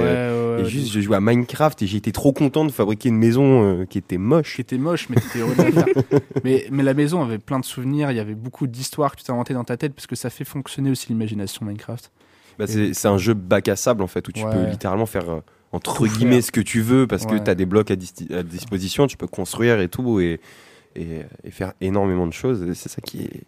juste 0.64 0.92
je 0.92 1.00
jouais 1.00 1.16
à 1.16 1.20
Minecraft 1.20 1.82
et 1.82 1.86
j'étais 1.88 2.12
trop 2.12 2.32
content 2.32 2.64
de 2.64 2.70
fabriquer 2.70 3.08
une 3.08 3.16
maison 3.16 3.80
euh, 3.80 3.86
qui 3.86 3.98
était 3.98 4.18
moche. 4.18 4.54
qui 4.54 4.60
était 4.60 4.78
moche, 4.78 5.08
mais 5.08 5.16
t'étais 5.16 5.40
heureux 5.40 5.56
de 5.56 5.62
faire. 5.62 5.88
mais, 6.44 6.64
mais 6.70 6.84
la 6.84 6.94
maison 6.94 7.22
avait 7.22 7.38
plein 7.38 7.58
de 7.58 7.64
souvenirs, 7.64 8.12
il 8.12 8.16
y 8.16 8.20
avait 8.20 8.36
beaucoup 8.36 8.68
d'histoires 8.68 9.10
que 9.12 9.16
tu 9.16 9.24
t'es 9.24 9.32
inventées 9.32 9.54
dans 9.54 9.64
ta 9.64 9.76
tête 9.76 9.94
parce 9.94 10.06
que 10.06 10.14
ça 10.14 10.30
fait 10.30 10.44
fonctionner 10.44 10.90
aussi 10.90 11.08
l'imagination 11.08 11.66
Minecraft. 11.66 12.12
Bah, 12.56 12.68
c'est 12.68 12.94
c'est 12.94 13.08
un 13.08 13.18
jeu 13.18 13.34
bac 13.34 13.66
à 13.68 13.74
sable 13.74 14.02
en 14.02 14.06
fait 14.06 14.28
où 14.28 14.32
tu 14.32 14.44
peux 14.44 14.64
littéralement 14.70 15.06
faire 15.06 15.28
euh, 15.28 15.40
entre 15.74 15.96
Tout 15.96 16.06
guillemets 16.06 16.36
faire. 16.36 16.44
ce 16.44 16.52
que 16.52 16.60
tu 16.60 16.80
veux 16.80 17.06
parce 17.06 17.26
que 17.26 17.36
tu 17.36 17.50
as 17.50 17.54
des 17.54 17.66
blocs 17.66 17.90
à, 17.90 17.96
dis- 17.96 18.28
à 18.32 18.42
disposition, 18.42 19.06
tu 19.06 19.16
peux 19.16 19.26
construire 19.26 19.80
et 19.80 19.88
tout 19.88 20.20
et, 20.20 20.40
et, 20.96 21.20
et 21.44 21.50
faire 21.50 21.72
énormément 21.80 22.26
de 22.26 22.32
choses. 22.32 22.72
C'est 22.74 22.88
ça 22.88 23.00
qui 23.00 23.22
est 23.22 23.42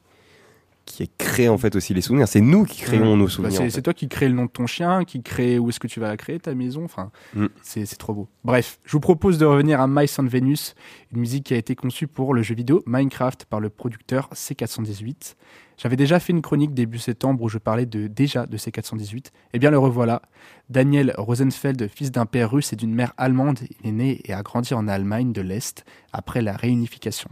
qui 0.89 1.03
est 1.03 1.11
créé 1.18 1.49
en 1.49 1.59
fait 1.59 1.74
aussi 1.74 1.95
les 1.95 2.01
souvenirs. 2.01 2.29
C'est 2.29 2.41
nous 2.41 2.64
qui 2.64 2.81
créons 2.81 3.11
Ouais. 3.11 3.16
nos 3.16 3.24
Bah, 3.24 3.31
souvenirs. 3.31 3.57
c'est 3.57 3.62
en 3.64 3.70
c'est 3.70 3.74
fait. 3.74 3.83
toi 3.83 3.93
qui 3.93 4.09
crée 4.09 4.29
le 4.29 4.35
nom 4.37 4.45
de 4.45 4.51
ton 4.51 4.68
chien, 4.68 5.03
qui 5.05 5.20
crée 5.20 5.59
où 5.59 5.68
est-ce 5.68 5.81
que 5.81 5.89
tu 5.89 5.99
vas 5.99 6.07
la 6.07 6.16
créer, 6.16 6.39
ta 6.39 6.55
maison. 6.55 6.85
Enfin, 6.85 7.11
Mm. 7.35 7.47
c'est 7.61 7.85
trop 7.99 8.14
beau. 8.14 8.29
Bref, 8.45 8.79
je 8.85 8.93
vous 8.93 9.01
propose 9.01 9.37
de 9.39 9.45
revenir 9.45 9.81
à 9.81 9.89
Mice 9.89 10.16
on 10.20 10.27
Venus, 10.27 10.77
une 11.12 11.18
musique 11.18 11.43
qui 11.47 11.55
a 11.55 11.57
été 11.57 11.74
conçue 11.74 12.07
pour 12.07 12.35
le 12.35 12.43
jeu 12.43 12.55
vidéo 12.55 12.85
Minecraft 12.87 13.47
par 13.47 13.59
le 13.59 13.68
producteur 13.68 14.29
C418. 14.33 15.35
J'avais 15.77 15.97
déjà 15.97 16.18
fait 16.20 16.33
une 16.33 16.43
chronique 16.43 16.72
début 16.72 16.99
septembre 16.99 17.43
où 17.43 17.49
je 17.49 17.59
parlais 17.59 17.85
de, 17.85 18.07
déjà 18.07 18.47
de 18.47 18.57
C418. 18.57 19.27
Eh 19.53 19.59
bien, 19.59 19.70
le 19.70 19.79
revoilà. 19.79 20.22
Daniel 20.70 21.14
Rosenfeld, 21.18 21.89
fils 21.89 22.11
d'un 22.11 22.27
père 22.27 22.51
russe 22.51 22.72
et 22.72 22.77
d'une 22.77 22.95
mère 22.95 23.12
allemande, 23.18 23.61
il 23.81 23.89
est 23.89 23.93
né 23.93 24.20
et 24.24 24.33
a 24.33 24.43
grandi 24.43 24.72
en 24.74 24.89
Allemagne 24.89 25.33
de 25.33 25.43
l'Est 25.43 25.85
après 26.12 26.41
la 26.41 26.57
réunification. 26.57 27.29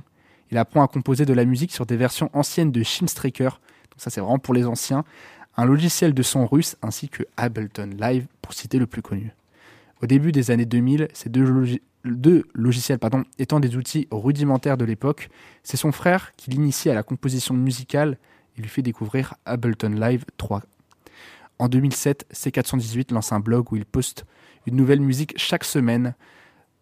Il 0.51 0.59
apprend 0.59 0.85
à 0.85 0.89
composer 0.89 1.25
de 1.25 1.33
la 1.33 1.45
musique 1.45 1.73
sur 1.73 1.87
des 1.87 1.97
versions 1.97 2.31
anciennes 2.33 2.71
de 2.71 2.83
Shimstraker, 2.83 3.61
donc 3.91 3.97
ça 3.97 4.11
c'est 4.11 4.21
vraiment 4.21 4.39
pour 4.39 4.55
les 4.55 4.67
anciens, 4.67 5.05
un 5.57 5.65
logiciel 5.65 6.15
de 6.15 6.23
son 6.23 6.47
russe 6.47 6.77
ainsi 6.83 7.09
que 7.09 7.23
Ableton 7.37 7.91
Live 7.99 8.27
pour 8.43 8.53
citer 8.53 8.79
le 8.79 8.87
plus 8.87 9.03
connu. 9.03 9.33
Au 10.03 10.07
début 10.07 10.33
des 10.33 10.51
années 10.51 10.67
2000, 10.67 11.09
ces 11.13 11.31
deux, 11.31 11.81
deux 12.05 12.45
logiciels 12.53 12.99
pardon, 12.99 13.25
étant 13.39 13.59
des 13.59 13.77
outils 13.77 14.07
rudimentaires 14.11 14.77
de 14.77 14.85
l'époque, 14.85 15.31
c'est 15.63 15.77
son 15.77 15.93
frère 15.93 16.33
qui 16.37 16.51
l'initie 16.51 16.91
à 16.91 16.95
la 16.95 17.03
composition 17.03 17.55
musicale 17.55 18.19
et 18.57 18.63
lui 18.63 18.69
fait 18.69 18.83
découvrir 18.83 19.35
Ableton 19.45 19.91
Live 19.91 20.25
3. 20.37 20.63
En 21.59 21.69
2007, 21.69 22.27
C418 22.33 23.13
lance 23.13 23.33
un 23.33 23.41
blog 23.41 23.73
où 23.73 23.77
il 23.77 23.85
poste 23.85 24.25
une 24.67 24.77
nouvelle 24.77 25.01
musique 25.01 25.35
chaque 25.37 25.65
semaine. 25.65 26.15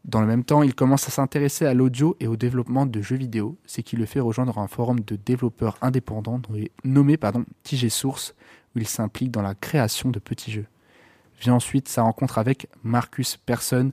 Dans 0.04 0.20
le 0.20 0.26
même 0.26 0.44
temps, 0.44 0.62
il 0.62 0.74
commence 0.74 1.06
à 1.06 1.10
s'intéresser 1.10 1.66
à 1.66 1.74
l'audio 1.74 2.16
et 2.20 2.26
au 2.26 2.36
développement 2.36 2.86
de 2.86 3.02
jeux 3.02 3.16
vidéo, 3.16 3.56
ce 3.66 3.80
qui 3.80 3.96
le 3.96 4.06
fait 4.06 4.20
rejoindre 4.20 4.58
un 4.58 4.66
forum 4.66 5.00
de 5.00 5.16
développeurs 5.16 5.76
indépendants 5.80 6.40
nommé 6.84 7.18
TG 7.62 7.88
Source, 7.88 8.34
où 8.74 8.78
il 8.78 8.88
s'implique 8.88 9.30
dans 9.30 9.42
la 9.42 9.54
création 9.54 10.10
de 10.10 10.18
petits 10.18 10.50
jeux. 10.50 10.66
Vient 11.40 11.54
ensuite 11.54 11.88
sa 11.88 12.02
rencontre 12.02 12.38
avec 12.38 12.68
Marcus 12.82 13.36
Persson, 13.36 13.92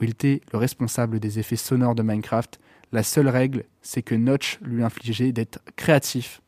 où 0.00 0.04
il 0.04 0.10
était 0.10 0.40
le 0.52 0.58
responsable 0.58 1.20
des 1.20 1.38
effets 1.38 1.56
sonores 1.56 1.94
de 1.94 2.02
Minecraft. 2.02 2.60
La 2.92 3.02
seule 3.02 3.28
règle, 3.28 3.64
c'est 3.80 4.02
que 4.02 4.14
Notch 4.14 4.58
lui 4.62 4.82
infligeait 4.82 5.32
d'être 5.32 5.60
créatif. 5.76 6.41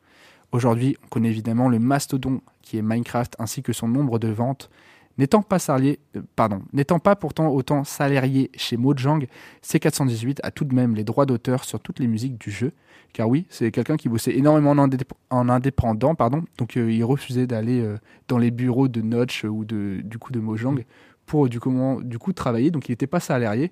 Aujourd'hui, 0.55 0.95
on 1.03 1.07
connaît 1.07 1.29
évidemment 1.29 1.67
le 1.69 1.79
mastodon 1.79 2.41
qui 2.61 2.77
est 2.77 2.81
Minecraft 2.81 3.35
ainsi 3.39 3.61
que 3.61 3.73
son 3.73 3.87
nombre 3.87 4.19
de 4.19 4.29
ventes. 4.29 4.69
N'étant 5.17 5.41
pas, 5.41 5.59
salarié, 5.59 5.99
euh, 6.15 6.21
pardon, 6.35 6.61
n'étant 6.73 6.99
pas 6.99 7.15
pourtant 7.15 7.47
autant 7.49 7.83
salarié 7.83 8.51
chez 8.55 8.75
Mojang, 8.77 9.25
C418 9.63 10.39
a 10.43 10.51
tout 10.51 10.65
de 10.65 10.75
même 10.75 10.93
les 10.95 11.03
droits 11.03 11.25
d'auteur 11.25 11.63
sur 11.63 11.79
toutes 11.79 11.99
les 11.99 12.07
musiques 12.07 12.37
du 12.37 12.51
jeu. 12.51 12.71
Car 13.13 13.29
oui, 13.29 13.45
c'est 13.49 13.71
quelqu'un 13.71 13.95
qui 13.95 14.09
bossait 14.09 14.35
énormément 14.35 14.71
en, 14.71 14.87
indép- 14.87 15.11
en 15.29 15.47
indépendant, 15.47 16.15
pardon, 16.15 16.43
donc 16.57 16.75
euh, 16.75 16.91
il 16.91 17.03
refusait 17.05 17.47
d'aller 17.47 17.81
euh, 17.81 17.97
dans 18.27 18.37
les 18.37 18.51
bureaux 18.51 18.87
de 18.89 19.01
Notch 19.01 19.45
ou 19.45 19.63
de, 19.63 20.01
du 20.03 20.17
coup 20.17 20.33
de 20.33 20.39
Mojang 20.39 20.83
pour 21.25 21.47
du, 21.47 21.59
comment, 21.61 22.01
du 22.01 22.17
coup 22.19 22.33
travailler. 22.33 22.71
Donc 22.71 22.89
il 22.89 22.91
n'était 22.91 23.07
pas 23.07 23.21
salarié, 23.21 23.71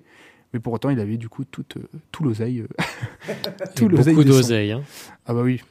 mais 0.54 0.60
pour 0.60 0.72
autant 0.72 0.88
il 0.88 0.98
avait 0.98 1.18
du 1.18 1.28
coup 1.28 1.44
tout, 1.44 1.64
tout 2.10 2.24
l'oseille. 2.24 2.64
tout 3.76 3.88
l'oseille 3.88 4.14
Beaucoup 4.14 4.28
d'oseille. 4.28 4.72
hein. 4.72 4.82
Ah 5.26 5.34
bah 5.34 5.42
oui. 5.42 5.62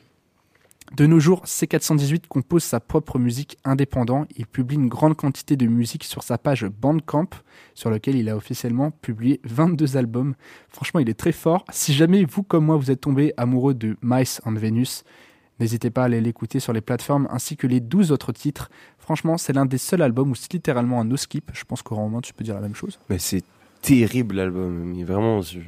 De 0.91 1.07
nos 1.07 1.19
jours, 1.19 1.43
C418 1.45 2.27
compose 2.27 2.63
sa 2.63 2.79
propre 2.79 3.17
musique 3.17 3.57
indépendant. 3.63 4.25
Il 4.35 4.45
publie 4.45 4.75
une 4.75 4.89
grande 4.89 5.15
quantité 5.15 5.55
de 5.55 5.65
musique 5.65 6.03
sur 6.03 6.21
sa 6.21 6.37
page 6.37 6.65
Bandcamp, 6.65 7.29
sur 7.73 7.89
lequel 7.89 8.15
il 8.15 8.29
a 8.29 8.35
officiellement 8.35 8.91
publié 8.91 9.39
22 9.43 9.97
albums. 9.97 10.35
Franchement, 10.69 10.99
il 10.99 11.09
est 11.09 11.15
très 11.15 11.31
fort. 11.31 11.65
Si 11.71 11.93
jamais 11.93 12.25
vous, 12.25 12.43
comme 12.43 12.65
moi, 12.65 12.75
vous 12.75 12.91
êtes 12.91 13.01
tombé 13.01 13.33
amoureux 13.37 13.73
de 13.73 13.97
Mice 14.03 14.39
and 14.45 14.53
Venus, 14.53 15.03
n'hésitez 15.59 15.89
pas 15.89 16.03
à 16.03 16.05
aller 16.05 16.21
l'écouter 16.21 16.59
sur 16.59 16.73
les 16.73 16.81
plateformes 16.81 17.27
ainsi 17.31 17.57
que 17.57 17.65
les 17.65 17.79
12 17.79 18.11
autres 18.11 18.31
titres. 18.31 18.69
Franchement, 18.99 19.39
c'est 19.39 19.53
l'un 19.53 19.65
des 19.65 19.79
seuls 19.79 20.01
albums 20.01 20.29
où 20.29 20.35
c'est 20.35 20.53
littéralement 20.53 21.01
un 21.01 21.05
no-skip. 21.05 21.49
Je 21.53 21.63
pense 21.63 21.81
qu'au 21.81 21.95
Romain, 21.95 22.21
tu 22.21 22.33
peux 22.33 22.43
dire 22.43 22.55
la 22.55 22.61
même 22.61 22.75
chose. 22.75 22.99
Mais 23.09 23.17
c'est 23.17 23.43
terrible 23.81 24.35
l'album. 24.35 24.93
Vraiment, 25.03 25.41
je, 25.41 25.59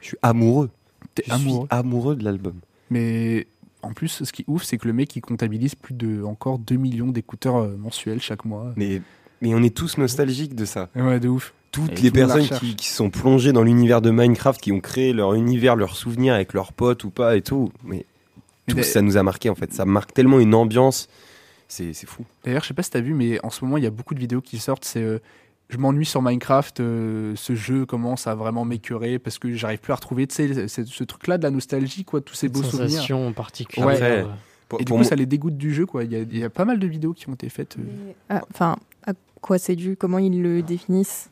je 0.00 0.06
suis 0.06 0.18
amoureux. 0.22 0.70
T'es 1.14 1.28
amoureux. 1.30 1.66
suis 1.66 1.76
amoureux 1.76 2.16
de 2.16 2.24
l'album. 2.24 2.60
Mais 2.90 3.46
en 3.82 3.92
plus, 3.92 4.24
ce 4.24 4.32
qui 4.32 4.42
est 4.42 4.44
ouf, 4.48 4.64
c'est 4.64 4.78
que 4.78 4.86
le 4.86 4.92
mec, 4.92 5.14
il 5.16 5.20
comptabilise 5.20 5.74
plus 5.74 5.94
de 5.94 6.22
encore 6.22 6.58
2 6.58 6.76
millions 6.76 7.08
d'écouteurs 7.08 7.56
euh, 7.56 7.76
mensuels 7.76 8.20
chaque 8.20 8.44
mois. 8.44 8.72
Mais, 8.76 9.02
mais 9.40 9.54
on 9.54 9.62
est 9.62 9.74
tous 9.74 9.98
nostalgiques 9.98 10.54
de 10.54 10.64
ça. 10.64 10.88
Ouais, 10.94 11.20
de 11.20 11.28
ouf. 11.28 11.54
Toutes 11.70 11.92
Et 11.92 12.02
les 12.02 12.10
tout 12.10 12.14
personnes 12.14 12.48
qui, 12.58 12.76
qui 12.76 12.88
sont 12.88 13.10
plongées 13.10 13.52
dans 13.52 13.62
l'univers 13.62 14.00
de 14.00 14.10
Minecraft, 14.10 14.60
qui 14.60 14.72
ont 14.72 14.80
créé 14.80 15.12
leur 15.12 15.34
univers, 15.34 15.76
leurs 15.76 15.96
souvenirs 15.96 16.34
avec 16.34 16.54
leurs 16.54 16.72
potes 16.72 17.04
ou 17.04 17.10
pas 17.10 17.36
et 17.36 17.42
tout. 17.42 17.70
Mais 17.84 18.06
ça 18.82 19.02
nous 19.02 19.16
a 19.16 19.22
marqué 19.22 19.50
en 19.50 19.54
fait. 19.54 19.72
Ça 19.72 19.84
marque 19.84 20.12
tellement 20.12 20.40
une 20.40 20.54
ambiance. 20.54 21.08
C'est 21.68 21.92
c'est 21.92 22.06
fou. 22.06 22.24
D'ailleurs, 22.44 22.62
je 22.62 22.68
sais 22.68 22.74
pas 22.74 22.82
si 22.82 22.90
t'as 22.90 23.00
vu, 23.00 23.12
mais 23.12 23.44
en 23.44 23.50
ce 23.50 23.64
moment, 23.64 23.76
il 23.76 23.84
y 23.84 23.86
a 23.86 23.90
beaucoup 23.90 24.14
de 24.14 24.20
vidéos 24.20 24.40
qui 24.40 24.58
sortent. 24.58 24.84
C'est 24.84 25.02
euh, 25.02 25.18
je 25.68 25.76
m'ennuie 25.78 26.06
sur 26.06 26.22
Minecraft, 26.22 26.80
euh, 26.80 27.32
ce 27.36 27.54
jeu 27.54 27.84
commence 27.86 28.26
à 28.26 28.34
vraiment 28.34 28.64
m'écœurer 28.64 29.18
parce 29.18 29.38
que 29.38 29.52
j'arrive 29.54 29.78
plus 29.80 29.92
à 29.92 29.96
retrouver, 29.96 30.26
ce 30.30 31.04
truc-là 31.04 31.38
de 31.38 31.42
la 31.42 31.50
nostalgie, 31.50 32.04
quoi, 32.04 32.20
tous 32.20 32.34
ces 32.34 32.48
beaux 32.48 32.62
souvenirs. 32.62 32.90
Sensation 32.90 33.32
particulière. 33.32 33.86
Ouais. 33.86 33.98
Euh, 34.02 34.24
Pour- 34.68 34.80
Et 34.80 34.84
du 34.84 34.90
coup, 34.92 34.98
moi- 34.98 35.04
ça 35.04 35.16
les 35.16 35.24
dégoûte 35.24 35.56
du 35.56 35.72
jeu, 35.72 35.86
quoi. 35.86 36.04
Il 36.04 36.12
y, 36.12 36.16
a- 36.16 36.20
il 36.20 36.36
y 36.38 36.44
a 36.44 36.50
pas 36.50 36.66
mal 36.66 36.78
de 36.78 36.86
vidéos 36.86 37.14
qui 37.14 37.26
ont 37.30 37.32
été 37.34 37.48
faites. 37.48 37.76
euh. 37.78 38.12
Ah, 38.28 38.42
Enfin, 38.52 38.76
à 39.06 39.12
quoi 39.40 39.56
c'est 39.58 39.76
dû? 39.76 39.96
Comment 39.96 40.18
ils 40.18 40.42
le 40.42 40.60
définissent? 40.62 41.30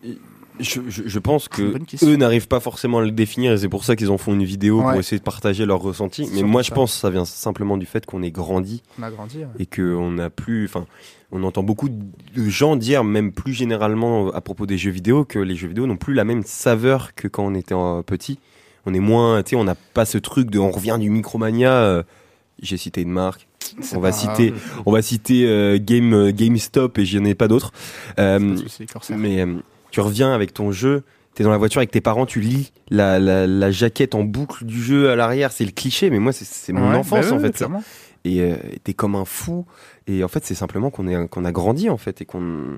Je, 0.59 0.81
je- 0.89 1.03
je 1.07 1.19
pense 1.19 1.49
que 1.49 1.75
eux 2.05 2.17
n'arrivent 2.17 2.49
pas 2.49 2.61
forcément 2.61 2.99
à 2.99 3.03
le 3.05 3.11
définir 3.11 3.53
et 3.53 3.59
c'est 3.59 3.69
pour 3.69 3.85
ça 3.85 3.95
qu'ils 3.97 4.11
en 4.11 4.17
font 4.19 4.33
une 4.33 4.45
vidéo 4.45 4.79
Ouais. 4.79 4.91
pour 4.93 5.01
essayer 5.01 5.19
de 5.19 5.23
partager 5.25 5.67
leur 5.67 5.81
ressenti. 5.81 6.27
C'est 6.27 6.35
Mais 6.37 6.43
moi, 6.43 6.63
je 6.63 6.69
ça. 6.71 6.75
pense 6.75 6.95
que 6.95 6.99
ça 7.01 7.11
vient 7.11 7.25
simplement 7.27 7.77
du 7.77 7.85
fait 7.87 8.07
qu'on 8.07 8.23
est 8.23 8.31
grandi 8.31 8.83
On 8.99 9.03
a 9.03 9.11
grandi. 9.11 9.39
ouais. 9.39 9.47
et 9.59 9.67
qu'on 9.67 10.13
n'a 10.13 10.31
plus. 10.31 10.65
Enfin, 10.65 10.87
on 11.33 11.43
entend 11.43 11.63
beaucoup 11.63 11.89
de 11.89 12.49
gens 12.49 12.77
dire, 12.77 13.05
même 13.05 13.33
plus 13.33 13.53
généralement 13.53 14.31
à 14.31 14.41
propos 14.41 14.65
des 14.67 14.79
jeux 14.79 14.91
vidéo, 14.93 15.25
que 15.25 15.39
les 15.39 15.57
jeux 15.57 15.69
vidéo 15.69 15.87
n'ont 15.87 15.97
plus 15.97 16.15
la 16.15 16.25
même 16.25 16.43
saveur 16.45 17.15
que 17.15 17.29
quand 17.29 17.45
on 17.45 17.55
était 17.55 17.75
euh, 17.75 18.03
petit. 18.03 18.39
On 18.87 18.95
est 18.95 19.01
moins, 19.01 19.43
tu 19.43 19.51
sais, 19.51 19.57
on 19.57 19.65
n'a 19.65 19.75
pas 19.75 20.05
ce 20.05 20.17
truc 20.17 20.49
de, 20.51 20.59
on 20.61 20.71
revient 20.71 20.97
du 21.01 21.11
Micromania. 21.11 21.73
euh, 21.73 22.03
J'ai 22.63 22.77
cité 22.77 23.03
une 23.03 23.11
marque. 23.11 23.47
On 23.95 23.99
va 24.01 24.13
citer, 24.13 24.55
on 24.87 24.93
va 24.93 25.03
citer 25.03 25.79
Game 25.85 26.15
euh, 26.15 26.31
GameStop 26.31 26.97
et 26.99 27.05
j'en 27.05 27.25
ai 27.25 27.35
pas 27.35 27.49
d'autres. 27.49 27.73
Euh, 28.21 28.57
mais 29.11 29.45
tu 29.97 30.01
reviens 30.03 30.35
avec 30.35 30.53
ton 30.53 30.73
jeu, 30.73 31.05
t'es 31.35 31.43
dans 31.43 31.51
la 31.51 31.57
voiture 31.57 31.79
avec 31.79 31.91
tes 31.91 32.03
parents, 32.03 32.27
tu 32.27 32.41
lis 32.41 32.71
la, 32.91 33.19
la, 33.19 33.47
la 33.47 33.71
jaquette 33.71 34.15
en 34.15 34.25
boucle 34.25 34.67
du 34.67 34.83
jeu 34.83 35.09
à 35.09 35.17
l'arrière. 35.17 35.53
C'est 35.53 35.65
le 35.65 35.71
cliché, 35.71 36.11
mais 36.11 36.19
moi, 36.19 36.33
c'est- 36.33 36.45
c'est 36.45 36.75
mon 36.75 36.91
Ouais, 36.91 36.97
enfance 36.97 37.31
bah 37.31 37.37
en 37.37 37.39
fait. 37.41 37.57
ça. 37.57 37.71
Et 38.27 38.43
euh, 38.43 38.57
t'es 38.85 38.93
comme 38.93 39.15
un 39.15 39.25
fou. 39.25 39.65
Et 40.07 40.23
en 40.23 40.29
fait, 40.29 40.45
c'est 40.45 40.55
simplement 40.55 40.91
qu'on 40.91 41.09
est 41.09 41.29
qu'on 41.29 41.47
a 41.47 41.51
grandi 41.53 41.89
en 41.89 41.97
fait 41.97 42.21
et 42.21 42.27
qu'on 42.27 42.77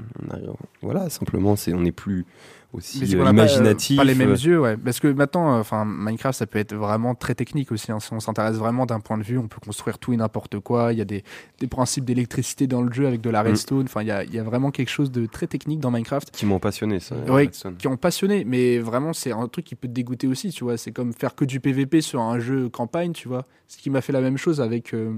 voilà 0.80 1.10
simplement 1.10 1.56
c'est 1.56 1.74
on 1.74 1.80
n'est 1.80 1.90
plus 1.90 2.24
aussi 2.72 3.02
euh, 3.14 3.22
pas, 3.22 3.28
euh, 3.28 3.30
imaginatif. 3.32 3.96
Pas, 3.96 4.04
les 4.04 4.14
mêmes 4.14 4.30
euh, 4.30 4.34
yeux, 4.36 4.60
ouais. 4.60 4.76
Parce 4.76 5.00
que 5.00 5.08
maintenant, 5.08 5.58
enfin, 5.58 5.84
Minecraft, 5.86 6.38
ça 6.38 6.46
peut 6.46 6.58
être 6.58 6.74
vraiment 6.74 7.14
très 7.14 7.34
technique 7.34 7.72
aussi. 7.72 7.90
hein. 7.92 7.98
Si 8.00 8.12
on 8.12 8.20
s'intéresse 8.20 8.56
vraiment 8.56 8.84
d'un 8.86 9.00
point 9.00 9.16
de 9.18 9.22
vue, 9.22 9.38
on 9.38 9.48
peut 9.48 9.60
construire 9.64 9.98
tout 9.98 10.12
et 10.12 10.16
n'importe 10.16 10.58
quoi. 10.60 10.92
Il 10.92 10.98
y 10.98 11.00
a 11.00 11.04
des, 11.06 11.24
des 11.60 11.66
principes 11.66 12.04
d'électricité 12.04 12.66
dans 12.66 12.82
le 12.82 12.92
jeu 12.92 13.06
avec 13.06 13.20
de 13.20 13.30
la 13.30 13.42
Mm. 13.42 13.46
redstone. 13.46 13.84
Enfin, 13.86 14.02
il 14.02 14.08
y 14.08 14.10
a, 14.10 14.24
y 14.24 14.38
a 14.38 14.42
vraiment 14.42 14.70
quelque 14.70 14.90
chose 14.90 15.10
de 15.10 15.26
très 15.26 15.46
technique 15.46 15.80
dans 15.80 15.90
Minecraft 15.90 16.30
qui 16.30 16.44
m'ont 16.46 16.58
passionné 16.58 17.00
ça. 17.00 17.16
Ouais, 17.28 17.48
qui 17.78 17.88
ont 17.88 17.96
passionné. 17.96 18.44
Mais 18.44 18.78
vraiment, 18.78 19.12
c'est 19.12 19.32
un 19.32 19.48
truc 19.48 19.64
qui 19.64 19.74
peut 19.74 19.88
te 19.88 19.92
dégoûter 19.94 20.26
aussi, 20.26 20.50
tu 20.50 20.64
vois. 20.64 20.76
C'est 20.76 20.92
comme 20.92 21.12
faire 21.14 21.34
que 21.34 21.44
du 21.46 21.60
PVP 21.60 22.00
sur 22.02 22.20
un 22.20 22.38
jeu 22.38 22.68
campagne, 22.68 23.12
tu 23.12 23.28
vois. 23.28 23.46
Ce 23.66 23.78
qui 23.78 23.88
m'a 23.90 24.00
fait 24.02 24.12
la 24.12 24.20
même 24.20 24.36
chose 24.36 24.60
avec 24.60 24.92
euh, 24.94 25.14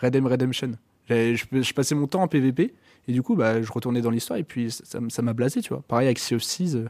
Red 0.00 0.12
Dead 0.12 0.24
Redemption. 0.24 0.72
Je 1.08 1.72
passais 1.74 1.94
mon 1.94 2.06
temps 2.06 2.22
en 2.22 2.28
PVP 2.28 2.72
et 3.08 3.12
du 3.12 3.22
coup, 3.22 3.34
bah, 3.36 3.60
je 3.62 3.72
retournais 3.72 4.00
dans 4.00 4.10
l'histoire 4.10 4.38
et 4.38 4.44
puis 4.44 4.70
ça 4.70 5.22
m'a 5.22 5.32
blasé, 5.32 5.60
tu 5.60 5.70
vois. 5.70 5.82
Pareil 5.88 6.06
avec 6.06 6.18
Sea 6.18 6.34
of 6.36 6.42
Thieves. 6.42 6.76
euh. 6.76 6.88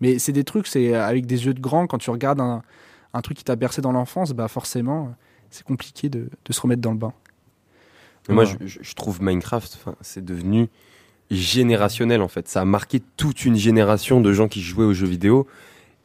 Mais 0.00 0.18
c'est 0.18 0.32
des 0.32 0.44
trucs, 0.44 0.66
c'est 0.66 0.94
avec 0.94 1.26
des 1.26 1.46
yeux 1.46 1.54
de 1.54 1.60
grand, 1.60 1.86
quand 1.86 1.98
tu 1.98 2.10
regardes 2.10 2.40
un, 2.40 2.62
un 3.12 3.20
truc 3.22 3.36
qui 3.38 3.44
t'a 3.44 3.54
bercé 3.56 3.80
dans 3.80 3.92
l'enfance, 3.92 4.32
bah 4.32 4.48
forcément, 4.48 5.06
euh, 5.06 5.10
c'est 5.50 5.64
compliqué 5.64 6.08
de, 6.08 6.28
de 6.44 6.52
se 6.52 6.60
remettre 6.60 6.82
dans 6.82 6.90
le 6.90 6.98
bain. 6.98 7.12
Moi, 8.28 8.44
je, 8.44 8.56
je- 8.66 8.94
trouve 8.94 9.22
Minecraft, 9.22 9.84
c'est 10.00 10.24
devenu 10.24 10.68
générationnel 11.30 12.22
en 12.22 12.28
fait. 12.28 12.48
Ça 12.48 12.62
a 12.62 12.64
marqué 12.64 13.00
toute 13.16 13.44
une 13.44 13.56
génération 13.56 14.20
de 14.20 14.32
gens 14.32 14.48
qui 14.48 14.60
jouaient 14.62 14.84
aux 14.84 14.94
jeux 14.94 15.06
vidéo. 15.06 15.46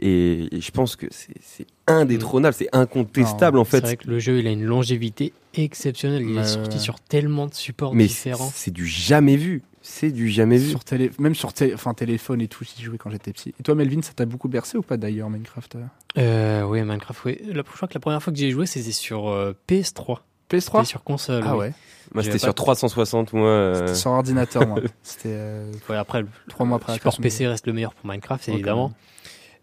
Et, 0.02 0.56
et 0.56 0.62
je 0.62 0.72
pense 0.72 0.96
que 0.96 1.08
c'est 1.12 1.34
c'est 1.42 1.68
indétrônable, 1.88 2.54
c'est 2.54 2.70
incontestable 2.72 3.58
en 3.60 3.66
C'est 3.66 3.72
fait. 3.72 3.80
vrai 3.82 3.98
que 3.98 4.08
le 4.08 4.20
jeu, 4.20 4.40
il 4.40 4.48
a 4.48 4.52
une 4.52 4.64
longévité 4.64 5.34
exceptionnelle. 5.56 6.22
Il 6.24 6.38
est 6.38 6.44
sorti 6.46 6.78
ouais. 6.78 6.84
sur 6.84 7.00
tellement 7.02 7.48
de 7.48 7.54
supports 7.54 7.94
Mais 7.96 8.06
différents. 8.08 8.50
c'est 8.54 8.72
du 8.72 8.86
jamais 8.86 9.36
vu. 9.36 9.62
C'est 9.82 10.12
du 10.12 10.30
jamais 10.30 10.58
vu. 10.58 10.70
Sur 10.70 10.84
télé, 10.84 11.10
même 11.20 11.36
sur 11.36 11.52
té- 11.54 11.74
enfin, 11.74 11.94
téléphone 11.94 12.42
et 12.42 12.48
tout, 12.48 12.64
j'y 12.64 12.84
jouais 12.84 12.98
quand 12.98 13.10
j'étais 13.10 13.32
petit. 13.34 13.54
Et 13.60 13.64
toi, 13.64 13.76
Melvin, 13.76 14.02
ça 14.02 14.12
t'a 14.14 14.26
beaucoup 14.26 14.48
bercé 14.50 14.78
ou 14.78 14.82
pas 14.82 14.98
d'ailleurs, 14.98 15.30
Minecraft 15.30 15.76
euh 15.76 15.80
Euh, 16.18 16.64
oui, 16.64 16.82
Minecraft, 16.84 17.26
oui. 17.26 17.38
La, 17.48 17.56
je 17.56 17.76
crois 17.76 17.88
que 17.88 17.94
la 17.94 18.00
première 18.00 18.22
fois 18.22 18.32
que 18.34 18.40
j'ai 18.40 18.52
joué, 18.52 18.66
c'était 18.66 18.92
sur 18.92 19.30
euh, 19.30 19.54
PS3. 19.70 20.20
C'était 20.52 20.58
PS3 20.58 20.86
sur 20.86 21.04
console. 21.04 21.44
Ah 21.46 21.54
oui. 21.54 21.60
ouais 21.68 21.74
Moi, 22.14 22.24
c'était 22.24 22.40
sur 22.40 22.50
de- 22.50 22.54
360, 22.56 23.34
moi. 23.34 23.48
euh, 23.48 23.74
C'était 23.76 23.96
sur 23.96 24.12
ordinateur, 24.12 24.68
moi. 24.68 24.80
C'était. 25.04 25.30
euh, 25.32 25.72
Ouais, 25.90 25.96
après, 25.96 26.22
le 26.22 26.28
Trois 26.50 26.66
mois 26.66 26.78
après 26.78 26.94
la 26.94 26.98
support 26.98 27.18
PC 27.20 27.48
reste 27.48 27.66
le 27.68 27.74
meilleur 27.74 27.94
pour 27.94 28.06
Minecraft, 28.10 28.50
évidemment. 28.50 28.92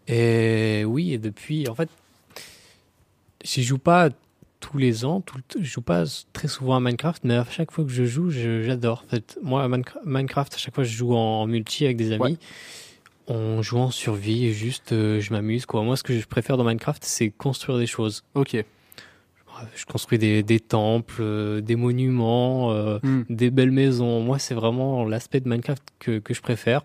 Et 0.09 0.85
oui, 0.87 1.13
et 1.13 1.19
depuis, 1.19 1.69
en 1.69 1.75
fait, 1.75 1.89
j'y 3.45 3.63
joue 3.63 3.79
pas 3.79 4.11
tous 4.61 4.79
les 4.79 5.05
ans, 5.05 5.21
tout 5.21 5.37
le 5.37 5.63
je 5.63 5.69
joue 5.69 5.81
pas 5.83 6.05
très 6.33 6.49
souvent 6.49 6.77
à 6.77 6.81
Minecraft, 6.81 7.23
mais 7.25 7.35
à 7.35 7.45
chaque 7.51 7.71
fois 7.71 7.85
que 7.85 7.91
je 7.91 8.05
joue, 8.05 8.31
je- 8.31 8.63
j'adore. 8.63 9.05
En 9.07 9.11
fait, 9.11 9.39
moi, 9.43 9.63
à 9.65 9.69
Minecra- 9.69 10.01
Minecraft, 10.05 10.55
à 10.55 10.59
chaque 10.59 10.75
fois, 10.75 10.85
je 10.85 10.97
joue 10.97 11.15
en, 11.15 11.43
en 11.43 11.47
multi 11.47 11.85
avec 11.85 11.97
des 11.97 12.13
amis. 12.13 12.39
On 13.29 13.61
joue 13.63 13.79
en 13.79 13.91
survie 13.91 14.53
juste, 14.53 14.93
euh, 14.93 15.21
je 15.21 15.33
m'amuse. 15.33 15.67
quoi. 15.67 15.83
Moi, 15.83 15.97
ce 15.97 16.03
que 16.05 16.17
je 16.19 16.27
préfère 16.27 16.57
dans 16.57 16.65
Minecraft, 16.65 17.05
c'est 17.05 17.31
construire 17.31 17.79
des 17.79 17.87
choses. 17.87 18.23
Ok. 18.35 18.57
Je 19.75 19.85
construis 19.87 20.19
des, 20.19 20.43
des 20.43 20.61
temples, 20.61 21.17
euh, 21.21 21.61
des 21.63 21.77
monuments, 21.77 22.73
euh, 22.73 22.99
Hmm, 23.03 23.23
des 23.31 23.51
belles 23.51 23.71
maisons. 23.71 24.21
Moi, 24.21 24.39
c'est 24.39 24.55
vraiment 24.55 25.05
l'aspect 25.07 25.41
de 25.41 25.49
Minecraft 25.49 25.83
que, 25.99 26.19
que 26.19 26.35
je 26.35 26.43
préfère. 26.43 26.83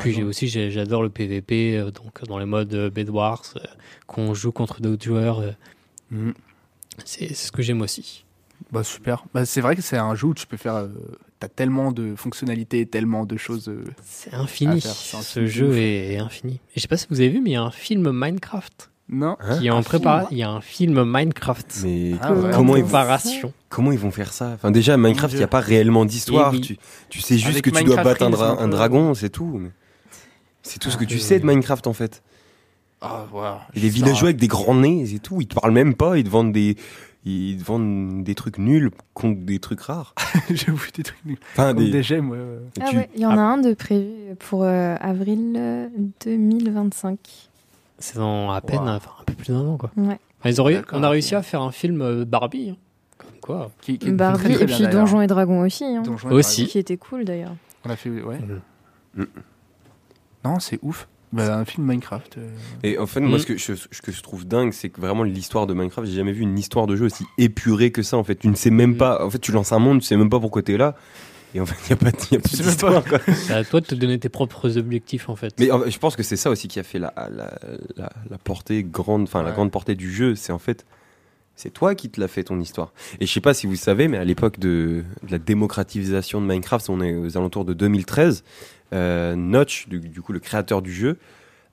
Puis 0.00 0.12
j'ai 0.12 0.22
aussi, 0.22 0.48
j'adore 0.48 1.02
le 1.02 1.08
PVP, 1.10 1.76
euh, 1.76 1.90
donc 1.90 2.22
dans 2.26 2.38
les 2.38 2.44
modes 2.46 2.74
euh, 2.74 2.90
Bed 2.90 3.08
Wars, 3.10 3.42
euh, 3.56 3.60
qu'on 4.06 4.34
joue 4.34 4.52
contre 4.52 4.80
d'autres 4.80 5.04
joueurs. 5.04 5.42
Hmm. 6.10 6.32
c'est 7.04 7.34
ce 7.34 7.50
que 7.52 7.62
j'aime 7.62 7.80
aussi. 7.82 8.24
Bah 8.72 8.84
super. 8.84 9.24
Bah, 9.32 9.46
c'est 9.46 9.60
vrai 9.62 9.74
que 9.74 9.82
c'est 9.82 9.96
un 9.96 10.14
jeu 10.14 10.28
où 10.28 10.34
tu 10.34 10.46
peux 10.46 10.56
faire. 10.58 10.74
euh, 10.74 10.88
T'as 11.38 11.48
tellement 11.48 11.90
de 11.92 12.14
fonctionnalités, 12.16 12.84
tellement 12.84 13.24
de 13.24 13.38
choses. 13.38 13.68
euh, 13.70 13.82
C'est 14.04 14.34
infini. 14.34 14.82
Un 14.86 15.22
Ce 15.22 15.46
jeu 15.46 15.74
est, 15.78 16.12
est 16.12 16.18
infini. 16.18 16.54
Et 16.54 16.58
je 16.76 16.80
sais 16.82 16.88
pas 16.88 16.98
si 16.98 17.06
vous 17.08 17.18
avez 17.20 17.30
vu, 17.30 17.40
mais 17.40 17.50
il 17.50 17.52
y 17.54 17.56
a 17.56 17.62
un 17.62 17.70
film 17.70 18.10
Minecraft 18.12 18.89
Non. 19.12 19.36
Hein 19.40 19.58
qui 19.58 19.66
est 19.66 19.70
en 19.70 19.78
un 19.78 19.82
préparation. 19.82 20.28
film 20.28 20.36
Il 20.36 20.40
y 20.40 20.42
a 20.44 20.50
un 20.50 20.60
film 20.60 21.02
Minecraft 21.04 21.80
Mais 21.84 22.12
Ah 22.20 22.32
ouais. 22.32 22.50
comment, 22.54 22.72
en 22.72 22.76
ils 22.76 22.82
vont, 22.82 22.88
préparation. 22.88 23.52
comment 23.68 23.92
ils 23.92 23.98
vont 23.98 24.10
faire 24.10 24.32
ça? 24.32 24.52
Enfin, 24.54 24.70
déjà, 24.70 24.96
Minecraft, 24.96 25.34
il 25.34 25.38
n'y 25.38 25.42
a 25.42 25.48
pas 25.48 25.60
réellement 25.60 26.04
d'histoire. 26.04 26.52
Oui. 26.52 26.60
Tu, 26.60 26.78
tu 27.08 27.20
sais 27.20 27.36
juste 27.36 27.50
Avec 27.50 27.64
que 27.64 27.70
tu 27.70 27.84
dois 27.84 28.02
battre 28.02 28.22
un, 28.22 28.30
dra- 28.30 28.66
dragon, 28.68 29.14
c'est 29.14 29.30
tout. 29.30 29.58
mais 29.58 29.70
C'est 30.62 30.78
tout 30.78 30.90
ce 30.90 30.96
que 30.96 31.04
Ah, 31.04 31.06
tu 31.08 31.14
oui, 31.14 31.20
sais 31.20 31.40
de 31.40 31.46
Minecraft 31.46 31.86
en 31.86 31.92
fait. 31.92 32.22
Ah, 33.00 33.24
voilà. 33.32 33.62
Et 33.74 33.80
les 33.80 33.88
villageois 33.88 34.28
avec 34.28 34.36
des 34.36 34.46
grands 34.48 34.74
nez 34.74 35.12
et 35.14 35.18
tout, 35.18 35.40
ils 35.40 35.46
te 35.48 35.54
parlent 35.54 35.72
même 35.72 35.94
pas, 35.94 36.18
ils 36.18 36.24
te 36.24 36.28
vendent 36.28 36.52
des, 36.52 36.76
ils 37.24 37.56
te 37.56 37.64
vendent 37.64 38.22
des 38.22 38.34
trucs 38.34 38.58
nuls 38.58 38.90
contre 39.14 39.40
des 39.40 39.58
trucs 39.58 39.80
rares. 39.80 40.14
J'ai 40.50 40.70
oublié 40.70 40.92
des 40.94 41.02
trucs. 41.02 41.18
Enfin, 41.54 41.72
Comme 41.74 41.82
des, 41.84 41.90
des 41.90 42.02
gemmes, 42.02 42.28
ouais. 42.30 42.36
ouais. 42.36 42.60
et 42.76 42.80
Ah 42.82 42.86
tu- 42.90 42.96
ouais, 42.98 43.10
il 43.16 43.22
y 43.22 43.26
en 43.26 43.38
a 43.38 43.40
un 43.40 43.56
de 43.58 43.72
prévu 43.72 44.10
pour 44.38 44.64
euh, 44.64 44.96
avril 45.00 45.54
euh, 45.56 45.88
2025. 46.26 47.18
C'est 48.00 48.16
dans 48.16 48.50
à 48.50 48.60
peine, 48.60 48.80
Wow. 48.80 48.88
enfin, 48.88 49.10
un 49.20 49.24
peu 49.24 49.34
plus 49.34 49.52
d'un 49.52 49.60
an, 49.60 49.76
quoi. 49.76 49.90
Ouais. 49.96 50.18
Enfin, 50.40 50.48
ils 50.50 50.60
ont 50.60 50.64
ré- 50.64 50.82
on 50.92 51.02
a 51.02 51.08
réussi 51.10 51.34
à 51.34 51.42
faire 51.42 51.60
un 51.62 51.70
film 51.70 52.00
euh, 52.02 52.24
Barbie. 52.24 52.70
hein. 52.70 52.76
Comme 53.18 53.40
quoi. 53.40 53.70
Qui, 53.82 53.98
qui 53.98 54.08
est 54.08 54.12
Barbie 54.12 54.38
très, 54.44 54.54
très 54.54 54.62
et 54.64 54.66
puis. 54.66 54.86
Donjons 54.88 55.20
et 55.20 55.26
Dragons 55.26 55.60
aussi. 55.60 55.84
hein. 55.84 56.02
Donjons 56.02 56.30
et 56.30 56.34
Aussi. 56.34 56.66
Qui 56.66 56.78
était 56.78 56.96
cool 56.96 57.24
d'ailleurs. 57.24 57.54
On 57.84 57.90
a 57.90 57.96
fait, 57.96 58.10
ouais. 58.10 58.38
Mm. 59.14 59.24
Non, 60.44 60.58
c'est 60.60 60.78
ouf. 60.82 61.08
Bah, 61.32 61.56
un 61.58 61.64
film 61.64 61.86
Minecraft. 61.86 62.38
euh, 62.38 62.48
Et 62.82 62.98
en 62.98 63.06
fait, 63.06 63.20
moi, 63.20 63.36
Mm. 63.36 63.40
ce 63.40 63.46
que 63.46 63.56
je, 63.56 63.74
ce 63.74 64.02
que 64.02 64.10
je 64.10 64.20
trouve 64.22 64.46
dingue, 64.48 64.72
c'est 64.72 64.88
que 64.88 65.00
vraiment 65.00 65.22
l'histoire 65.22 65.66
de 65.68 65.74
Minecraft, 65.74 66.08
j'ai 66.08 66.16
jamais 66.16 66.32
vu 66.32 66.42
une 66.42 66.58
histoire 66.58 66.86
de 66.88 66.96
jeu 66.96 67.04
aussi 67.04 67.24
épurée 67.38 67.92
que 67.92 68.02
ça. 68.02 68.16
En 68.16 68.24
fait, 68.24 68.34
tu 68.34 68.48
ne 68.48 68.56
sais 68.56 68.70
même 68.70 68.92
Mm. 68.92 68.96
pas. 68.96 69.24
En 69.24 69.30
fait, 69.30 69.38
tu 69.38 69.52
lances 69.52 69.72
un 69.72 69.78
monde, 69.78 70.00
tu 70.00 70.06
sais 70.06 70.16
même 70.16 70.30
pas 70.30 70.40
pourquoi 70.40 70.62
t'es 70.62 70.76
là. 70.76 70.96
Et 71.54 71.60
en 71.60 71.66
fait, 71.66 71.74
il 71.88 71.94
n'y 71.94 72.08
a 72.08 72.12
pas, 72.12 72.18
y 72.30 72.36
a 72.36 72.38
d'histoire. 72.38 73.02
C'est 73.34 73.52
à 73.52 73.64
toi 73.64 73.80
de 73.80 73.86
te 73.86 73.94
donner 73.94 74.18
tes 74.18 74.28
propres 74.28 74.78
objectifs, 74.78 75.28
en 75.28 75.36
fait. 75.36 75.54
Mais 75.58 75.70
en 75.70 75.80
fait, 75.80 75.90
je 75.90 75.98
pense 75.98 76.16
que 76.16 76.22
c'est 76.22 76.36
ça 76.36 76.50
aussi 76.50 76.68
qui 76.68 76.78
a 76.78 76.82
fait 76.82 76.98
la, 76.98 77.12
la, 77.16 77.58
la, 77.96 78.12
la 78.30 78.38
portée 78.38 78.84
grande, 78.84 79.22
enfin 79.22 79.42
la 79.42 79.52
grande 79.52 79.70
portée 79.70 79.94
du 79.94 80.12
jeu. 80.12 80.34
C'est 80.34 80.52
en 80.52 80.58
fait, 80.58 80.86
c'est 81.56 81.70
toi 81.70 81.94
qui 81.94 82.08
te 82.08 82.20
l'as 82.20 82.28
fait 82.28 82.44
ton 82.44 82.60
histoire. 82.60 82.92
Et 83.20 83.26
je 83.26 83.32
sais 83.32 83.40
pas 83.40 83.54
si 83.54 83.66
vous 83.66 83.76
savez, 83.76 84.08
mais 84.08 84.18
à 84.18 84.24
l'époque 84.24 84.58
de, 84.58 85.04
de 85.22 85.30
la 85.30 85.38
démocratisation 85.38 86.40
de 86.40 86.46
Minecraft, 86.46 86.88
on 86.88 87.00
est 87.00 87.14
aux 87.14 87.36
alentours 87.36 87.64
de 87.64 87.74
2013. 87.74 88.44
Euh, 88.92 89.36
Notch, 89.36 89.88
du, 89.88 90.00
du 90.00 90.22
coup 90.22 90.32
le 90.32 90.40
créateur 90.40 90.82
du 90.82 90.92
jeu, 90.92 91.18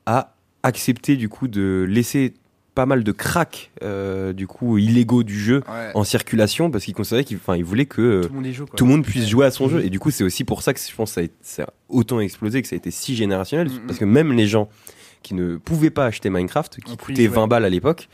a 0.06 0.36
accepté 0.64 1.16
du 1.16 1.30
coup 1.30 1.48
de 1.48 1.86
laisser 1.88 2.34
pas 2.78 2.86
mal 2.86 3.04
de 3.04 3.12
cracks 3.12 3.72
euh, 3.82 4.34
du 4.34 4.46
coup 4.46 4.78
illégaux 4.78 5.24
du 5.24 5.38
jeu 5.40 5.64
Ouais. 5.68 5.90
en 5.96 6.04
circulation 6.04 6.70
parce 6.70 6.86
qu'il 6.86 6.94
considérait 6.94 7.24
qu'il 7.24 7.38
enfin, 7.38 7.56
il 7.58 7.64
voulait 7.66 7.88
que 7.88 8.02
euh, 8.02 8.22
Tout 8.22 8.30
le 8.30 8.36
monde 8.36 8.46
y 8.46 8.54
joue, 8.54 8.66
quoi. 8.68 8.76
tout 8.78 8.86
le 8.86 8.92
monde 8.92 9.04
puisse 9.04 9.28
jouer 9.28 9.46
à 9.48 9.52
son 9.52 9.68
jeu. 9.68 9.84
Et 9.84 9.90
du 9.90 10.00
coup, 10.00 10.12
c'est 10.12 10.24
aussi 10.24 10.44
pour 10.44 10.62
ça 10.62 10.74
que 10.76 10.80
je 10.80 10.96
pense 10.96 11.16
que 11.16 11.22
ça 11.22 11.26
a, 11.26 11.30
ça 11.42 11.64
a 11.64 11.70
autant 11.90 12.20
explosé, 12.20 12.62
que 12.62 12.68
ça 12.68 12.76
a 12.76 12.78
été 12.78 12.92
si 12.92 13.16
générationnel. 13.16 13.68
Mhm. 13.70 13.88
Parce 13.88 13.98
que 13.98 14.06
même 14.06 14.32
les 14.32 14.46
gens 14.48 14.70
qui 15.24 15.34
ne 15.34 15.58
pouvaient 15.58 15.90
pas 15.90 16.06
acheter 16.06 16.30
Minecraft, 16.30 16.80
qui 16.86 16.96
coûtait 16.98 17.26
jouer. 17.26 17.36
20 17.36 17.48
balles 17.48 17.66
à 17.66 17.70
l'époque, 17.70 18.08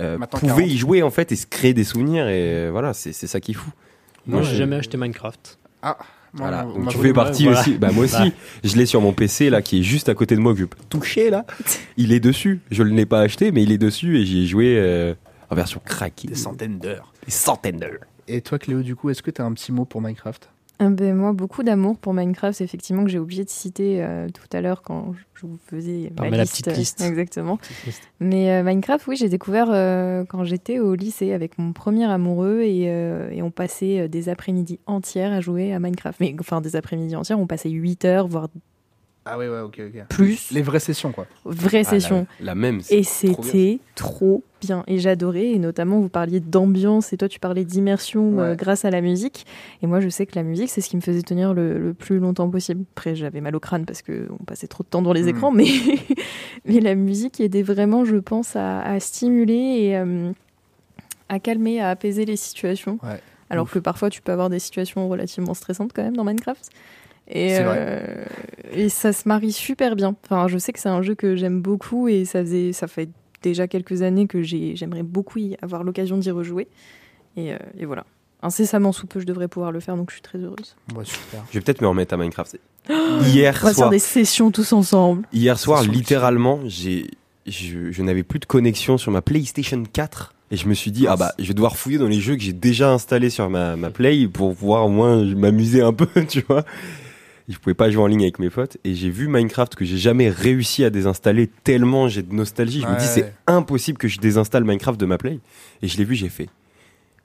euh, 0.00 0.16
pouvaient 0.18 0.48
40. 0.48 0.60
y 0.70 0.78
jouer 0.78 1.02
en 1.02 1.10
fait 1.10 1.30
et 1.32 1.36
se 1.36 1.46
créer 1.46 1.74
des 1.74 1.84
souvenirs. 1.84 2.28
Et 2.28 2.66
euh, 2.66 2.68
voilà, 2.72 2.94
c'est 2.94 3.12
c'est 3.12 3.26
ça 3.26 3.40
qui 3.40 3.50
est 3.50 3.54
fou. 3.54 3.70
Moi, 4.26 4.40
j'ai 4.42 4.56
jamais 4.56 4.76
acheté 4.76 4.96
Minecraft. 4.96 5.58
Moi, 5.82 5.96
Voilà, 6.34 6.66
on 6.66 6.74
donc 6.74 6.84
m'a 6.84 6.90
tu 6.92 6.98
fais 6.98 7.12
partie 7.12 7.44
voilà. 7.44 7.60
aussi. 7.60 7.78
Bah, 7.78 7.90
moi 7.92 8.04
aussi, 8.04 8.16
Bah. 8.30 8.36
je 8.64 8.76
l'ai 8.76 8.86
sur 8.86 9.00
mon 9.00 9.12
PC 9.12 9.50
là, 9.50 9.62
qui 9.62 9.80
est 9.80 9.82
juste 9.82 10.08
à 10.08 10.14
côté 10.14 10.34
de 10.36 10.40
moi, 10.40 10.52
que 10.54 10.60
je 10.60 10.64
peux 10.66 10.76
toucher 10.88 11.30
là. 11.30 11.44
Il 11.96 12.12
est 12.12 12.20
dessus. 12.20 12.60
Je 12.70 12.82
ne 12.82 12.90
l'ai 12.94 13.06
pas 13.06 13.20
acheté, 13.20 13.50
mais 13.52 13.62
il 13.62 13.72
est 13.72 13.78
dessus 13.78 14.18
et 14.18 14.26
j'y 14.26 14.42
ai 14.42 14.46
joué 14.46 14.74
euh, 14.78 15.14
en 15.50 15.54
version 15.56 15.80
craquée. 15.84 16.28
Des 16.28 16.34
centaines 16.34 16.78
d'heures. 16.78 17.12
Des 17.24 17.30
centaines 17.32 17.78
d'heures. 17.78 18.00
Et 18.28 18.40
toi, 18.42 18.58
Cléo, 18.58 18.82
du 18.82 18.94
coup, 18.94 19.08
est-ce 19.10 19.22
que 19.22 19.30
tu 19.30 19.40
as 19.40 19.44
un 19.44 19.52
petit 19.52 19.72
mot 19.72 19.84
pour 19.86 20.00
Minecraft? 20.02 20.50
Ah 20.80 20.90
ben, 20.90 21.12
moi, 21.14 21.32
beaucoup 21.32 21.64
d'amour 21.64 21.98
pour 21.98 22.14
Minecraft, 22.14 22.56
c'est 22.56 22.64
effectivement 22.64 23.02
que 23.02 23.10
j'ai 23.10 23.18
oublié 23.18 23.44
de 23.44 23.50
citer 23.50 24.00
euh, 24.00 24.28
tout 24.28 24.56
à 24.56 24.60
l'heure 24.60 24.82
quand 24.82 25.12
je 25.34 25.46
vous 25.46 25.58
faisais 25.66 26.12
ma 26.16 26.30
la 26.30 26.42
liste. 26.42 26.64
petite 26.64 26.76
liste. 26.76 27.00
Exactement. 27.00 27.58
Mais 28.20 28.52
euh, 28.52 28.62
Minecraft, 28.62 29.04
oui, 29.08 29.16
j'ai 29.16 29.28
découvert 29.28 29.68
euh, 29.70 30.24
quand 30.28 30.44
j'étais 30.44 30.78
au 30.78 30.94
lycée 30.94 31.32
avec 31.32 31.58
mon 31.58 31.72
premier 31.72 32.04
amoureux 32.04 32.60
et, 32.62 32.82
et 32.84 33.42
on 33.42 33.50
passait 33.50 34.08
des 34.08 34.28
après-midi 34.28 34.78
entières 34.86 35.32
à 35.32 35.40
jouer 35.40 35.72
à 35.72 35.80
Minecraft. 35.80 36.20
Mais 36.20 36.34
enfin, 36.38 36.60
des 36.60 36.76
après-midi 36.76 37.16
entières, 37.16 37.40
on 37.40 37.48
passait 37.48 37.70
8 37.70 38.04
heures, 38.04 38.28
voire 38.28 38.48
Ah 39.30 39.38
ouais, 39.38 39.48
ok, 39.48 39.80
ok. 39.94 40.04
plus. 40.08 40.50
Les 40.50 40.62
vraies 40.62 40.80
sessions, 40.80 41.12
quoi. 41.12 41.26
Vraie 41.44 41.78
Ah, 41.78 41.82
la- 41.82 42.00
session. 42.00 42.26
La, 42.40 42.54
même. 42.54 42.80
Et 42.90 43.02
trop 43.02 43.42
c'était 43.42 43.78
trop 43.94 44.42
bien. 44.60 44.84
Et 44.86 44.98
j'adorais. 44.98 45.46
Et 45.50 45.58
notamment, 45.58 46.00
vous 46.00 46.08
parliez 46.08 46.40
d'ambiance 46.40 47.12
et 47.12 47.16
toi, 47.16 47.28
tu 47.28 47.38
parlais 47.40 47.64
d'immersion 47.64 48.38
euh, 48.40 48.54
grâce 48.54 48.84
à 48.84 48.90
la 48.90 49.00
musique. 49.00 49.46
Et 49.82 49.86
moi, 49.86 50.00
je 50.00 50.08
sais 50.08 50.24
que 50.26 50.34
la 50.36 50.42
musique, 50.42 50.70
c'est 50.70 50.80
ce 50.80 50.88
qui 50.88 50.96
me 50.96 51.02
faisait 51.02 51.22
tenir 51.22 51.52
le, 51.54 51.78
le 51.78 51.94
plus 51.94 52.18
longtemps 52.18 52.48
possible. 52.48 52.84
Après, 52.96 53.14
j'avais 53.14 53.40
mal 53.40 53.54
au 53.54 53.60
crâne 53.60 53.84
parce 53.84 54.02
qu'on 54.02 54.44
passait 54.46 54.66
trop 54.66 54.82
de 54.84 54.88
temps 54.88 55.02
dans 55.02 55.12
les 55.12 55.24
Mm. 55.24 55.28
écrans. 55.28 55.50
Mais, 55.52 55.66
mais 56.64 56.80
la 56.80 56.94
musique 56.94 57.40
aidait 57.40 57.62
vraiment, 57.62 58.04
je 58.04 58.16
pense, 58.16 58.56
à, 58.56 58.80
à 58.80 58.98
stimuler 59.00 59.54
et 59.54 59.96
euh, 59.98 60.32
à 61.28 61.38
calmer, 61.38 61.80
à 61.80 61.90
apaiser 61.90 62.24
les 62.24 62.36
situations. 62.36 62.98
Ouais. 63.02 63.20
Alors 63.50 63.64
Ouf. 63.64 63.74
que 63.74 63.78
parfois, 63.78 64.10
tu 64.10 64.20
peux 64.22 64.32
avoir 64.32 64.50
des 64.50 64.58
situations 64.58 65.08
relativement 65.08 65.54
stressantes 65.54 65.92
quand 65.94 66.02
même 66.02 66.16
dans 66.16 66.24
Minecraft. 66.24 66.68
Et, 67.30 67.58
euh, 67.60 68.24
et 68.72 68.88
ça 68.88 69.12
se 69.12 69.28
marie 69.28 69.52
super 69.52 69.96
bien. 69.96 70.16
Enfin, 70.24 70.48
je 70.48 70.56
sais 70.58 70.72
que 70.72 70.78
c'est 70.80 70.88
un 70.88 71.02
jeu 71.02 71.14
que 71.14 71.36
j'aime 71.36 71.60
beaucoup 71.60 72.08
et 72.08 72.24
ça, 72.24 72.40
faisait, 72.40 72.72
ça 72.72 72.86
fait 72.86 73.10
déjà 73.42 73.68
quelques 73.68 74.02
années 74.02 74.26
que 74.26 74.42
j'ai- 74.42 74.74
j'aimerais 74.76 75.02
beaucoup 75.02 75.38
y 75.38 75.56
avoir 75.62 75.84
l'occasion 75.84 76.16
d'y 76.16 76.30
rejouer. 76.30 76.68
Et, 77.36 77.52
euh, 77.52 77.58
et 77.78 77.84
voilà. 77.84 78.04
Incessamment 78.42 78.92
sous 78.92 79.06
peu, 79.06 79.20
je 79.20 79.26
devrais 79.26 79.48
pouvoir 79.48 79.72
le 79.72 79.80
faire, 79.80 79.96
donc 79.96 80.10
je 80.10 80.14
suis 80.14 80.22
très 80.22 80.38
heureuse. 80.38 80.76
Ouais, 80.96 81.04
super. 81.04 81.44
Je 81.50 81.58
vais 81.58 81.60
peut-être 81.64 81.82
me 81.82 81.88
remettre 81.88 82.14
à 82.14 82.16
Minecraft. 82.16 82.56
Hier 83.24 83.58
On 83.62 83.66
va 83.66 83.74
faire 83.74 83.90
des 83.90 83.98
sessions 83.98 84.50
tous 84.50 84.72
ensemble. 84.72 85.26
hier 85.32 85.58
soir, 85.58 85.82
littéralement, 85.82 86.60
j'ai, 86.64 87.08
je, 87.46 87.90
je 87.90 88.02
n'avais 88.02 88.22
plus 88.22 88.38
de 88.38 88.44
connexion 88.46 88.96
sur 88.96 89.10
ma 89.12 89.20
PlayStation 89.22 89.82
4 89.92 90.32
et 90.50 90.56
je 90.56 90.66
me 90.68 90.72
suis 90.74 90.90
dit 90.92 91.06
ah 91.08 91.16
bah 91.16 91.32
je 91.38 91.46
vais 91.48 91.52
devoir 91.52 91.76
fouiller 91.76 91.98
dans 91.98 92.06
les 92.06 92.20
jeux 92.20 92.34
que 92.36 92.42
j'ai 92.42 92.54
déjà 92.54 92.90
installés 92.90 93.28
sur 93.28 93.50
ma, 93.50 93.76
ma 93.76 93.90
Play 93.90 94.26
pour 94.28 94.54
pouvoir 94.56 94.86
au 94.86 94.88
moins 94.88 95.22
m'amuser 95.34 95.82
un 95.82 95.92
peu, 95.92 96.06
tu 96.28 96.42
vois. 96.48 96.64
Je 97.48 97.58
pouvais 97.58 97.74
pas 97.74 97.90
jouer 97.90 98.02
en 98.02 98.06
ligne 98.06 98.22
avec 98.22 98.38
mes 98.38 98.50
potes 98.50 98.76
et 98.84 98.94
j'ai 98.94 99.08
vu 99.10 99.26
Minecraft 99.28 99.74
que 99.74 99.84
j'ai 99.84 99.96
jamais 99.96 100.28
réussi 100.28 100.84
à 100.84 100.90
désinstaller 100.90 101.48
tellement 101.64 102.06
j'ai 102.08 102.22
de 102.22 102.32
nostalgie. 102.34 102.82
Je 102.82 102.86
me 102.86 102.98
dis 102.98 103.06
c'est 103.06 103.32
impossible 103.46 103.96
que 103.98 104.06
je 104.08 104.18
désinstalle 104.18 104.64
Minecraft 104.64 105.00
de 105.00 105.06
ma 105.06 105.16
Play 105.18 105.40
et 105.82 105.88
je 105.88 105.96
l'ai 105.96 106.04
vu, 106.04 106.14
j'ai 106.14 106.28
fait 106.28 106.48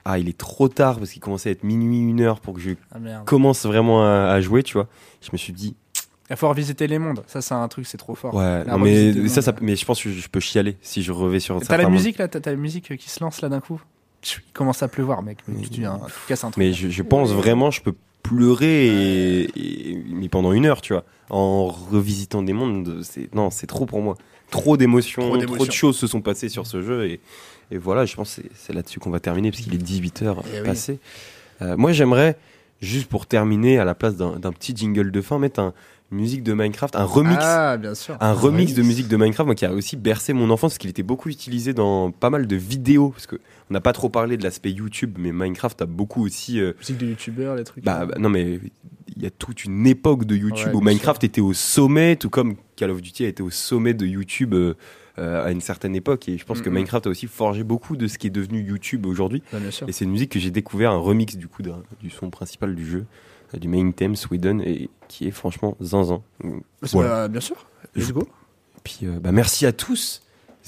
ah 0.05 0.19
il 0.19 0.27
est 0.27 0.37
trop 0.37 0.67
tard 0.67 0.97
parce 0.97 1.11
qu'il 1.11 1.21
commençait 1.21 1.49
à 1.49 1.51
être 1.53 1.63
minuit 1.63 1.99
une 1.99 2.19
heure 2.21 2.41
pour 2.41 2.55
que 2.55 2.59
je 2.59 2.71
Ah 2.93 2.97
commence 3.25 3.65
vraiment 3.65 4.03
à, 4.03 4.31
à 4.33 4.41
jouer, 4.41 4.61
tu 4.63 4.73
vois. 4.73 4.87
Je 5.21 5.29
me 5.31 5.37
suis 5.37 5.53
dit, 5.53 5.75
Il 6.29 6.35
faut 6.35 6.49
revisiter 6.49 6.87
les 6.87 6.99
mondes. 6.99 7.23
Ça, 7.27 7.41
c'est 7.41 7.53
un 7.53 7.65
truc, 7.69 7.87
c'est 7.87 7.97
trop 7.97 8.13
fort. 8.15 8.35
ouais, 8.35 8.65
non, 8.65 8.77
mais 8.79 9.29
ça, 9.29 9.41
ça, 9.41 9.53
mais 9.61 9.77
je 9.77 9.85
pense 9.85 10.03
que 10.03 10.11
je 10.11 10.27
peux 10.27 10.41
chialer 10.41 10.77
si 10.81 11.03
je 11.03 11.11
revais 11.13 11.39
sur. 11.39 11.57
T'as 11.59 11.65
certains 11.67 11.83
la 11.83 11.89
musique 11.89 12.17
là, 12.17 12.27
t'as 12.27 12.41
t'as 12.41 12.51
la 12.51 12.57
musique 12.57 12.97
qui 12.97 13.09
se 13.09 13.23
lance 13.23 13.41
là 13.41 13.47
d'un 13.49 13.61
coup? 13.61 13.81
Il 14.25 14.51
commence 14.53 14.83
à 14.83 14.89
pleuvoir, 14.89 15.21
mec. 15.21 15.37
Mais 15.47 15.61
tu, 15.67 15.85
hein, 15.85 15.99
tu 16.05 16.13
casses 16.27 16.43
un 16.43 16.51
truc. 16.51 16.57
Mais 16.61 16.73
je, 16.73 16.89
je 16.89 17.01
pense 17.01 17.31
vraiment, 17.31 17.71
je 17.71 17.81
peux 17.81 17.93
pleurer 18.23 18.87
et, 18.87 19.41
et- 19.91 20.03
mais 20.07 20.29
pendant 20.29 20.53
une 20.53 20.65
heure, 20.65 20.81
tu 20.81 20.93
vois, 20.93 21.03
en 21.29 21.67
revisitant 21.67 22.41
des 22.41 22.53
mondes. 22.53 23.01
C'est 23.03 23.33
non, 23.35 23.49
c'est 23.49 23.67
trop 23.67 23.85
pour 23.85 24.01
moi. 24.01 24.15
Trop 24.49 24.77
d'émotions, 24.77 25.37
Trop 25.45 25.65
de 25.65 25.71
choses 25.71 25.97
se 25.97 26.07
sont 26.07 26.21
passées 26.21 26.47
sur 26.49 26.67
ce 26.67 26.81
jeu 26.81 27.07
et, 27.07 27.19
et 27.71 27.77
voilà, 27.77 28.05
je 28.05 28.15
pense 28.15 28.35
que 28.35 28.41
c'est- 28.43 28.49
c'est 28.55 28.73
là-dessus 28.73 28.99
qu'on 28.99 29.09
va 29.09 29.19
terminer 29.19 29.51
parce 29.51 29.63
qu'il 29.63 29.73
est 29.73 29.77
18h 29.83 30.35
Eh 30.53 30.59
oui. 30.59 30.65
passé. 30.65 30.99
Euh, 31.61 31.75
moi, 31.77 31.91
j'aimerais 31.91 32.37
juste 32.81 33.07
pour 33.07 33.25
terminer 33.25 33.79
à 33.79 33.85
la 33.85 33.95
place 33.95 34.15
d'un 34.15 34.37
d'un 34.39 34.51
petit 34.51 34.75
jingle 34.75 35.11
de 35.11 35.21
fin 35.21 35.39
mettre 35.39 35.59
un, 35.59 35.73
musique 36.13 36.43
de 36.43 36.53
Minecraft, 36.53 36.95
un 36.95 37.03
remix. 37.03 37.37
Ah, 37.41 37.77
bien 37.77 37.95
sûr. 37.95 38.15
un 38.19 38.33
remix 38.33 38.73
de 38.73 38.81
musique 38.81 39.07
de 39.07 39.17
Minecraft 39.17 39.45
moi, 39.45 39.55
qui 39.55 39.65
a 39.65 39.73
aussi 39.73 39.97
bercé 39.97 40.33
mon 40.33 40.49
enfance 40.49 40.73
parce 40.73 40.77
qu'il 40.77 40.89
était 40.89 41.03
beaucoup 41.03 41.29
utilisé 41.29 41.73
dans 41.73 42.11
pas 42.11 42.29
mal 42.29 42.47
de 42.47 42.55
vidéos 42.55 43.09
parce 43.09 43.27
que 43.27 43.35
on 43.69 43.73
n'a 43.73 43.81
pas 43.81 43.93
trop 43.93 44.09
parlé 44.09 44.37
de 44.37 44.43
l'aspect 44.43 44.71
YouTube 44.71 45.17
mais 45.19 45.31
Minecraft 45.31 45.81
a 45.81 45.85
beaucoup 45.85 46.23
aussi 46.23 46.59
euh, 46.59 46.73
Musique 46.79 46.97
de 46.97 47.07
youtubeurs, 47.07 47.55
les 47.55 47.63
trucs. 47.63 47.83
bah, 47.83 48.05
bah, 48.05 48.15
non 48.19 48.29
mais 48.29 48.59
il 49.15 49.21
y 49.23 49.25
a 49.25 49.29
toute 49.31 49.65
une 49.65 49.85
époque 49.85 50.25
de 50.25 50.35
YouTube 50.35 50.69
Ouais, 50.69 50.75
où 50.75 50.81
Minecraft 50.81 51.23
était 51.23 51.41
au 51.41 51.53
sommet 51.53 52.15
tout 52.15 52.29
comme 52.29 52.55
Call 52.75 52.91
of 52.91 53.01
Duty 53.01 53.25
a 53.25 53.27
été 53.27 53.43
au 53.43 53.49
sommet 53.49 53.93
de 53.93 54.05
YouTube 54.05 54.53
euh, 54.53 54.73
euh, 55.19 55.45
à 55.45 55.51
une 55.51 55.61
certaine 55.61 55.95
époque 55.95 56.27
et 56.27 56.37
je 56.39 56.45
pense 56.45 56.61
que. 56.61 56.69
Minecraft 56.71 57.05
a 57.05 57.09
aussi 57.11 57.27
forgé 57.27 57.63
beaucoup 57.63 57.95
de 57.95 58.07
ce 58.07 58.17
qui 58.17 58.27
est 58.27 58.31
devenu 58.31 58.61
YouTube 58.61 59.05
aujourd'hui 59.05 59.43
Ouais, 59.53 59.59
et 59.87 59.91
c'est 59.91 60.05
une 60.05 60.11
musique 60.11 60.31
que 60.31 60.39
j'ai 60.39 60.49
découvert 60.49 60.91
un 60.91 60.97
remix 60.97 61.37
du 61.37 61.47
coup 61.47 61.61
du 62.01 62.09
son 62.09 62.29
principal 62.31 62.73
du 62.73 62.85
jeu 62.85 63.05
du 63.57 63.67
main 63.67 63.91
theme 63.91 64.15
Sweden 64.15 64.61
et 64.61 64.89
qui 65.07 65.27
est 65.27 65.31
franchement 65.31 65.75
zinzin 65.81 66.21
Bah, 66.43 66.49
voilà. 66.91 67.27
bien 67.27 67.41
sûr. 67.41 67.65
Let's 67.95 68.11
go. 68.11 68.27
puis 68.83 68.99
euh, 69.03 69.19
bah, 69.19 69.31
merci 69.31 69.65
à 69.65 69.71
tous 69.73 70.23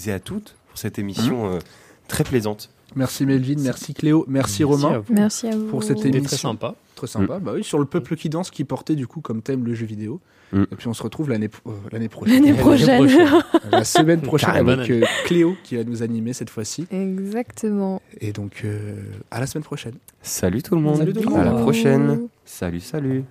et 0.05 0.11
à 0.11 0.19
toutes 0.19 0.55
pour 0.69 0.77
cette 0.77 0.99
émission 0.99 1.49
Mmh. 1.49 1.53
euh, 1.55 1.59
très 2.07 2.23
plaisante. 2.23 2.69
Merci 2.95 3.25
Melvin, 3.25 3.55
merci 3.61 3.93
Cléo, 3.93 4.25
merci, 4.27 4.63
Romain. 4.63 4.93
à 4.93 4.99
vous. 4.99 5.13
Merci 5.13 5.47
à 5.47 5.55
vous. 5.55 5.65
Pour 5.67 5.83
cette 5.83 5.97
C'était 5.97 6.09
émission. 6.17 6.27
très 6.27 6.37
sympa. 6.37 6.75
Très 6.95 7.07
sympa. 7.07 7.39
Bah 7.39 7.51
oui, 7.55 7.63
sur 7.63 7.77
le 7.77 7.85
peuple 7.85 8.15
qui 8.15 8.29
danse 8.29 8.49
qui 8.51 8.63
portait 8.63 8.95
du 8.95 9.05
coup 9.05 9.19
comme 9.21 9.41
thème 9.41 9.65
le 9.65 9.73
jeu 9.73 9.85
vidéo. 9.85 10.21
Mm. 10.53 10.63
Et 10.71 10.75
puis 10.77 10.87
on 10.87 10.93
se 10.93 11.03
retrouve 11.03 11.29
l'année 11.29 11.49
euh, 11.67 11.71
l'année 11.91 12.07
prochaine. 12.07 12.35
L'année 12.43 12.57
prochaine. 12.57 12.97
prochaine. 13.05 13.43
La 13.71 13.83
semaine 13.83 14.21
prochaine 14.21 14.47
Carrément. 14.49 14.71
avec 14.71 14.89
euh, 14.89 15.03
Cléo 15.25 15.55
qui 15.63 15.75
va 15.75 15.83
nous 15.83 16.03
animer 16.03 16.31
cette 16.33 16.49
fois-ci. 16.49 16.87
Exactement. 16.91 18.01
Et 18.21 18.31
donc 18.31 18.61
euh, 18.63 18.95
à 19.31 19.39
la 19.41 19.47
semaine 19.47 19.63
prochaine. 19.65 19.95
Salut 20.21 20.61
tout 20.63 20.75
le 20.75 20.81
monde. 20.81 20.97
Salut 20.97 21.13
tout 21.13 21.29
le 21.29 21.35
À 21.35 21.43
la 21.43 21.51
monde. 21.51 21.61
prochaine. 21.63 22.27
Salut, 22.45 22.79
salut. 22.79 23.23